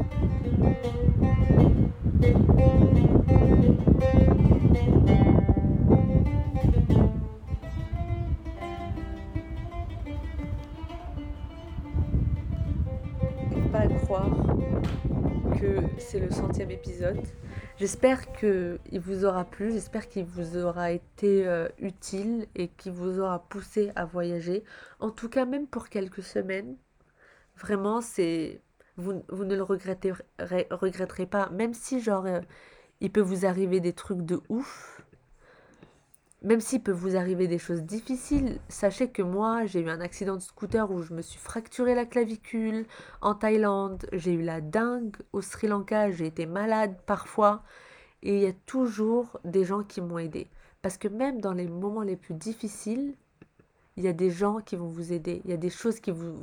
C'est 16.13 16.21
le 16.21 16.31
centième 16.31 16.71
épisode. 16.71 17.23
J'espère 17.79 18.33
qu'il 18.33 19.01
vous 19.01 19.25
aura 19.25 19.47
plu, 19.47 19.73
j'espère 19.73 20.11
qu'il 20.11 20.27
vous 20.27 20.59
aura 20.59 20.93
été 20.93 21.47
euh, 21.47 21.69
utile 21.79 22.47
et 22.55 22.69
qu'il 22.69 22.93
vous 22.93 23.19
aura 23.19 23.49
poussé 23.49 23.91
à 23.97 24.05
voyager. 24.05 24.63
En 25.01 25.11
tout 25.11 25.31
cas, 25.31 25.47
même 25.47 25.67
pour 25.67 25.89
quelques 25.89 26.23
semaines, 26.23 26.77
vraiment, 27.57 28.03
c'est 28.03 28.61
vous, 28.99 29.23
ne 29.31 29.57
le 29.57 29.63
regretterez, 29.63 30.23
regretterez 30.71 31.25
pas. 31.25 31.49
Même 31.49 31.73
si, 31.73 31.99
genre, 31.99 32.27
euh, 32.27 32.41
il 33.01 33.11
peut 33.11 33.23
vous 33.23 33.47
arriver 33.47 33.81
des 33.81 33.95
trucs 33.95 34.21
de 34.21 34.39
ouf, 34.51 35.02
même 36.43 36.61
s'il 36.61 36.82
peut 36.82 36.93
vous 36.93 37.16
arriver 37.16 37.47
des 37.47 37.59
choses 37.59 37.82
difficiles, 37.82 38.59
sachez 38.68 39.11
que 39.11 39.22
moi, 39.22 39.64
j'ai 39.66 39.80
eu 39.80 39.88
un 39.88 40.01
accident 40.01 40.36
de 40.36 40.43
scooter 40.43 40.90
où 40.90 41.03
je 41.03 41.14
me 41.14 41.22
suis 41.22 41.38
fracturé 41.38 41.95
la 41.95 42.05
clavicule. 42.05 42.86
En 43.20 43.34
Thaïlande, 43.34 44.07
j'ai 44.12 44.32
eu 44.32 44.43
la 44.43 44.61
dingue. 44.61 45.16
Au 45.32 45.40
Sri 45.40 45.68
Lanka, 45.68 46.11
j'ai 46.11 46.26
été 46.26 46.47
malade 46.47 46.97
parfois. 47.07 47.62
Et 48.22 48.36
il 48.36 48.43
y 48.43 48.47
a 48.47 48.53
toujours 48.66 49.38
des 49.45 49.64
gens 49.64 49.82
qui 49.82 50.01
m'ont 50.01 50.18
aidé. 50.18 50.49
Parce 50.80 50.99
que 50.99 51.09
même 51.09 51.40
dans 51.40 51.53
les 51.53 51.68
moments 51.68 52.03
les 52.03 52.16
plus 52.16 52.34
difficiles, 52.34 53.14
il 53.97 54.05
y 54.05 54.09
a 54.09 54.12
des 54.12 54.30
gens 54.30 54.61
qui 54.61 54.76
vont 54.76 54.88
vous 54.88 55.12
aider, 55.12 55.43
il 55.45 55.51
y 55.51 55.55
a 55.55 55.59
des 55.59 55.70
choses 55.70 56.01
qui, 56.01 56.11
vous, 56.11 56.40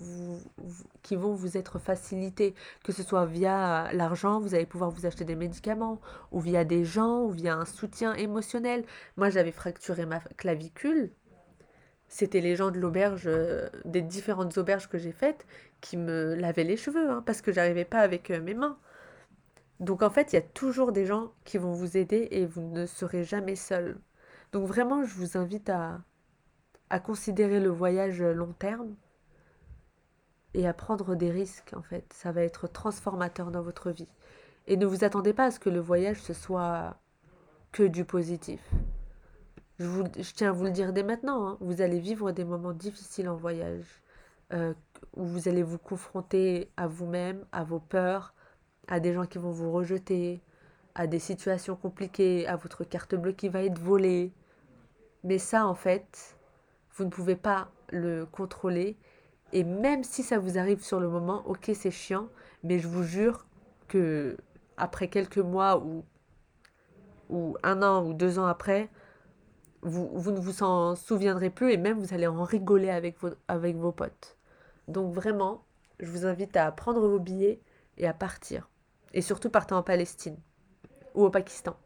qui 1.01 1.15
vont 1.15 1.33
vous 1.33 1.57
être 1.57 1.79
facilitées, 1.79 2.53
que 2.83 2.91
ce 2.91 3.01
soit 3.01 3.25
via 3.25 3.91
l'argent, 3.93 4.39
vous 4.39 4.53
allez 4.53 4.67
pouvoir 4.67 4.91
vous 4.91 5.05
acheter 5.05 5.25
des 5.25 5.35
médicaments, 5.35 5.99
ou 6.31 6.39
via 6.39 6.63
des 6.63 6.85
gens, 6.85 7.23
ou 7.23 7.29
via 7.29 7.55
un 7.55 7.65
soutien 7.65 8.13
émotionnel. 8.13 8.85
Moi, 9.17 9.29
j'avais 9.29 9.51
fracturé 9.51 10.05
ma 10.05 10.19
clavicule. 10.37 11.11
C'était 12.07 12.41
les 12.41 12.55
gens 12.55 12.71
de 12.71 12.79
l'auberge, 12.79 13.23
euh, 13.27 13.69
des 13.85 14.01
différentes 14.01 14.57
auberges 14.57 14.87
que 14.89 14.97
j'ai 14.97 15.11
faites, 15.11 15.45
qui 15.81 15.97
me 15.97 16.35
lavaient 16.35 16.63
les 16.63 16.77
cheveux, 16.77 17.09
hein, 17.09 17.23
parce 17.25 17.41
que 17.41 17.51
j'arrivais 17.51 17.85
pas 17.85 17.99
avec 17.99 18.31
euh, 18.31 18.41
mes 18.41 18.53
mains. 18.53 18.77
Donc 19.79 20.03
en 20.03 20.09
fait, 20.09 20.33
il 20.33 20.35
y 20.35 20.39
a 20.39 20.41
toujours 20.41 20.91
des 20.91 21.05
gens 21.05 21.31
qui 21.45 21.57
vont 21.57 21.71
vous 21.71 21.97
aider 21.97 22.27
et 22.31 22.45
vous 22.45 22.61
ne 22.61 22.85
serez 22.85 23.23
jamais 23.23 23.55
seul. 23.55 23.97
Donc 24.51 24.67
vraiment, 24.67 25.03
je 25.03 25.13
vous 25.15 25.37
invite 25.37 25.69
à, 25.69 26.01
à 26.89 26.99
considérer 26.99 27.59
le 27.59 27.69
voyage 27.69 28.21
long 28.21 28.53
terme 28.53 28.95
et 30.53 30.67
à 30.67 30.73
prendre 30.73 31.15
des 31.15 31.29
risques 31.29 31.73
en 31.75 31.81
fait. 31.81 32.11
Ça 32.13 32.31
va 32.31 32.41
être 32.43 32.67
transformateur 32.67 33.51
dans 33.51 33.61
votre 33.61 33.91
vie. 33.91 34.11
Et 34.67 34.77
ne 34.77 34.85
vous 34.85 35.03
attendez 35.03 35.33
pas 35.33 35.45
à 35.45 35.51
ce 35.51 35.59
que 35.59 35.69
le 35.69 35.79
voyage 35.79 36.21
ce 36.21 36.33
soit 36.33 36.97
que 37.71 37.83
du 37.83 38.05
positif. 38.05 38.61
Je, 39.79 39.85
vous, 39.85 40.03
je 40.17 40.33
tiens 40.33 40.49
à 40.49 40.51
vous 40.51 40.65
le 40.65 40.71
dire 40.71 40.91
dès 40.91 41.03
maintenant, 41.03 41.47
hein. 41.47 41.57
vous 41.61 41.81
allez 41.81 41.99
vivre 41.99 42.31
des 42.31 42.43
moments 42.43 42.73
difficiles 42.73 43.29
en 43.29 43.35
voyage, 43.35 43.85
euh, 44.51 44.73
où 45.15 45.23
vous 45.23 45.47
allez 45.47 45.63
vous 45.63 45.77
confronter 45.77 46.69
à 46.75 46.87
vous-même, 46.87 47.45
à 47.53 47.63
vos 47.63 47.79
peurs, 47.79 48.33
à 48.89 48.99
des 48.99 49.13
gens 49.13 49.25
qui 49.25 49.37
vont 49.37 49.51
vous 49.51 49.71
rejeter, 49.71 50.41
à 50.95 51.07
des 51.07 51.19
situations 51.19 51.77
compliquées, 51.77 52.45
à 52.47 52.57
votre 52.57 52.83
carte 52.83 53.15
bleue 53.15 53.31
qui 53.31 53.47
va 53.47 53.63
être 53.63 53.79
volée. 53.79 54.33
Mais 55.23 55.37
ça, 55.37 55.65
en 55.65 55.75
fait, 55.75 56.37
vous 56.99 57.05
ne 57.05 57.09
pouvez 57.09 57.37
pas 57.37 57.71
le 57.91 58.25
contrôler. 58.25 58.97
Et 59.53 59.63
même 59.63 60.03
si 60.03 60.21
ça 60.21 60.37
vous 60.37 60.57
arrive 60.57 60.83
sur 60.83 60.99
le 60.99 61.07
moment, 61.07 61.43
ok, 61.47 61.71
c'est 61.73 61.91
chiant, 61.91 62.27
mais 62.63 62.77
je 62.77 62.87
vous 62.87 63.03
jure 63.03 63.47
que 63.87 64.37
après 64.77 65.07
quelques 65.07 65.39
mois 65.39 65.79
ou, 65.79 66.03
ou 67.29 67.57
un 67.63 67.81
an 67.81 68.05
ou 68.05 68.13
deux 68.13 68.37
ans 68.37 68.45
après, 68.45 68.89
vous, 69.81 70.09
vous 70.13 70.31
ne 70.31 70.39
vous 70.39 70.61
en 70.61 70.95
souviendrez 70.95 71.49
plus 71.49 71.71
et 71.71 71.77
même 71.77 71.97
vous 71.97 72.13
allez 72.13 72.27
en 72.27 72.43
rigoler 72.43 72.89
avec 72.89 73.17
vos, 73.21 73.29
avec 73.47 73.77
vos 73.77 73.93
potes. 73.93 74.37
Donc 74.89 75.13
vraiment, 75.13 75.63
je 75.99 76.11
vous 76.11 76.25
invite 76.25 76.57
à 76.57 76.69
prendre 76.73 77.07
vos 77.07 77.19
billets 77.19 77.61
et 77.97 78.07
à 78.07 78.13
partir. 78.13 78.69
Et 79.13 79.21
surtout 79.21 79.49
partez 79.49 79.73
en 79.73 79.83
Palestine 79.83 80.37
ou 81.15 81.23
au 81.23 81.29
Pakistan. 81.29 81.77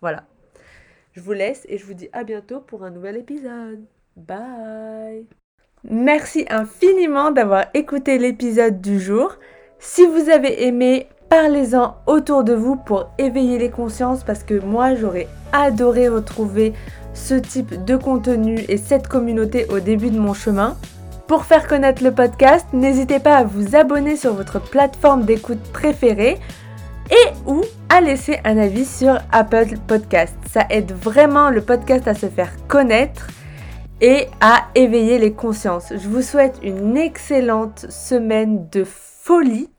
Voilà. 0.00 0.26
Je 1.12 1.20
vous 1.20 1.32
laisse 1.32 1.64
et 1.68 1.78
je 1.78 1.86
vous 1.86 1.94
dis 1.94 2.08
à 2.12 2.24
bientôt 2.24 2.60
pour 2.60 2.82
un 2.82 2.90
nouvel 2.90 3.16
épisode. 3.16 3.86
Bye 4.16 5.26
Merci 5.84 6.44
infiniment 6.50 7.30
d'avoir 7.30 7.66
écouté 7.72 8.18
l'épisode 8.18 8.80
du 8.80 9.00
jour. 9.00 9.36
Si 9.78 10.06
vous 10.06 10.28
avez 10.28 10.66
aimé, 10.66 11.08
parlez-en 11.30 11.96
autour 12.06 12.44
de 12.44 12.52
vous 12.52 12.76
pour 12.76 13.10
éveiller 13.16 13.58
les 13.58 13.70
consciences 13.70 14.22
parce 14.22 14.42
que 14.42 14.60
moi 14.60 14.94
j'aurais 14.94 15.26
adoré 15.52 16.08
retrouver 16.08 16.74
ce 17.14 17.34
type 17.34 17.84
de 17.84 17.96
contenu 17.96 18.58
et 18.68 18.76
cette 18.76 19.08
communauté 19.08 19.66
au 19.70 19.80
début 19.80 20.10
de 20.10 20.18
mon 20.18 20.34
chemin. 20.34 20.76
Pour 21.26 21.44
faire 21.44 21.66
connaître 21.66 22.04
le 22.04 22.12
podcast, 22.12 22.66
n'hésitez 22.72 23.20
pas 23.20 23.36
à 23.36 23.44
vous 23.44 23.74
abonner 23.74 24.16
sur 24.16 24.34
votre 24.34 24.60
plateforme 24.60 25.22
d'écoute 25.22 25.62
préférée 25.72 26.38
et 27.10 27.50
ou 27.50 27.62
à 27.88 28.00
laisser 28.00 28.38
un 28.44 28.58
avis 28.58 28.84
sur 28.84 29.18
Apple 29.32 29.78
Podcast. 29.86 30.34
Ça 30.50 30.66
aide 30.68 30.92
vraiment 30.92 31.48
le 31.48 31.62
podcast 31.62 32.06
à 32.06 32.14
se 32.14 32.26
faire 32.26 32.52
connaître 32.68 33.28
et 34.00 34.28
à 34.40 34.68
éveiller 34.74 35.18
les 35.18 35.32
consciences. 35.32 35.90
Je 35.90 36.08
vous 36.08 36.22
souhaite 36.22 36.58
une 36.62 36.96
excellente 36.96 37.90
semaine 37.90 38.68
de 38.70 38.84
folie 38.84 39.70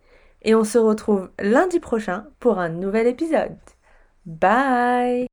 et 0.44 0.56
on 0.56 0.64
se 0.64 0.78
retrouve 0.78 1.30
lundi 1.40 1.80
prochain 1.80 2.26
pour 2.40 2.60
un 2.60 2.70
nouvel 2.70 3.08
épisode. 3.08 3.58
Bye 4.26 5.28